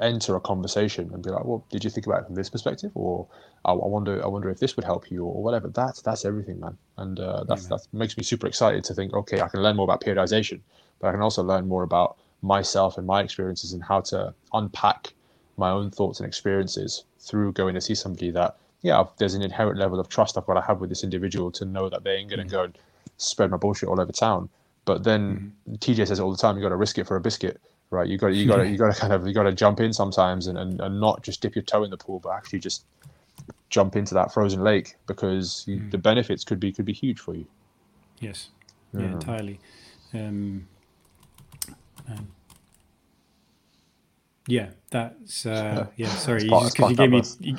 [0.00, 2.90] enter a conversation and be like well did you think about it from this perspective?
[2.94, 3.26] Or
[3.64, 5.68] i, I wonder i wonder if this would help you or whatever.
[5.68, 6.76] That's that's everything man.
[6.96, 9.84] And uh, that's that makes me super excited to think okay i can learn more
[9.84, 10.60] about periodization
[11.00, 15.12] but i can also learn more about myself and my experiences and how to unpack
[15.56, 19.78] my own thoughts and experiences through going to see somebody that yeah there's an inherent
[19.78, 22.30] level of trust i've got to have with this individual to know that they ain't
[22.30, 22.78] going to go and
[23.16, 24.48] spread my bullshit all over town.
[24.84, 27.60] But then tj says all the time you got to risk it for a biscuit
[27.90, 29.80] right you got you got to you got to kind of you got to jump
[29.80, 32.58] in sometimes and, and, and not just dip your toe in the pool but actually
[32.58, 32.84] just
[33.70, 37.34] jump into that frozen lake because you, the benefits could be could be huge for
[37.34, 37.46] you
[38.20, 38.48] Yes.
[38.92, 39.60] Yeah, entirely.
[40.14, 40.66] Um,
[42.08, 42.28] um,
[44.48, 46.08] yeah, that's uh, yeah.
[46.08, 47.22] Sorry, you just because you gave me.
[47.40, 47.56] you-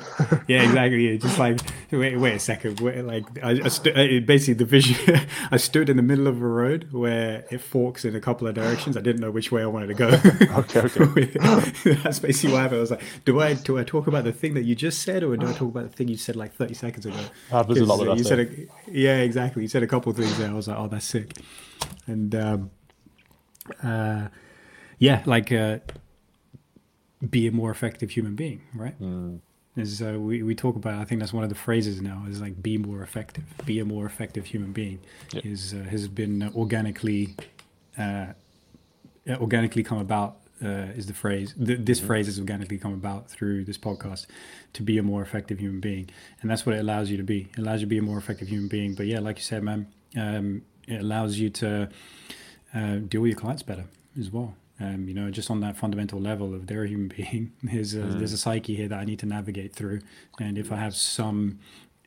[0.48, 1.08] yeah, exactly.
[1.08, 1.60] Yeah, just like
[1.92, 2.80] wait, wait a second.
[2.80, 5.20] Wait, like I, I stu- basically the vision.
[5.52, 8.56] I stood in the middle of a road where it forks in a couple of
[8.56, 8.96] directions.
[8.96, 10.08] I didn't know which way I wanted to go.
[10.60, 11.94] Okay, okay.
[12.02, 14.64] that's basically why I was like, do I do I talk about the thing that
[14.64, 17.06] you just said, or do I talk about the thing you said like thirty seconds
[17.06, 17.16] ago?
[17.50, 18.46] Happens a lot uh, You said a,
[18.90, 19.62] yeah, exactly.
[19.62, 20.50] You said a couple of things there.
[20.50, 21.36] I was like, oh, that's sick.
[22.08, 22.70] And um,
[23.82, 24.26] uh,
[24.98, 25.78] yeah, like uh,
[27.28, 28.94] be a more effective human being, right?
[29.76, 30.94] Is uh, we we talk about?
[31.00, 32.24] I think that's one of the phrases now.
[32.28, 34.98] Is like be more effective, be a more effective human being.
[35.32, 35.42] Yeah.
[35.44, 37.36] Is uh, has been organically
[37.96, 38.26] uh,
[39.28, 41.54] organically come about uh, is the phrase.
[41.64, 42.06] Th- this Mm-hmm.
[42.06, 44.26] phrase has organically come about through this podcast
[44.72, 46.10] to be a more effective human being,
[46.42, 47.48] and that's what it allows you to be.
[47.52, 48.94] It allows you to be a more effective human being.
[48.94, 49.86] But yeah, like you said, man,
[50.16, 51.88] um, it allows you to
[52.74, 53.84] uh, deal with your clients better
[54.18, 54.56] as well.
[54.80, 57.52] Um, you know, just on that fundamental level of they're a human being.
[57.62, 60.00] There's a, there's a psyche here that I need to navigate through,
[60.38, 61.58] and if I have some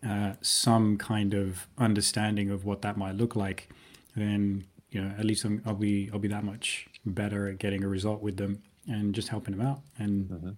[0.07, 3.69] uh, some kind of understanding of what that might look like,
[4.15, 7.83] then you know at least I'm, I'll be I'll be that much better at getting
[7.83, 9.81] a result with them and just helping them out.
[9.97, 10.57] And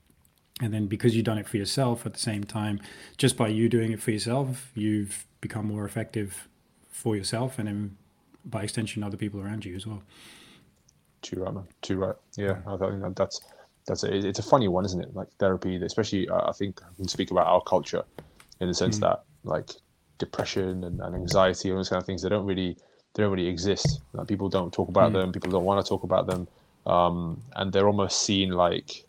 [0.62, 2.80] and then because you've done it for yourself at the same time,
[3.18, 6.48] just by you doing it for yourself, you've become more effective
[6.90, 7.98] for yourself, and then
[8.46, 10.04] by extension, other people around you as well.
[11.26, 11.68] Too right, man.
[11.82, 12.16] Too right.
[12.38, 13.40] Yeah, I think that that's
[13.88, 15.16] that's a, it's a funny one, isn't it?
[15.16, 18.04] Like therapy, especially uh, I think we can speak about our culture
[18.60, 19.70] in the sense that like
[20.18, 22.78] depression and, and anxiety and those kind of things they don't really
[23.14, 24.02] they don't really exist.
[24.14, 25.32] Like, people don't talk about them.
[25.32, 26.48] People don't want to talk about them,
[26.86, 29.06] um, and they're almost seen like,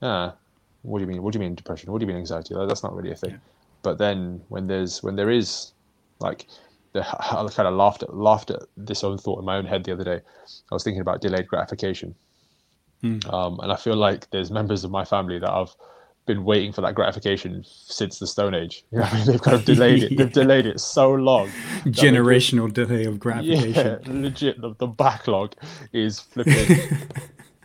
[0.00, 0.34] ah,
[0.82, 1.22] what do you mean?
[1.22, 1.90] What do you mean depression?
[1.92, 2.54] What do you mean anxiety?
[2.54, 3.32] That- That's not really a thing.
[3.32, 3.36] Yeah.
[3.82, 5.72] But then when there's when there is
[6.20, 6.46] like
[6.94, 9.92] I kind of laughed at laughed at this own thought in my own head the
[9.92, 10.20] other day.
[10.70, 12.14] I was thinking about delayed gratification,
[13.02, 15.74] um, and I feel like there's members of my family that I've
[16.26, 18.84] been waiting for that gratification since the Stone Age.
[18.92, 19.26] You know I mean?
[19.26, 20.16] They've kind of delayed it.
[20.16, 21.48] They've delayed it so long.
[21.86, 24.00] Generational delay of gratification.
[24.04, 24.60] yeah, legit.
[24.60, 25.54] The, the backlog
[25.92, 26.78] is flipping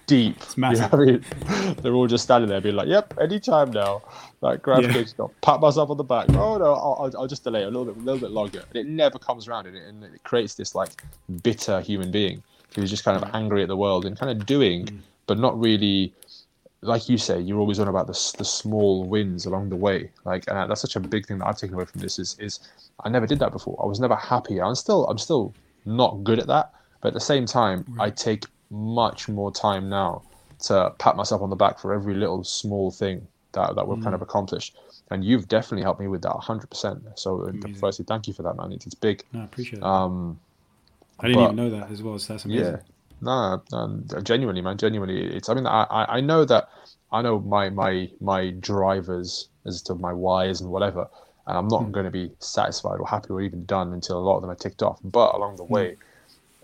[0.08, 0.38] deep.
[0.38, 0.94] It's massive.
[0.94, 1.26] I mean,
[1.82, 4.02] they're all just standing there, being like, "Yep, anytime now."
[4.42, 5.16] Like gratification.
[5.20, 6.30] I'll pat myself on the back.
[6.30, 8.88] Oh no, I'll, I'll, just delay a little bit, a little bit longer, and it
[8.88, 11.04] never comes around, and it, and it creates this like
[11.42, 12.44] bitter human being
[12.76, 13.34] who's just kind of mm.
[13.34, 15.00] angry at the world and kind of doing, mm.
[15.26, 16.14] but not really.
[16.82, 20.12] Like you say, you're always on about the the small wins along the way.
[20.26, 22.60] Like, and that's such a big thing that I've taken away from this is is
[23.04, 23.80] I never did that before.
[23.82, 24.62] I was never happy.
[24.62, 25.56] I'm still I'm still
[25.86, 30.24] not good at that, but at the same time, I take much more time now
[30.64, 34.16] to pat myself on the back for every little small thing that, that we've kind
[34.16, 34.76] of accomplished.
[35.10, 37.18] And you've definitely helped me with that 100%.
[37.18, 37.76] So, uh, Amazing.
[37.76, 38.72] firstly, thank you for that, man.
[38.74, 39.24] It's, it's big.
[39.32, 39.82] No, I appreciate.
[39.82, 40.40] Um,
[41.20, 42.20] I didn't but- even know that as well.
[42.20, 42.74] So that's amazing.
[42.74, 42.78] yeah.
[43.20, 44.78] No, no, genuinely, man.
[44.78, 45.50] Genuinely, it's.
[45.50, 46.70] I mean, I, I know that
[47.12, 51.08] I know my my my drivers as to my whys and whatever,
[51.48, 54.36] and I'm not going to be satisfied or happy or even done until a lot
[54.36, 55.00] of them are ticked off.
[55.04, 55.98] But along the way,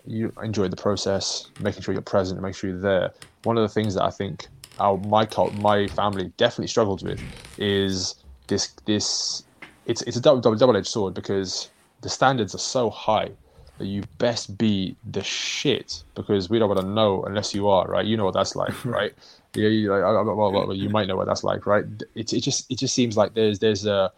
[0.06, 3.12] you enjoy the process, making sure you're present, make sure you're there.
[3.44, 4.46] One of the things that I think
[4.78, 7.20] our my cult, my family definitely struggles with
[7.58, 8.14] is
[8.48, 9.44] this this.
[9.86, 11.70] It's it's a double double double edged sword because
[12.00, 13.30] the standards are so high
[13.78, 17.86] that you best be the shit because we don't want to know unless you are
[17.88, 18.06] right.
[18.06, 19.12] You know what that's like, right?
[19.54, 21.84] Yeah, you, like, I- well, well, you might know what that's like, right?
[22.14, 24.12] It, it just it just seems like there's there's a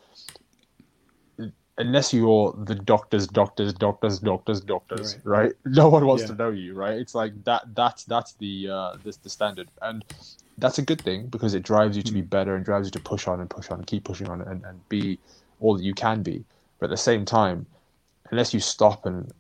[1.78, 5.52] unless you're the doctors, doctors, doctors, doctors, doctors, right?
[5.66, 6.28] No one wants Yeah.
[6.28, 6.98] to know you, right?
[6.98, 7.74] It's like that.
[7.74, 10.04] That's that's the uh, this the standard, and
[10.58, 13.00] that's a good thing because it drives you to be better and drives you to
[13.00, 15.18] push on and push on and keep pushing on and, and be
[15.60, 16.44] all that you can be.
[16.78, 17.66] But at the same time,
[18.30, 19.32] unless you stop and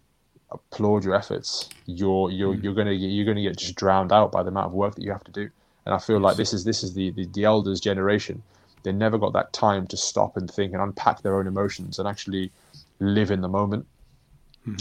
[0.50, 4.42] applaud your efforts, you're you're you're gonna get you're gonna get just drowned out by
[4.42, 5.48] the amount of work that you have to do.
[5.86, 8.42] And I feel like this is this is the, the the elders' generation.
[8.86, 12.06] They never got that time to stop and think and unpack their own emotions and
[12.06, 12.52] actually
[13.00, 13.84] live in the moment.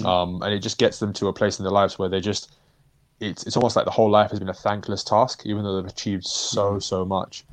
[0.06, 2.56] Um, and it just gets them to a place in their lives where they just
[3.19, 5.91] it's it's almost like the whole life has been a thankless task, even though they've
[5.91, 7.44] achieved so so much.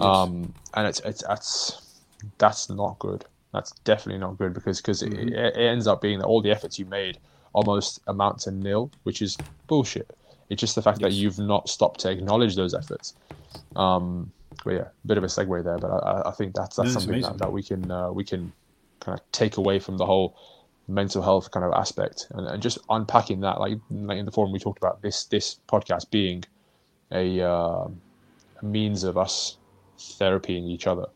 [0.00, 2.00] Um, and it's it's that's
[2.38, 3.24] that's not good.
[3.52, 6.76] That's definitely not good because because it, it ends up being that all the efforts
[6.76, 7.18] you made
[7.52, 9.36] almost amount to nil, which is
[9.68, 10.10] bullshit.
[10.48, 13.14] It's just the fact that you've not stopped to acknowledge those efforts.
[13.76, 14.32] Um,
[14.64, 17.20] but yeah, a bit of a segue there, but I, I- think that's that's something
[17.22, 18.52] that, that we can uh, we can
[19.00, 20.36] kind of take away from the whole
[20.88, 24.52] mental health kind of aspect and, and just unpacking that like, like in the forum
[24.52, 26.42] we talked about this this podcast being
[27.12, 27.86] a, uh,
[28.60, 29.56] a means of us
[29.98, 31.06] therapying each other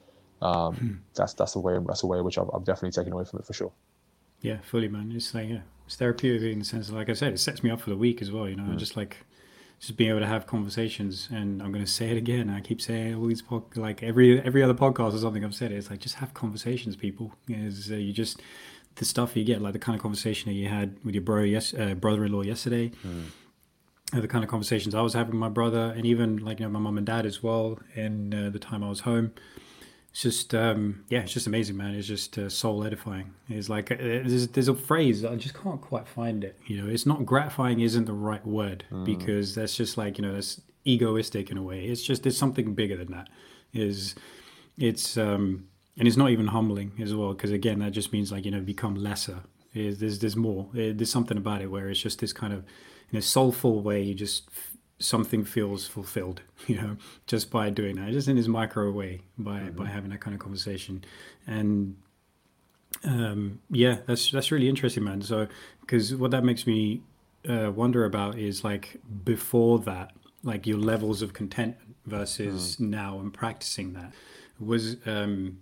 [0.42, 0.92] um, Hmm.
[1.16, 3.46] that's that's the way that's the way which I've, I've definitely taken away from it
[3.46, 3.72] for sure
[4.42, 5.12] Yeah, fully, man.
[5.14, 7.70] It's like yeah, it's therapeutic in the sense, of, like I said, it sets me
[7.70, 8.48] up for the week as well.
[8.48, 9.16] You know, just like
[9.86, 12.48] just being able to have conversations, and I'm going to say it again.
[12.48, 15.72] I keep saying all these pod, like every every other podcast or something I've said
[15.72, 15.76] it.
[15.76, 17.34] It's like just have conversations, people.
[17.48, 18.40] Is uh, you just
[18.96, 21.42] the stuff you get, like the kind of conversation that you had with your bro,
[21.42, 22.92] yes, uh, brother-in-law yesterday.
[24.12, 26.66] Uh, the kind of conversations I was having with my brother, and even like you
[26.66, 27.78] know my mum and dad as well.
[27.94, 29.32] In uh, the time I was home,
[30.14, 31.92] it's just um, yeah, it's just amazing, man.
[31.92, 33.34] It's just uh, soul edifying.
[33.48, 36.56] It's like uh, there's, there's a phrase I just can't quite find it.
[36.66, 40.32] You know, it's not gratifying isn't the right word because that's just like you know
[40.32, 41.86] that's egoistic in a way.
[41.86, 43.28] It's just there's something bigger than that.
[43.72, 44.14] Is
[44.78, 45.66] it's um
[45.98, 48.60] and it's not even humbling as well because again that just means like you know
[48.60, 49.40] become lesser.
[49.74, 50.68] Is there's there's more.
[50.72, 52.64] There's something about it where it's just this kind of
[53.10, 54.48] in a soulful way you just
[55.04, 59.60] something feels fulfilled, you know, just by doing that, just in his micro way, by
[59.60, 59.76] Mm-hmm.
[59.76, 61.04] by having that kind of conversation,
[61.46, 61.96] and
[63.04, 65.22] um, yeah, that's that's really interesting, man.
[65.22, 65.46] So,
[65.80, 67.02] because what that makes me
[67.48, 70.12] uh, wonder about is like before that,
[70.42, 74.12] like your levels of contentment versus now and practicing that
[74.58, 74.96] was.
[75.06, 75.58] Um,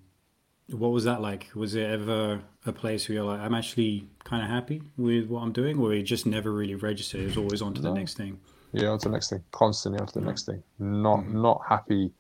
[0.69, 1.49] what was that like?
[1.55, 5.41] Was it ever a place where you're like, I'm actually kind of happy with what
[5.43, 7.21] I'm doing, or it just never really registered?
[7.21, 8.41] It was always on to the next thing.
[8.73, 9.43] Yeah, on to the next thing.
[9.53, 10.63] Constantly on to the next thing.
[10.79, 12.13] Not not happy.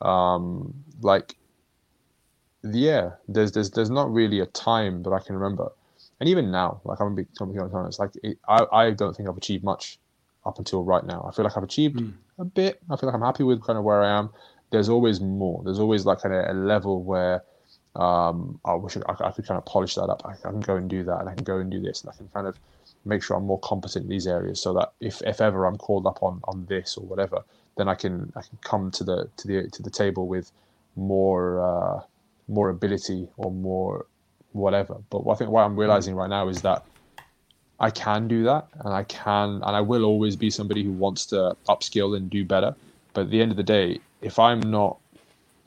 [0.00, 1.36] Um, like
[2.62, 5.70] yeah, there's there's there's not really a time that I can remember,
[6.18, 9.36] and even now, like I'm being completely honest, like it, I I don't think I've
[9.36, 9.98] achieved much
[10.44, 11.24] up until right now.
[11.28, 12.00] I feel like I've achieved
[12.38, 12.80] a bit.
[12.90, 14.30] I feel like I'm happy with kind of where I am.
[14.70, 15.62] There's always more.
[15.64, 17.42] There's always like kind of a level where
[17.96, 20.22] um, I wish I, I could kind of polish that up.
[20.24, 22.10] I, I can go and do that, and I can go and do this, and
[22.10, 22.56] I can kind of
[23.04, 26.06] make sure I'm more competent in these areas, so that if, if ever I'm called
[26.06, 27.42] up on, on this or whatever,
[27.76, 30.52] then I can I can come to the to the to the table with
[30.96, 32.02] more uh,
[32.48, 34.06] more ability or more
[34.52, 34.96] whatever.
[35.10, 36.84] But I think what I'm realizing right now is that
[37.78, 41.24] I can do that, and I can, and I will always be somebody who wants
[41.26, 42.74] to upskill and do better.
[43.14, 44.98] But at the end of the day, if I'm not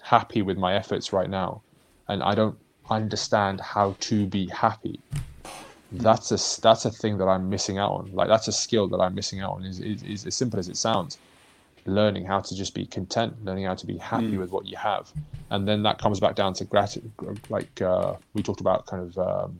[0.03, 1.61] happy with my efforts right now,
[2.07, 2.57] and I don't
[2.89, 4.99] understand how to be happy,
[5.93, 8.11] that's a that's a thing that I'm missing out on.
[8.13, 9.63] Like that's a skill that I'm missing out on.
[9.63, 11.17] Is is, as simple as it sounds.
[11.85, 15.11] Learning how to just be content, learning how to be happy with what you have,
[15.49, 17.11] and then that comes back down to gratitude.
[17.49, 19.59] Like uh, we talked about, kind of um,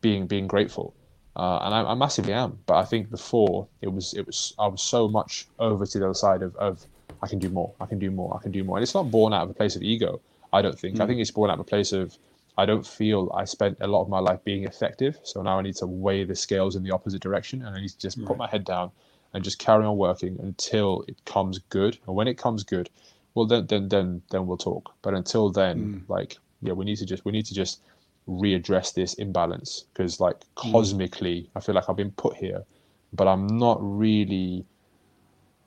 [0.00, 0.94] being being grateful,
[1.34, 2.60] uh, and I, I massively am.
[2.66, 6.04] But I think before it was it was I was so much over to the
[6.04, 6.86] other side of, of
[7.22, 9.10] I can do more, I can do more, I can do more, and it's not
[9.10, 10.20] born out of a place of ego.
[10.52, 11.00] I don't think.
[11.00, 12.16] I think it's born out of a place of
[12.58, 15.62] I don't feel I spent a lot of my life being effective, so now I
[15.62, 18.36] need to weigh the scales in the opposite direction, and I need to just put
[18.36, 18.90] my head down
[19.32, 21.96] and just carry on working until it comes good.
[22.06, 22.90] And when it comes good,
[23.34, 24.92] well then then then then we'll talk.
[25.02, 26.12] But until then, hmm.
[26.12, 27.80] like yeah, we need to just we need to just
[28.28, 30.72] readdress this imbalance because like hmm.
[30.72, 32.64] cosmically, I feel like I've been put here,
[33.12, 34.64] but I'm not really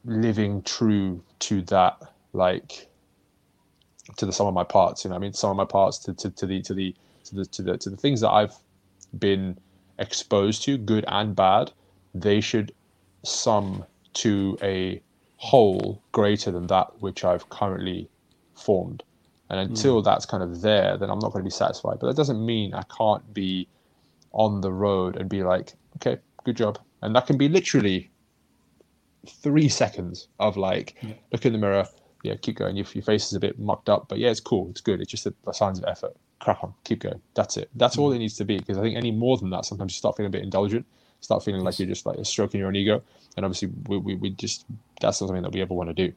[0.03, 2.01] living true to that
[2.33, 2.89] like
[4.17, 5.03] to the sum of my parts.
[5.03, 6.95] You know, what I mean, some of my parts to, to, to the to the
[7.25, 8.55] to the to the to the things that I've
[9.17, 9.57] been
[9.99, 11.71] exposed to, good and bad.
[12.13, 12.73] They should
[13.23, 15.01] sum to a
[15.37, 18.09] whole greater than that which I've currently
[18.55, 19.03] formed.
[19.49, 19.73] And hmm.
[19.73, 21.97] until that's kind of there, then I'm not going to be satisfied.
[21.99, 23.67] But that doesn't mean I can't be
[24.33, 26.79] on the road and be like, okay, good job.
[27.01, 28.11] And that can be literally
[29.27, 30.95] three seconds of like,
[31.31, 31.87] look in the mirror,
[32.23, 32.75] yeah, keep going.
[32.75, 34.69] Your, your face is a bit mucked up, but yeah, it's cool.
[34.69, 35.01] It's good.
[35.01, 36.15] It's just the, the signs of effort.
[36.39, 37.21] Crack on, keep going.
[37.35, 37.69] That's it.
[37.75, 38.57] That's all it needs to be.
[38.57, 40.85] Because I think any more than that, sometimes you start feeling a bit indulgent,
[41.19, 43.01] start feeling like you're just like stroking your own ego.
[43.37, 44.65] And obviously, we, we, we just,
[44.99, 46.13] that's not something that we ever want to do.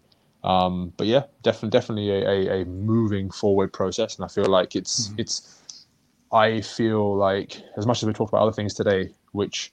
[0.48, 4.16] Um, but yeah, definitely, definitely a, a, a moving forward process.
[4.16, 5.62] And I feel like it's, it's,
[6.32, 9.72] I feel like as much as we talked about other things today, which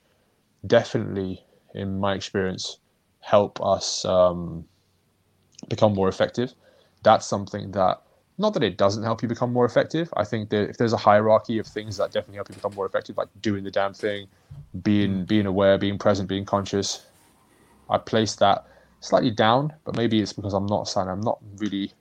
[0.66, 1.44] definitely,
[1.74, 2.78] in my experience,
[3.20, 4.64] help us um,
[5.68, 6.52] become more effective.
[7.02, 8.02] That's something that
[8.38, 10.12] not that it doesn't help you become more effective.
[10.16, 12.86] I think that if there's a hierarchy of things that definitely help you become more
[12.86, 14.26] effective, like doing the damn thing,
[14.82, 15.26] being mm.
[15.26, 17.06] being aware, being present, being conscious,
[17.90, 18.66] I place that
[19.00, 19.72] slightly down.
[19.84, 21.92] But maybe it's because I'm not saying I'm not really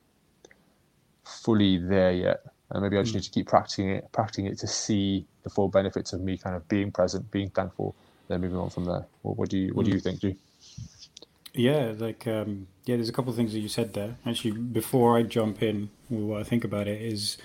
[1.25, 3.17] fully there yet, and maybe I just mm.
[3.17, 6.55] need to keep practicing it, practicing it to see the full benefits of me kind
[6.55, 7.95] of being present, being thankful,
[8.27, 9.05] then moving on from there.
[9.23, 9.95] What, what do you What do mm.
[9.95, 10.37] you think, G?
[11.53, 14.17] Yeah, like um, yeah, there's a couple of things that you said there.
[14.25, 17.37] Actually, before I jump in, with what I think about it is,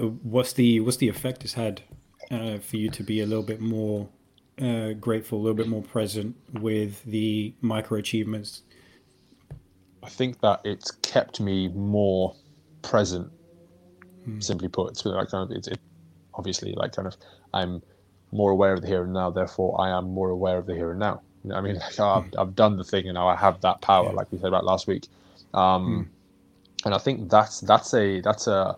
[0.00, 1.82] uh, what's the what's the effect it's had
[2.30, 4.08] uh, for you to be a little bit more
[4.60, 8.62] uh, grateful, a little bit more present with the micro achievements.
[10.02, 12.34] I think that it's kept me more
[12.82, 13.30] present.
[14.38, 15.80] Simply put, it's like kind of it's it,
[16.34, 17.16] obviously like kind of
[17.52, 17.82] I'm
[18.30, 19.30] more aware of the here and now.
[19.30, 21.22] Therefore, I am more aware of the here and now.
[21.44, 21.76] You know I mean?
[21.76, 24.38] Like, oh, I've, I've done the thing, and now I have that power, like we
[24.38, 25.08] said about last week.
[25.54, 26.10] Um,
[26.84, 28.76] And I think that's that's a that's a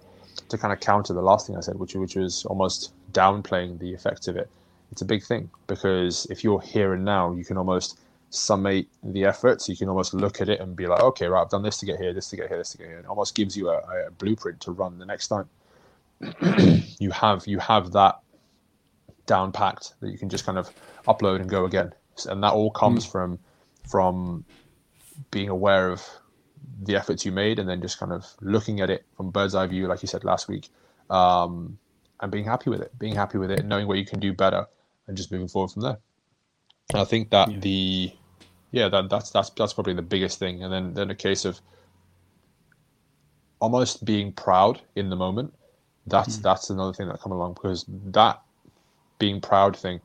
[0.48, 3.94] to kind of counter the last thing I said, which which was almost downplaying the
[3.94, 4.50] effect of it.
[4.92, 7.98] It's a big thing because if you're here and now, you can almost
[8.30, 9.68] summate the efforts.
[9.68, 11.86] You can almost look at it and be like, okay, right, I've done this to
[11.86, 12.98] get here, this to get here, this to get here.
[12.98, 15.48] It almost gives you a, a blueprint to run the next time.
[17.00, 18.20] you have you have that
[19.26, 20.70] down packed that you can just kind of
[21.08, 21.92] upload and go again,
[22.26, 23.38] and that all comes from
[23.88, 24.44] from
[25.30, 26.02] being aware of
[26.82, 29.66] the efforts you made and then just kind of looking at it from bird's eye
[29.66, 30.70] view, like you said last week,
[31.10, 31.78] um,
[32.20, 34.66] and being happy with it, being happy with it, knowing what you can do better,
[35.06, 35.98] and just moving forward from there.
[36.92, 37.60] And I think that Yeah.
[37.60, 38.12] the
[38.70, 41.60] yeah, that, that's that's that's probably the biggest thing, and then then a case of
[43.60, 45.54] almost being proud in the moment.
[46.06, 46.42] That's mm.
[46.42, 48.42] that's another thing that come along because that
[49.18, 50.00] being proud thing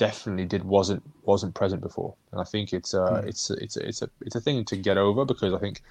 [0.00, 3.28] definitely did wasn't wasn't present before, and I think it's uh, mm.
[3.28, 5.82] it's it's it's a it's a thing to get over because I think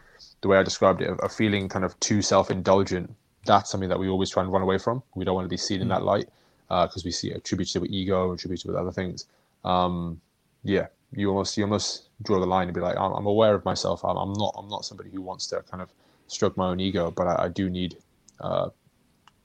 [0.42, 3.14] the way I described it, a feeling kind of too self indulgent.
[3.46, 5.04] That's something that we always try and run away from.
[5.14, 5.84] We don't want to be seen mm.
[5.84, 6.28] in that light
[6.68, 9.28] because uh, we see attributed with ego, attributed with other things.
[9.64, 10.20] Um,
[10.64, 13.64] yeah, you almost you almost draw the line and be like, I'm, I'm aware of
[13.64, 14.04] myself.
[14.04, 15.90] I'm, I'm, not I'm not somebody who wants to kind of
[16.28, 17.98] stroke my own ego, but I, I do need
[18.42, 18.70] uh,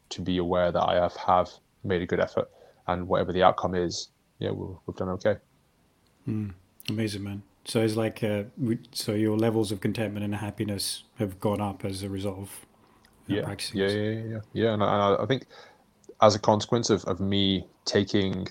[0.08, 1.50] to be aware that I have have
[1.82, 2.50] made a good effort,
[2.86, 4.08] and whatever the outcome is,
[4.44, 5.36] yeah, we have done okay.
[6.28, 6.52] Mm,
[6.88, 7.42] amazing, man.
[7.64, 8.44] So it's like, uh,
[8.92, 12.66] so your levels of contentment and happiness have gone up as a result of
[13.26, 13.80] yeah, practicing.
[13.80, 14.74] Yeah, yeah, yeah, yeah.
[14.74, 15.46] And I, I think
[16.20, 18.48] as a consequence of, of me taking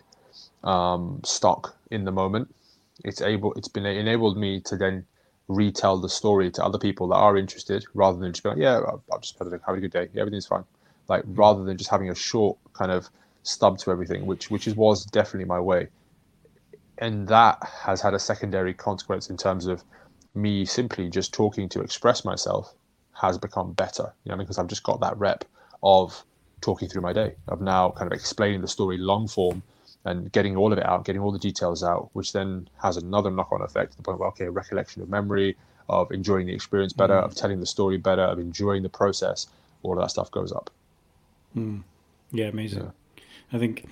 [0.64, 2.54] um, stock in the moment,
[3.06, 5.06] it's able, it's been enabled me to then
[5.48, 8.82] retell the story to other people that are interested, rather than just be like, yeah,
[9.14, 10.64] I've just had a, have a good day, yeah, everything's fine.
[11.08, 13.10] Like rather than just having a short kind of
[13.44, 15.88] stub to everything, which which is, was definitely my way
[16.98, 19.84] and that has had a secondary consequence in terms of
[20.36, 22.74] me simply just talking to express myself
[23.14, 25.46] has become better, you know, because I've just got that rep
[25.82, 26.24] of
[26.62, 29.62] talking through my day, of now kind of explaining the story long form
[30.06, 33.30] and getting all of it out, getting all the details out, which then has another
[33.30, 35.56] knock on effect to the point where, okay, recollection of memory,
[35.90, 37.24] of enjoying the experience better, mm.
[37.24, 39.48] of telling the story better, of enjoying the process,
[39.84, 40.70] all of that stuff goes up.
[41.56, 41.84] Mm.
[42.32, 42.84] Yeah, amazing.
[42.84, 42.90] Yeah.
[43.52, 43.88] I think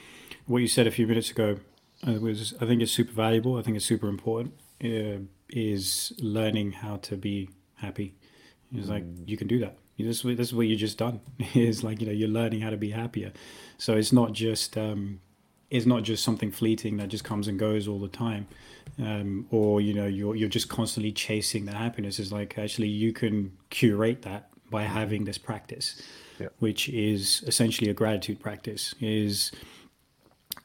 [0.45, 1.59] what you said a few minutes ago
[2.05, 3.57] I was I think it's super valuable.
[3.57, 4.53] I think it's super important.
[4.83, 8.15] Uh, is learning how to be happy.
[8.73, 9.27] It's like mm.
[9.27, 9.77] you can do that.
[9.97, 11.21] This this is what you just done.
[11.53, 13.31] is like you know you're learning how to be happier.
[13.77, 15.19] So it's not just um,
[15.69, 18.47] it's not just something fleeting that just comes and goes all the time,
[18.97, 22.17] um, or you know you're you're just constantly chasing the happiness.
[22.17, 26.01] It's like actually you can curate that by having this practice,
[26.41, 26.49] yeah.
[26.59, 28.93] which is essentially a gratitude practice.
[28.99, 29.51] Is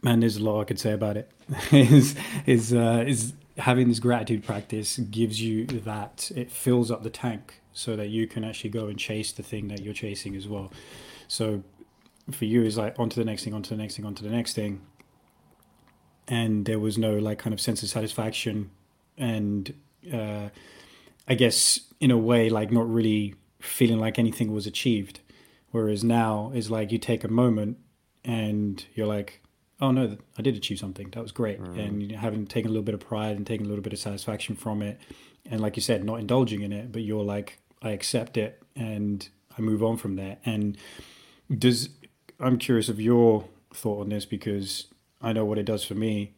[0.02, 1.30] man, there's a lot I could say about it.
[1.72, 2.16] is
[2.46, 7.60] is uh, is having this gratitude practice gives you that it fills up the tank
[7.72, 10.72] so that you can actually go and chase the thing that you're chasing as well.
[11.28, 11.62] So
[12.30, 14.54] for you, is like onto the next thing, onto the next thing, onto the next
[14.54, 14.80] thing,
[16.28, 18.70] and there was no like kind of sense of satisfaction,
[19.16, 19.74] and
[20.12, 20.48] uh,
[21.28, 25.20] I guess in a way like not really feeling like anything was achieved.
[25.70, 27.78] Whereas now is like you take a moment
[28.24, 29.42] and you're like,
[29.80, 31.10] oh no, I did achieve something.
[31.10, 31.60] That was great.
[31.60, 31.78] Mm.
[31.78, 34.56] And having taken a little bit of pride and taking a little bit of satisfaction
[34.56, 35.00] from it.
[35.44, 39.28] And like you said, not indulging in it, but you're like, I accept it and
[39.56, 40.38] I move on from there.
[40.44, 40.76] And
[41.56, 41.90] does,
[42.40, 44.86] I'm curious of your thought on this because
[45.20, 46.32] I know what it does for me.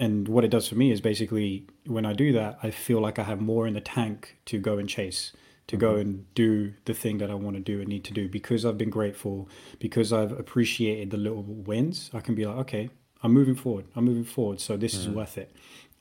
[0.00, 3.18] And what it does for me is basically when I do that, I feel like
[3.18, 5.32] I have more in the tank to go and chase
[5.68, 6.00] to go mm-hmm.
[6.00, 8.78] and do the thing that I want to do and need to do because I've
[8.78, 12.10] been grateful, because I've appreciated the little wins.
[12.12, 12.90] I can be like, okay,
[13.22, 13.86] I'm moving forward.
[13.94, 14.60] I'm moving forward.
[14.60, 14.98] So this mm.
[14.98, 15.54] is worth it.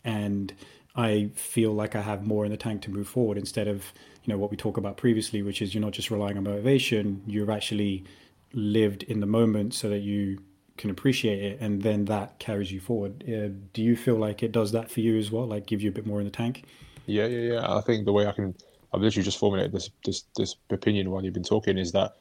[0.03, 0.53] And
[0.95, 4.33] I feel like I have more in the tank to move forward instead of, you
[4.33, 7.49] know, what we talked about previously, which is you're not just relying on motivation, you've
[7.49, 8.05] actually
[8.53, 10.39] lived in the moment so that you
[10.77, 13.23] can appreciate it and then that carries you forward.
[13.27, 15.45] Uh, do you feel like it does that for you as well?
[15.45, 16.63] Like give you a bit more in the tank?
[17.05, 17.75] Yeah, yeah, yeah.
[17.75, 18.55] I think the way I can
[18.93, 22.15] I've literally just formulated this this this opinion while you've been talking is that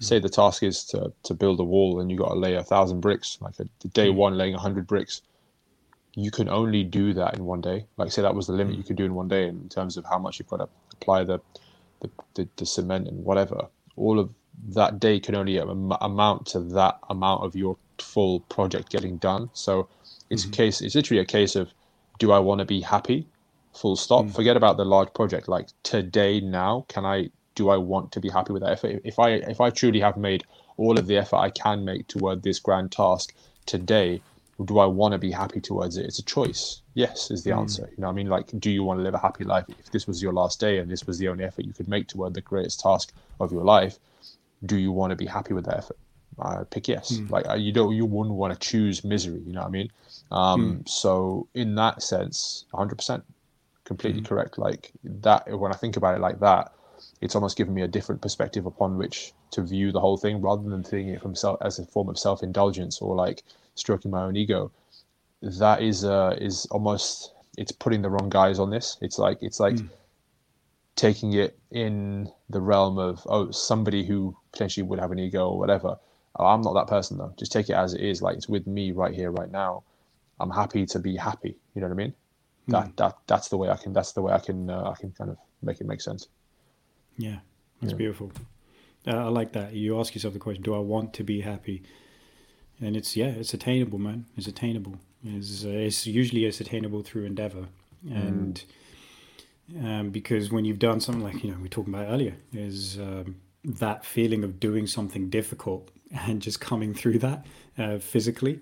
[0.00, 2.62] say the task is to to build a wall and you got to lay a
[2.62, 4.16] thousand bricks, like a, day hmm.
[4.16, 5.22] one laying a hundred bricks,
[6.14, 7.86] you can only do that in one day.
[7.96, 10.04] Like say that was the limit you could do in one day in terms of
[10.04, 11.40] how much you've got to apply the
[12.00, 13.66] the, the, the cement and whatever.
[13.96, 14.30] All of
[14.68, 19.50] that day can only amount to that amount of your full project getting done.
[19.52, 19.88] So
[20.30, 20.52] it's mm-hmm.
[20.52, 20.80] a case.
[20.80, 21.72] It's literally a case of,
[22.18, 23.26] do I want to be happy
[23.78, 24.34] full stop mm.
[24.34, 28.28] forget about the large project like today now can i do i want to be
[28.28, 30.44] happy with that if, if i if i truly have made
[30.76, 33.34] all of the effort i can make toward this grand task
[33.66, 34.20] today
[34.64, 37.58] do i want to be happy towards it it's a choice yes is the mm.
[37.58, 39.90] answer you know i mean like do you want to live a happy life if
[39.92, 42.34] this was your last day and this was the only effort you could make toward
[42.34, 43.98] the greatest task of your life
[44.66, 45.96] do you want to be happy with that effort
[46.40, 47.14] I pick yes.
[47.14, 47.30] Mm.
[47.30, 49.42] Like you don't, you wouldn't want to choose misery.
[49.44, 49.90] You know what I mean?
[50.30, 50.88] Um, mm.
[50.88, 53.24] So in that sense, 100 percent
[53.88, 54.28] completely mm-hmm.
[54.28, 54.58] correct.
[54.58, 56.72] Like that, when I think about it like that,
[57.20, 60.68] it's almost given me a different perspective upon which to view the whole thing, rather
[60.68, 63.42] than thinking it from self as a form of self indulgence or like
[63.74, 64.70] stroking my own ego.
[65.42, 68.98] That is uh, is almost it's putting the wrong guise on this.
[69.00, 69.88] It's like it's like mm.
[70.94, 75.58] taking it in the realm of oh somebody who potentially would have an ego or
[75.58, 75.96] whatever.
[76.36, 77.32] Oh, I'm not that person though.
[77.38, 78.20] Just take it as it is.
[78.20, 79.82] Like it's with me right here, right now.
[80.40, 81.56] I'm happy to be happy.
[81.74, 82.14] You know what I mean?
[82.68, 82.96] That Mm.
[82.96, 85.30] that that's the way I can that's the way I can uh, I can kind
[85.30, 86.28] of make it make sense.
[87.16, 87.38] Yeah,
[87.80, 87.98] that's Yeah.
[87.98, 88.32] beautiful.
[89.06, 89.72] Uh, I like that.
[89.74, 91.82] You ask yourself the question: Do I want to be happy?
[92.80, 94.26] And it's yeah, it's attainable, man.
[94.36, 94.96] It's attainable.
[95.24, 97.66] It's, uh, it's usually it's attainable through endeavor,
[98.08, 98.62] and
[99.82, 102.98] um, because when you've done something like you know we were talking about earlier, is
[102.98, 105.90] um, that feeling of doing something difficult
[106.26, 107.44] and just coming through that
[107.78, 108.60] uh, physically,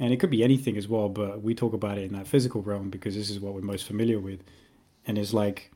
[0.00, 1.08] and it could be anything as well.
[1.08, 3.86] But we talk about it in that physical realm because this is what we're most
[3.86, 4.42] familiar with,
[5.06, 5.70] and it's like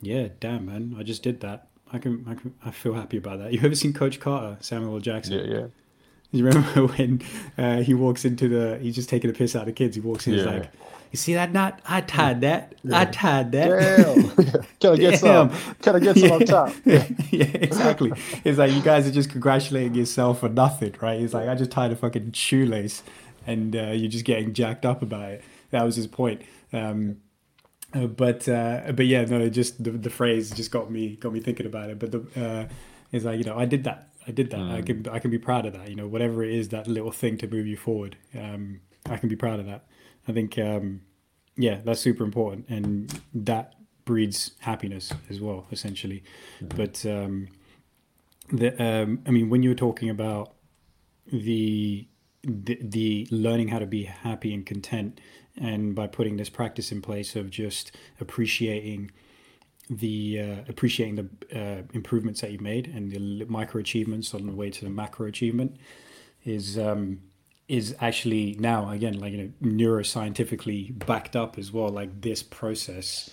[0.00, 1.68] yeah, damn man, I just did that.
[1.92, 3.52] I can, I can, I feel happy about that.
[3.52, 5.00] You ever seen Coach Carter, Samuel L.
[5.00, 5.38] Jackson?
[5.38, 5.66] Yeah, yeah.
[6.30, 7.22] You remember when
[7.56, 9.96] uh, he walks into the, he's just taking a piss out of kids.
[9.96, 10.70] He walks in, he's like,
[11.10, 11.80] "You see that knot?
[11.86, 12.74] I tied that.
[12.92, 14.62] I tied that." Damn.
[14.80, 15.48] Can I get some?
[15.48, 15.74] Damn.
[15.76, 16.74] Can I get some on top?
[16.84, 17.06] yeah,
[17.54, 18.12] exactly.
[18.44, 21.20] It's like you guys are just congratulating yourself for nothing, right?
[21.20, 23.02] It's like I just tied a fucking shoelace,
[23.48, 25.44] and uh, you're just getting jacked up about it.
[25.70, 26.42] That was his point.
[26.72, 27.16] Um,
[27.94, 31.40] uh, but uh, but yeah, no, just the, the phrase just got me got me
[31.40, 31.98] thinking about it.
[31.98, 32.72] But the uh,
[33.12, 34.10] it's like you know I did that.
[34.26, 34.60] I did that.
[34.60, 35.88] I can I can be proud of that.
[35.88, 38.16] You know, whatever it is, that little thing to move you forward.
[38.38, 39.86] Um, I can be proud of that.
[40.28, 41.00] I think um,
[41.56, 46.22] yeah, that's super important, and that breeds happiness as well, essentially.
[46.60, 47.48] But um,
[48.52, 50.54] the um, I mean, when you were talking about
[51.32, 52.06] the,
[52.42, 55.20] the the learning how to be happy and content,
[55.56, 59.10] and by putting this practice in place of just appreciating
[59.90, 64.52] the uh, appreciating the uh, improvements that you've made and the micro achievements on the
[64.52, 65.76] way to the macro achievement
[66.44, 67.20] is um,
[67.68, 71.88] is actually now again like you know neuroscientifically backed up as well.
[71.88, 73.30] Like this process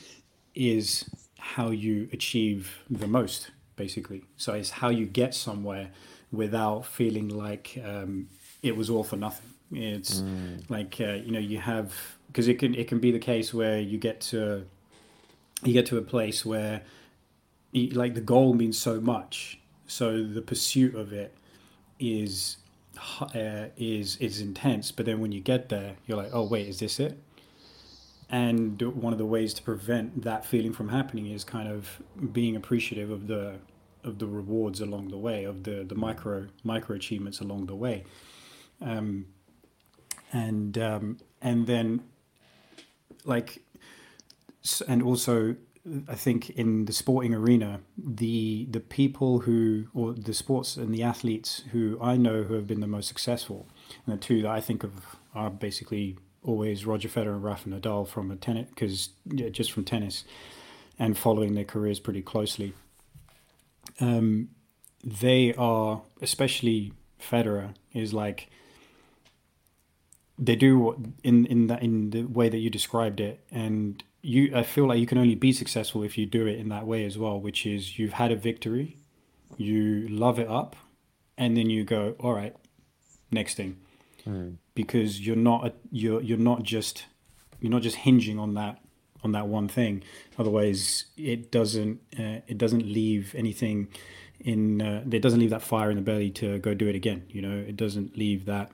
[0.53, 4.23] is how you achieve the most basically.
[4.37, 5.91] So it's how you get somewhere
[6.31, 8.29] without feeling like um,
[8.65, 9.51] it was all for nothing.
[9.71, 10.21] It's
[10.69, 11.93] like uh, you know you have
[12.27, 14.65] because it can it can be the case where you get to
[15.63, 16.81] you get to a place where
[17.73, 19.59] like the goal means so much.
[19.87, 21.35] So the pursuit of it
[21.99, 22.57] is
[23.21, 26.79] uh, is is intense but then when you get there you're like oh wait is
[26.79, 27.21] this it?
[28.29, 32.01] And one of the ways to prevent that feeling from happening is kind of
[32.33, 33.59] being appreciative of the
[34.03, 38.03] of the rewards along the way of the the micro micro achievements along the way
[38.81, 39.25] um
[40.31, 42.01] and um and then
[43.25, 43.61] like
[44.87, 45.55] and also
[46.07, 51.03] I think in the sporting arena, the the people who or the sports and the
[51.03, 53.67] athletes who I know who have been the most successful,
[54.05, 58.07] and the two that I think of are basically always Roger Federer and Rafa Nadal
[58.07, 60.23] from a tennis because yeah, just from tennis,
[60.97, 62.73] and following their careers pretty closely.
[63.99, 64.49] Um,
[65.03, 68.49] they are especially Federer is like
[70.37, 73.45] they do in in that in the way that you described it.
[73.51, 76.67] And you i feel like you can only be successful if you do it in
[76.69, 78.97] that way as well which is you've had a victory
[79.55, 80.75] you love it up
[81.37, 82.55] and then you go all right
[83.31, 83.77] next thing.
[84.73, 87.05] Because you're not a, you're you're not just
[87.59, 88.79] you're not just hinging on that
[89.23, 90.03] on that one thing.
[90.39, 93.87] Otherwise it doesn't uh, it doesn't leave anything
[94.39, 97.23] in uh, it doesn't leave that fire in the belly to go do it again
[97.29, 97.57] you know?
[97.57, 98.69] It doesn't leave that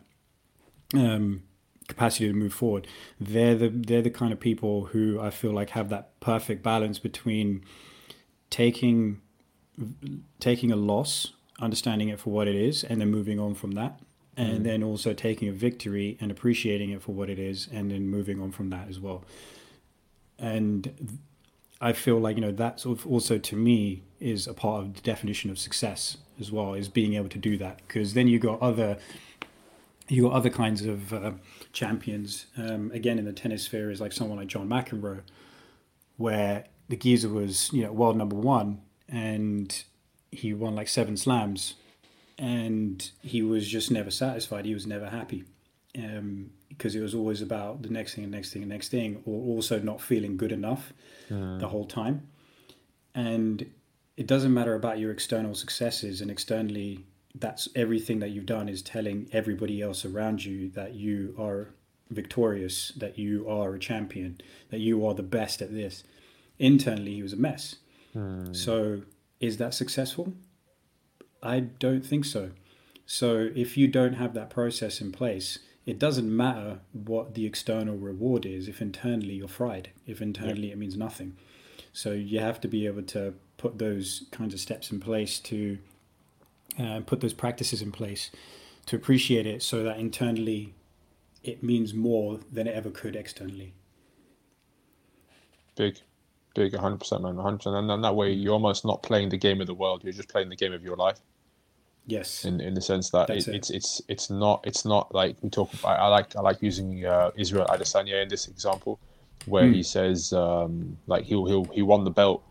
[0.96, 1.44] um,
[1.92, 2.88] capacity to move forward.
[3.20, 7.00] They're the they're the kind of people who I feel like have that perfect balance
[7.00, 7.64] between
[8.50, 9.22] taking
[10.40, 14.00] taking a loss, understanding it for what it is, and then moving on from that,
[14.38, 18.08] and then also taking a victory and appreciating it for what it is, and then
[18.08, 19.24] moving on from that as well.
[20.40, 21.20] And
[21.80, 24.94] I feel like you know that sort of also to me is a part of
[24.94, 28.40] the definition of success as well is being able to do that because then you
[28.40, 28.98] got other
[30.08, 31.32] you got other kinds of uh,
[31.74, 32.46] champions.
[32.58, 35.22] Um, again, in the tennis sphere, is like someone like John McEnroe,
[36.18, 39.84] where the geezer was you know world number one, and
[40.32, 41.76] he won like seven slams,
[42.38, 44.66] and he was just never satisfied.
[44.66, 45.44] He was never happy,
[45.98, 49.22] um, because it was always about the next thing, and next thing, and next thing,
[49.26, 50.94] or also not feeling good enough
[51.30, 52.28] the whole time.
[53.14, 53.72] And
[54.18, 57.06] it doesn't matter about your external successes and externally
[57.36, 61.74] that's everything that you've done is telling everybody else around you that you are
[62.10, 64.40] victorious, that you are a champion,
[64.70, 66.04] that you are the best at this.
[66.60, 67.78] Internally, he was a mess.
[68.14, 68.54] Hmm.
[68.54, 69.04] So,
[69.40, 70.34] is that successful?
[71.42, 72.52] I don't think so.
[73.06, 77.96] So, if you don't have that process in place, it doesn't matter what the external
[77.96, 81.38] reward is if internally you're fried, if internally it means nothing.
[81.94, 85.80] So, you have to be able to put those kinds of steps in place to
[86.80, 88.32] uh, put those practices in place
[88.86, 90.74] to appreciate it so that internally
[91.44, 93.74] it means more than it ever could externally.
[95.76, 95.98] big,
[96.56, 97.76] big, hundred percent, man, hundred percent.
[97.76, 100.30] And then that way, you're almost not playing the game of the world; you're just
[100.30, 101.20] playing the game of your life.
[102.08, 102.46] Yes.
[102.46, 103.56] In in the sense that it, it.
[103.56, 106.00] it's it's it's not it's not like we talk about.
[106.00, 109.00] I like I like using uh, Israel Adesanya in this example,
[109.46, 109.76] where mm.
[109.76, 112.44] he says um, like he'll he'll he won the belt,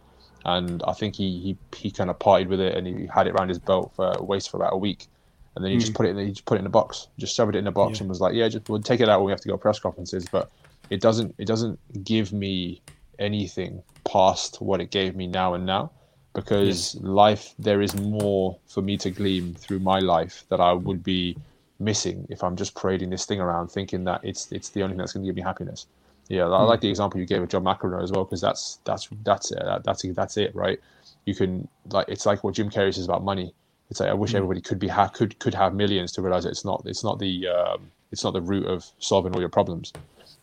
[0.45, 3.35] and I think he he he kind of partied with it and he had it
[3.35, 5.09] around his belt for a waist for about a week
[5.55, 5.81] and then he mm.
[5.81, 7.67] just put it in, he just put it in a box, just shoved it in
[7.67, 8.05] a box, yeah.
[8.05, 9.59] and was like, "Yeah, just we'll take it out when we have to go to
[9.59, 10.51] press conferences." But
[10.91, 12.83] it doesn't it doesn't give me
[13.19, 15.91] anything past what it gave me now and now,
[16.35, 17.03] because yes.
[17.03, 21.37] life there is more for me to glean through my life that I would be
[21.79, 24.99] missing if I'm just parading this thing around thinking that it's it's the only thing
[24.99, 25.87] that's going to give me happiness.
[26.31, 29.09] Yeah, I like the example you gave of John McEnroe as well because that's that's
[29.25, 29.63] that's it.
[29.85, 30.79] That's that's it, right?
[31.27, 33.53] You can like it's like what Jim Carrey says about money
[33.91, 34.37] it's like I wish mm.
[34.37, 37.49] everybody could be ha- could could have millions to realize it's not it's not the
[37.49, 39.93] um, it's not the root of solving all your problems.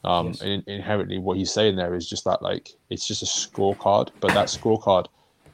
[0.03, 0.41] Um, yes.
[0.41, 4.33] and inherently, what he's saying there is just that like it's just a scorecard, but
[4.33, 5.07] that scorecard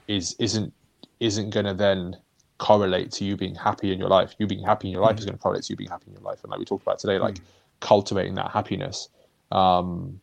[0.07, 0.73] is isn't
[1.19, 2.17] isn't going to then
[2.57, 4.35] correlate to you being happy in your life.
[4.39, 5.19] You being happy in your life mm.
[5.19, 6.39] is going to correlate to you being happy in your life.
[6.43, 7.41] And like we talked about today, like mm.
[7.79, 9.09] cultivating that happiness
[9.53, 10.19] um,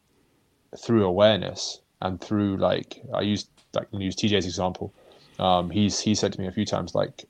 [0.78, 4.92] through awareness and through like I used like use TJ's example.
[5.38, 7.24] Um, he's he said to me a few times like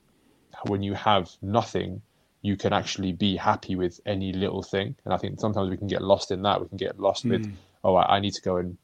[0.65, 2.01] when you have nothing,
[2.41, 4.95] you can actually be happy with any little thing.
[5.05, 6.61] And I think sometimes we can get lost in that.
[6.61, 7.31] We can get lost mm.
[7.31, 7.53] with, hmm.
[7.83, 8.77] oh, I, I, need to go and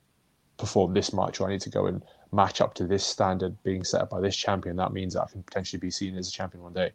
[0.57, 3.83] perform this much, or I need to go and match up to this standard being
[3.83, 4.75] set up by this champion.
[4.77, 6.91] That means that I can potentially be seen as a champion one day.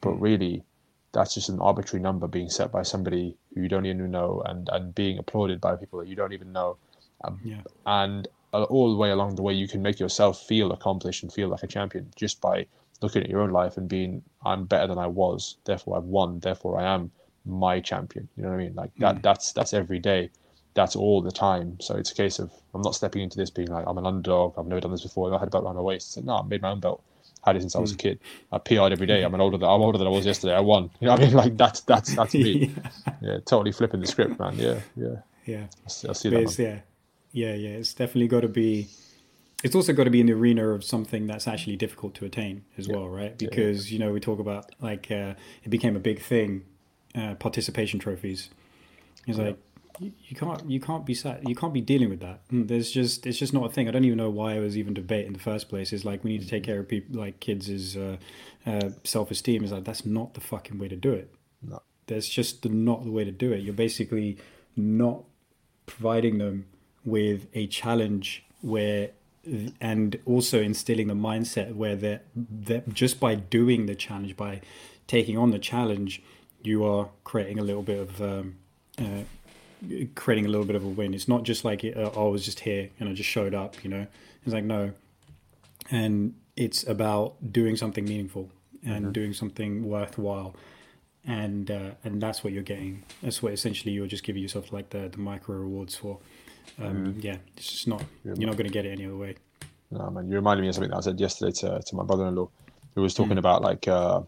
[0.00, 0.20] But hmm.
[0.20, 0.64] really,
[1.12, 4.68] that's just an arbitrary number being set by somebody who you don't even know and,
[4.72, 6.76] and being applauded by people that you don't even know.
[7.24, 7.60] Um, yeah.
[7.86, 11.48] And all the way along the way, you can make yourself feel accomplished and feel
[11.48, 12.66] like a champion just by
[13.02, 16.40] looking at your own life and being, I'm better than I was, therefore I've won,
[16.40, 17.10] therefore I am
[17.44, 18.28] my champion.
[18.36, 18.74] You know what I mean?
[18.74, 19.16] Like that.
[19.16, 19.22] Mm.
[19.22, 20.30] That's that's every day.
[20.74, 21.78] That's all the time.
[21.80, 24.54] So it's a case of I'm not stepping into this being like I'm an underdog.
[24.56, 25.34] I've never done this before.
[25.34, 26.16] I had a belt around my waist.
[26.16, 27.02] Like, no, I made my own belt.
[27.44, 27.78] Had it since mm.
[27.78, 27.98] I was a hmm.
[27.98, 28.20] kid.
[28.52, 29.22] I PR'd every day.
[29.22, 29.58] I'm an older.
[29.58, 30.54] Than, I'm older than I was yesterday.
[30.54, 30.90] I won.
[31.00, 31.34] You know what I mean?
[31.42, 32.74] Like that's that's that's me.
[32.74, 33.12] yeah.
[33.20, 34.56] yeah, totally flipping the script, man.
[34.56, 35.66] Yeah, yeah, yeah.
[35.84, 36.58] I see, I see that.
[36.58, 36.80] Yeah,
[37.32, 37.76] yeah, yeah.
[37.76, 38.88] It's definitely got to be
[39.62, 42.64] it's also got to be in the arena of something that's actually difficult to attain
[42.76, 42.96] as yeah.
[42.96, 43.38] well, right?
[43.38, 43.94] Because yeah.
[43.94, 46.64] you know we talk about like uh, it became a big thing,
[47.14, 48.50] uh, participation trophies.
[49.26, 49.58] It's like
[49.98, 52.46] you, can't you can't be sat you can't be dealing with that.
[52.48, 53.88] Mm, there's just it's just not a thing.
[53.88, 55.92] I don't even know why it was even debate in the first place.
[55.92, 58.16] It's like we need to take care of people like kids' uh,
[58.66, 59.64] uh, self esteem.
[59.64, 61.32] Is like that's not the fucking way to do it.
[61.62, 61.82] No.
[62.06, 63.62] That's just the, not the way to do it.
[63.62, 64.38] You're basically
[64.76, 65.24] not
[65.86, 66.66] providing them
[67.04, 69.10] with a challenge where
[69.80, 74.60] and also instilling the mindset where that that just by doing the challenge, by
[75.06, 76.22] taking on the challenge,
[76.62, 78.56] you are creating a little bit of um,
[78.98, 79.24] uh,
[80.14, 81.14] creating a little bit of a win.
[81.14, 83.82] It's not just like uh, oh, I was just here and I just showed up.
[83.84, 84.06] You know,
[84.44, 84.92] it's like no,
[85.90, 88.50] and it's about doing something meaningful
[88.84, 89.12] and mm-hmm.
[89.12, 90.54] doing something worthwhile
[91.24, 93.02] and uh, and that's what you're getting.
[93.22, 96.18] That's what essentially you're just giving yourself like the, the micro rewards for.
[96.80, 97.24] Um, mm.
[97.24, 98.02] Yeah, it's just not.
[98.24, 99.36] You're, you're not going to get it any other way.
[99.90, 102.48] No, man, you reminded me of something that I said yesterday to, to my brother-in-law,
[102.94, 103.40] who was talking mm.
[103.40, 104.22] about like uh,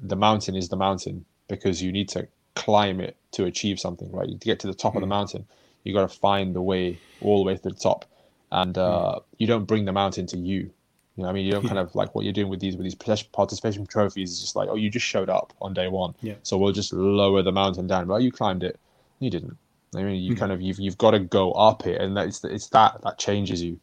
[0.00, 4.28] the mountain is the mountain because you need to climb it to achieve something, right?
[4.28, 4.96] To get to the top mm.
[4.96, 5.10] of the mm.
[5.10, 5.46] mountain,
[5.82, 8.04] you got to find the way all the way to the top,
[8.50, 9.22] and uh, mm.
[9.38, 10.70] you don't bring the mountain to you.
[11.16, 12.84] You know, I mean, you don't kind of like what you're doing with these with
[12.84, 16.34] these participation trophies is just like, oh, you just showed up on day one, yeah.
[16.42, 18.08] so we'll just lower the mountain down.
[18.08, 18.78] Well, you climbed it,
[19.20, 19.56] you didn't.
[19.96, 20.40] I mean, you mm-hmm.
[20.40, 23.62] kind of you've you've got to go up it, and that's it's that that changes
[23.62, 23.78] you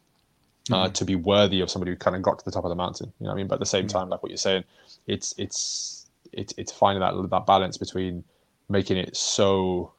[0.70, 0.92] uh, mm-hmm.
[0.92, 3.12] to be worthy of somebody who kind of got to the top of the mountain.
[3.18, 3.48] You know what I mean?
[3.48, 3.98] But at the same mm-hmm.
[3.98, 4.64] time, like what you're saying,
[5.06, 8.24] it's it's it's it's finding that that balance between
[8.72, 9.92] making it so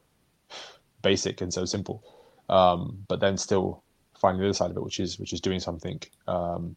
[1.02, 2.02] basic and so simple,
[2.48, 3.82] um, but then still
[4.20, 6.76] finding the other side of it, which is which is doing something um,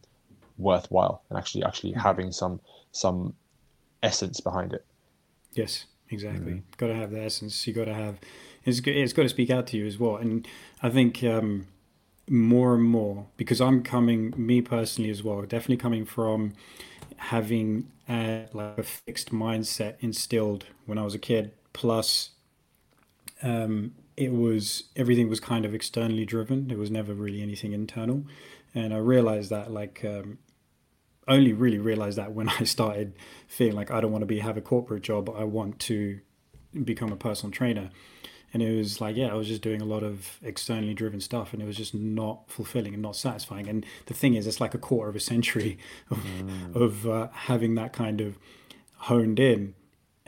[0.57, 1.99] worthwhile and actually actually mm-hmm.
[2.02, 2.61] having some
[2.91, 3.34] some
[4.03, 4.86] essence behind it.
[5.53, 6.53] Yes, exactly.
[6.53, 6.78] Mm-hmm.
[6.78, 7.65] Got to have the essence.
[7.68, 8.19] You got to have
[8.64, 10.18] it's it's got to speak out to you as well.
[10.18, 10.48] And
[10.84, 11.68] I think um,
[12.30, 16.53] more and more because I'm coming, me personally as well, definitely coming from
[17.18, 21.52] having a, like a fixed mindset instilled when I was a kid.
[21.77, 22.31] Plus,
[23.43, 26.69] um, it was everything was kind of externally driven.
[26.69, 28.25] There was never really anything internal,
[28.73, 30.03] and I realized that like.
[30.03, 30.39] Um,
[31.29, 33.11] only really realized that when I started
[33.49, 35.29] feeling like I don't want to be have a corporate job.
[35.29, 36.21] I want to
[36.85, 37.89] become a personal trainer
[38.53, 41.53] and it was like yeah i was just doing a lot of externally driven stuff
[41.53, 44.73] and it was just not fulfilling and not satisfying and the thing is it's like
[44.73, 45.77] a quarter of a century
[46.09, 46.75] of, mm.
[46.75, 48.37] of uh, having that kind of
[48.97, 49.73] honed in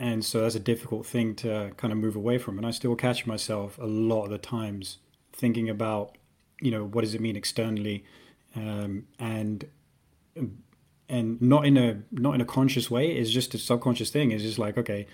[0.00, 2.96] and so that's a difficult thing to kind of move away from and i still
[2.96, 4.98] catch myself a lot of the times
[5.32, 6.16] thinking about
[6.60, 8.04] you know, what does it mean externally,
[8.54, 9.64] um, and
[11.08, 13.10] and not in a not in a conscious way.
[13.10, 14.30] It's just a subconscious thing.
[14.30, 15.06] It's just like okay,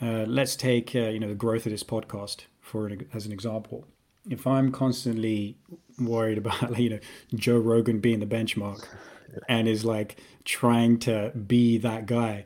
[0.00, 3.32] uh, let's take uh, you know the growth of this podcast for an, as an
[3.32, 3.86] example.
[4.28, 5.56] If I'm constantly
[5.98, 6.98] worried about you know
[7.34, 8.86] Joe Rogan being the benchmark,
[9.48, 12.44] and is like trying to be that guy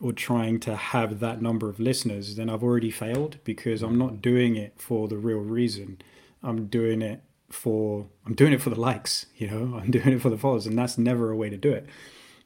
[0.00, 4.22] or trying to have that number of listeners, then I've already failed because I'm not
[4.22, 6.00] doing it for the real reason.
[6.42, 9.78] I'm doing it for I'm doing it for the likes, you know.
[9.82, 11.86] I'm doing it for the followers, and that's never a way to do it.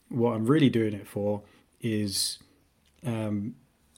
[0.09, 1.43] What I'm really doing it for
[1.81, 2.39] is
[3.07, 3.55] um,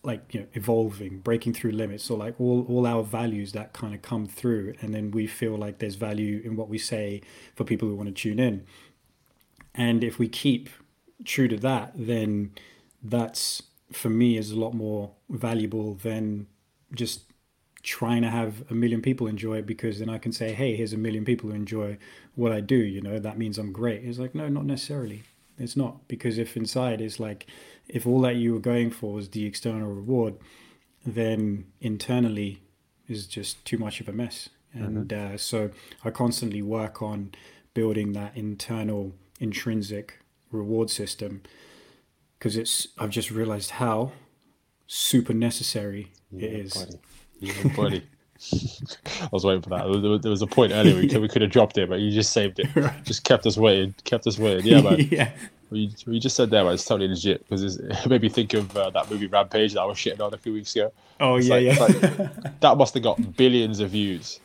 [0.07, 3.95] like you know evolving breaking through limits or like all, all our values that kind
[3.95, 7.21] of come through and then we feel like there's value in what we say
[7.55, 8.65] for people who want to tune in
[9.75, 10.71] and if we keep
[11.25, 12.53] true to that then
[13.03, 13.63] that's
[13.93, 16.47] for me is a lot more valuable than
[16.93, 17.23] just
[17.83, 20.93] trying to have a million people enjoy it because then I can say, hey, here's
[20.93, 21.99] a million people who enjoy
[22.35, 22.77] what I do.
[22.77, 24.05] You know, that means I'm great.
[24.05, 25.23] It's like, no, not necessarily.
[25.57, 27.47] It's not because if inside is like,
[27.87, 30.35] if all that you were going for was the external reward,
[31.07, 32.61] then internally
[33.09, 34.49] is just too much of a mess.
[34.73, 35.35] And mm-hmm.
[35.35, 35.71] uh, so
[36.05, 37.33] I constantly work on
[37.73, 40.19] building that internal intrinsic
[40.51, 41.43] reward system
[42.39, 44.13] because it's I've just realized how
[44.87, 46.75] super necessary yeah, it is.
[46.75, 46.99] Buddy.
[47.41, 48.03] Yeah, buddy.
[49.23, 50.21] I was waiting for that.
[50.23, 52.33] There was a point earlier we could, we could have dropped it, but you just
[52.33, 52.69] saved it.
[52.77, 53.05] Right.
[53.05, 53.95] Just kept us waiting.
[54.05, 54.67] Kept us waiting.
[54.67, 55.01] Yeah, man.
[55.11, 55.31] yeah.
[55.69, 58.91] What you, just said there was totally legit because it made me think of uh,
[58.91, 60.93] that movie Rampage that I was shitting on a few weeks ago.
[61.19, 62.19] Oh it's yeah, like, yeah.
[62.19, 64.39] Like, that must have got billions of views,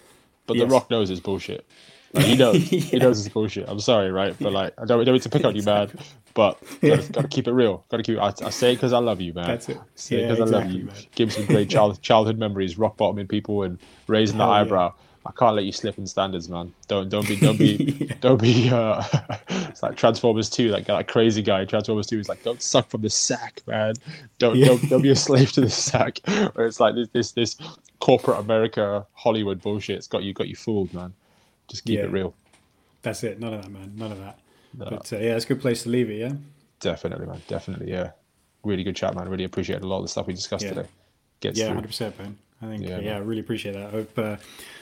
[0.48, 0.68] but yes.
[0.68, 1.66] The Rock knows it's bullshit.
[2.14, 2.72] Like, he knows.
[2.72, 2.80] yeah.
[2.92, 3.66] He knows it's bullshit.
[3.68, 4.36] I'm sorry, right?
[4.40, 5.92] But like, I don't, I don't need to pick on you, man.
[6.34, 7.86] But gotta, gotta keep it real.
[7.90, 8.20] Gotta keep.
[8.20, 9.48] I, I say it because I love you, man.
[9.48, 9.78] That's it.
[9.96, 10.84] Say because exactly, I love you.
[10.86, 10.96] Man.
[11.16, 14.94] Give me some great child, childhood memories, rock bottoming people and raising the eyebrow.
[14.96, 15.04] Yeah.
[15.24, 16.74] I can't let you slip in standards, man.
[16.88, 18.16] Don't don't be don't be yeah.
[18.22, 18.70] don't be.
[18.72, 19.04] Uh,
[19.50, 20.72] it's like Transformers Two.
[20.72, 21.64] That guy, that crazy guy.
[21.66, 23.94] Transformers Two is like, don't suck from the sack, man.
[24.40, 24.66] Don't yeah.
[24.66, 26.20] don't, don't be a slave to the sack.
[26.54, 27.58] Where it's like this this this
[28.00, 29.98] corporate America Hollywood bullshit.
[29.98, 31.14] It's got you got you fooled, man.
[31.72, 32.36] Just keep it real.
[33.02, 33.40] That's it.
[33.40, 33.94] None of that, man.
[33.96, 34.40] None of that.
[34.78, 34.86] No.
[34.90, 36.18] But uh, yeah, it's a good place to leave it.
[36.18, 36.34] Yeah.
[36.82, 37.42] Definitely, man.
[37.48, 38.12] Definitely, yeah.
[38.64, 39.30] Really good chat, man.
[39.30, 40.74] Really appreciate a lot of the stuff we discussed yeah.
[40.74, 40.90] today.
[41.40, 42.38] Gets yeah, hundred percent, man.
[42.62, 43.88] I think yeah, yeah I really appreciate that.
[43.88, 44.36] I hope uh,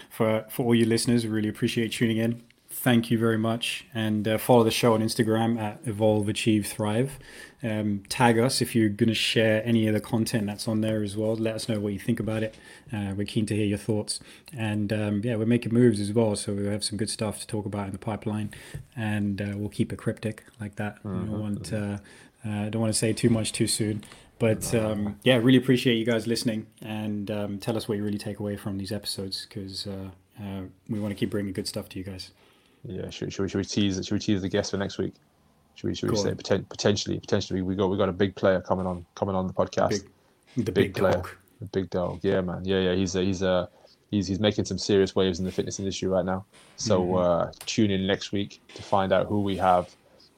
[0.10, 2.44] for for all you listeners, really appreciate tuning in.
[2.72, 7.20] Thank you very much, and uh, follow the show on Instagram at Evolve Achieve Thrive.
[7.62, 11.04] Um, tag us if you're going to share any of the content that's on there
[11.04, 11.36] as well.
[11.36, 12.56] Let us know what you think about it.
[12.92, 14.20] Uh, we're keen to hear your thoughts.
[14.56, 16.36] And um, yeah, we're making moves as well.
[16.36, 18.52] So we have some good stuff to talk about in the pipeline.
[18.96, 21.04] And uh, we'll keep it cryptic like that.
[21.04, 21.22] Mm-hmm.
[21.22, 21.98] I don't want, uh,
[22.46, 24.04] uh, don't want to say too much too soon.
[24.40, 28.18] But um, yeah, really appreciate you guys listening and um, tell us what you really
[28.18, 30.12] take away from these episodes because uh,
[30.42, 32.32] uh, we want to keep bringing good stuff to you guys.
[32.86, 35.14] Yeah, should, should, we, should we tease should we tease the guest for next week?
[35.80, 38.60] Should we should we say poten- potentially potentially we got we got a big player
[38.60, 39.90] coming on coming on the podcast.
[39.92, 40.10] Big,
[40.58, 41.30] the big, big player, dog.
[41.62, 42.20] the big dog.
[42.22, 42.66] Yeah, man.
[42.66, 42.96] Yeah, yeah.
[42.96, 43.70] He's a, he's a
[44.12, 46.44] he's he's making some serious waves in the fitness industry right now.
[46.76, 47.16] So mm-hmm.
[47.16, 49.96] uh, tune in next week to find out who we have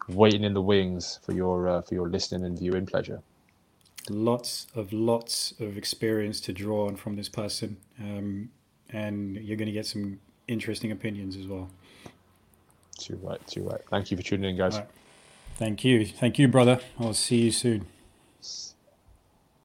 [0.08, 3.24] waiting in the wings for your uh, for your listening and viewing pleasure.
[4.12, 8.52] Lots of lots of experience to draw on from this person, um,
[8.92, 11.68] and you're going to get some interesting opinions as well.
[13.00, 13.82] Too right, too right.
[13.90, 14.80] Thank you for tuning in, guys.
[15.58, 16.06] Thank you.
[16.06, 16.80] Thank you, brother.
[17.00, 17.91] I'll see you soon.